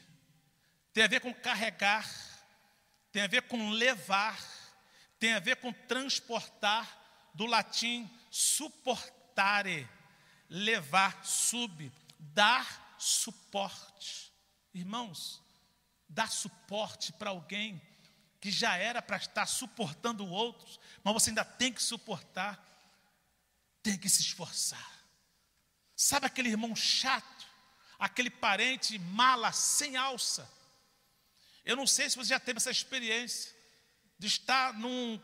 Tem 0.93 1.05
a 1.05 1.09
ver 1.09 1.21
com 1.21 1.33
carregar. 1.33 2.09
Tem 3.13 3.23
a 3.23 3.29
ver 3.29 3.43
com 3.43 3.71
levar. 3.71 4.39
Tem 5.19 5.35
a 5.35 5.39
ver 5.39 5.57
com 5.57 5.73
transportar. 5.73 7.05
Do 7.35 7.47
latim 7.47 8.11
suportare 8.31 9.89
levar, 10.49 11.25
sub, 11.25 11.93
dar 12.19 12.95
suporte. 12.99 14.33
Irmãos, 14.73 15.43
dar 16.09 16.31
suporte 16.31 17.13
para 17.13 17.31
alguém 17.31 17.81
que 18.47 18.51
já 18.53 18.77
era 18.77 19.03
para 19.03 19.17
estar 19.17 19.45
suportando 19.45 20.25
outros, 20.25 20.79
mas 21.03 21.15
você 21.15 21.31
ainda 21.31 21.45
tem 21.45 21.73
que 21.73 21.83
suportar, 21.83 22.65
tem 23.83 23.99
que 23.99 24.09
se 24.09 24.21
esforçar. 24.23 25.05
Sabe 25.97 26.27
aquele 26.27 26.51
irmão 26.51 26.77
chato, 26.77 27.45
aquele 27.99 28.31
parente 28.31 29.01
mala 29.01 29.51
sem 29.51 29.97
alça? 29.97 30.49
Eu 31.65 31.75
não 31.75 31.89
sei 31.89 32.09
se 32.09 32.17
você 32.17 32.29
já 32.29 32.39
teve 32.39 32.59
essa 32.59 32.71
experiência 32.71 33.53
de 34.17 34.29
estar 34.29 34.73
num, 34.75 35.21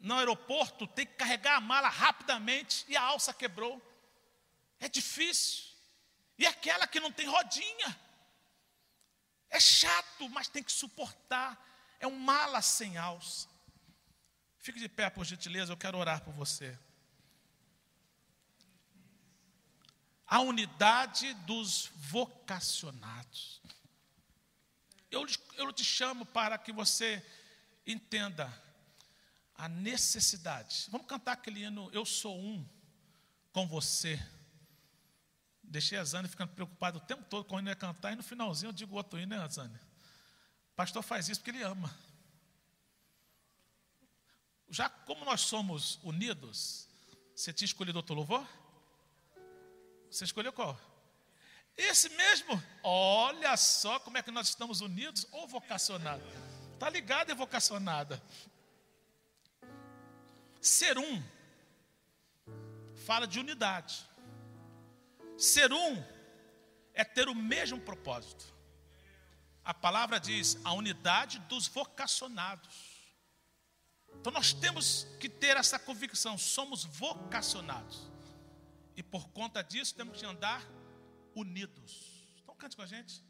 no 0.00 0.16
aeroporto, 0.16 0.86
tem 0.86 1.04
que 1.04 1.12
carregar 1.12 1.56
a 1.56 1.60
mala 1.60 1.90
rapidamente 1.90 2.86
e 2.88 2.96
a 2.96 3.02
alça 3.02 3.34
quebrou. 3.34 3.82
É 4.80 4.88
difícil. 4.88 5.64
E 6.38 6.46
aquela 6.46 6.86
que 6.86 7.00
não 7.00 7.12
tem 7.12 7.26
rodinha. 7.26 8.00
É 9.50 9.60
chato, 9.60 10.26
mas 10.30 10.48
tem 10.48 10.62
que 10.62 10.72
suportar. 10.72 11.68
É 12.02 12.06
um 12.08 12.18
mala 12.18 12.60
sem 12.60 12.98
alça. 12.98 13.48
Fique 14.58 14.80
de 14.80 14.88
pé, 14.88 15.08
por 15.08 15.24
gentileza, 15.24 15.72
eu 15.72 15.76
quero 15.76 15.96
orar 15.96 16.20
por 16.24 16.34
você. 16.34 16.76
A 20.26 20.40
unidade 20.40 21.32
dos 21.46 21.92
vocacionados. 21.94 23.62
Eu, 25.12 25.24
eu 25.54 25.72
te 25.72 25.84
chamo 25.84 26.26
para 26.26 26.58
que 26.58 26.72
você 26.72 27.24
entenda 27.86 28.52
a 29.54 29.68
necessidade. 29.68 30.88
Vamos 30.90 31.06
cantar 31.06 31.32
aquele 31.32 31.62
hino 31.62 31.88
Eu 31.92 32.04
Sou 32.04 32.36
Um 32.36 32.68
com 33.52 33.68
você. 33.68 34.20
Deixei 35.62 35.98
a 35.98 36.04
Zane 36.04 36.26
ficando 36.26 36.52
preocupada 36.52 36.98
o 36.98 37.00
tempo 37.00 37.22
todo 37.26 37.44
com 37.44 37.54
o 37.54 37.58
hino 37.60 37.68
ia 37.68 37.76
cantar, 37.76 38.12
e 38.12 38.16
no 38.16 38.24
finalzinho 38.24 38.70
eu 38.70 38.72
digo 38.72 38.96
outro 38.96 39.20
hino, 39.20 39.36
né, 39.36 39.48
Zane? 39.48 39.91
Pastor 40.74 41.02
faz 41.02 41.28
isso 41.28 41.40
porque 41.40 41.50
ele 41.50 41.62
ama. 41.62 41.94
Já 44.68 44.88
como 44.88 45.24
nós 45.24 45.42
somos 45.42 45.98
unidos, 46.02 46.88
você 47.34 47.52
tinha 47.52 47.66
escolhido 47.66 47.98
outro 47.98 48.14
louvor? 48.14 48.46
Você 50.10 50.24
escolheu 50.24 50.52
qual? 50.52 50.78
Esse 51.76 52.08
mesmo? 52.10 52.62
Olha 52.82 53.56
só 53.56 53.98
como 54.00 54.18
é 54.18 54.22
que 54.22 54.30
nós 54.30 54.48
estamos 54.48 54.80
unidos 54.80 55.26
ou 55.30 55.46
vocacionados. 55.48 56.26
Está 56.74 56.88
ligado 56.90 57.30
e 57.30 57.34
vocacionada. 57.34 58.22
Ser 60.60 60.98
um 60.98 61.22
fala 63.06 63.26
de 63.26 63.38
unidade. 63.38 64.08
Ser 65.36 65.72
um 65.72 66.04
é 66.94 67.04
ter 67.04 67.28
o 67.28 67.34
mesmo 67.34 67.80
propósito. 67.80 68.51
A 69.64 69.72
palavra 69.72 70.18
diz 70.18 70.58
a 70.64 70.72
unidade 70.72 71.38
dos 71.40 71.68
vocacionados. 71.68 72.92
Então 74.20 74.32
nós 74.32 74.52
temos 74.52 75.06
que 75.18 75.28
ter 75.28 75.56
essa 75.56 75.78
convicção, 75.78 76.36
somos 76.36 76.84
vocacionados. 76.84 78.10
E 78.96 79.02
por 79.02 79.28
conta 79.30 79.62
disso 79.62 79.94
temos 79.94 80.18
que 80.18 80.26
andar 80.26 80.62
unidos. 81.34 82.12
Então 82.42 82.54
Cante 82.54 82.76
com 82.76 82.82
a 82.82 82.86
gente. 82.86 83.20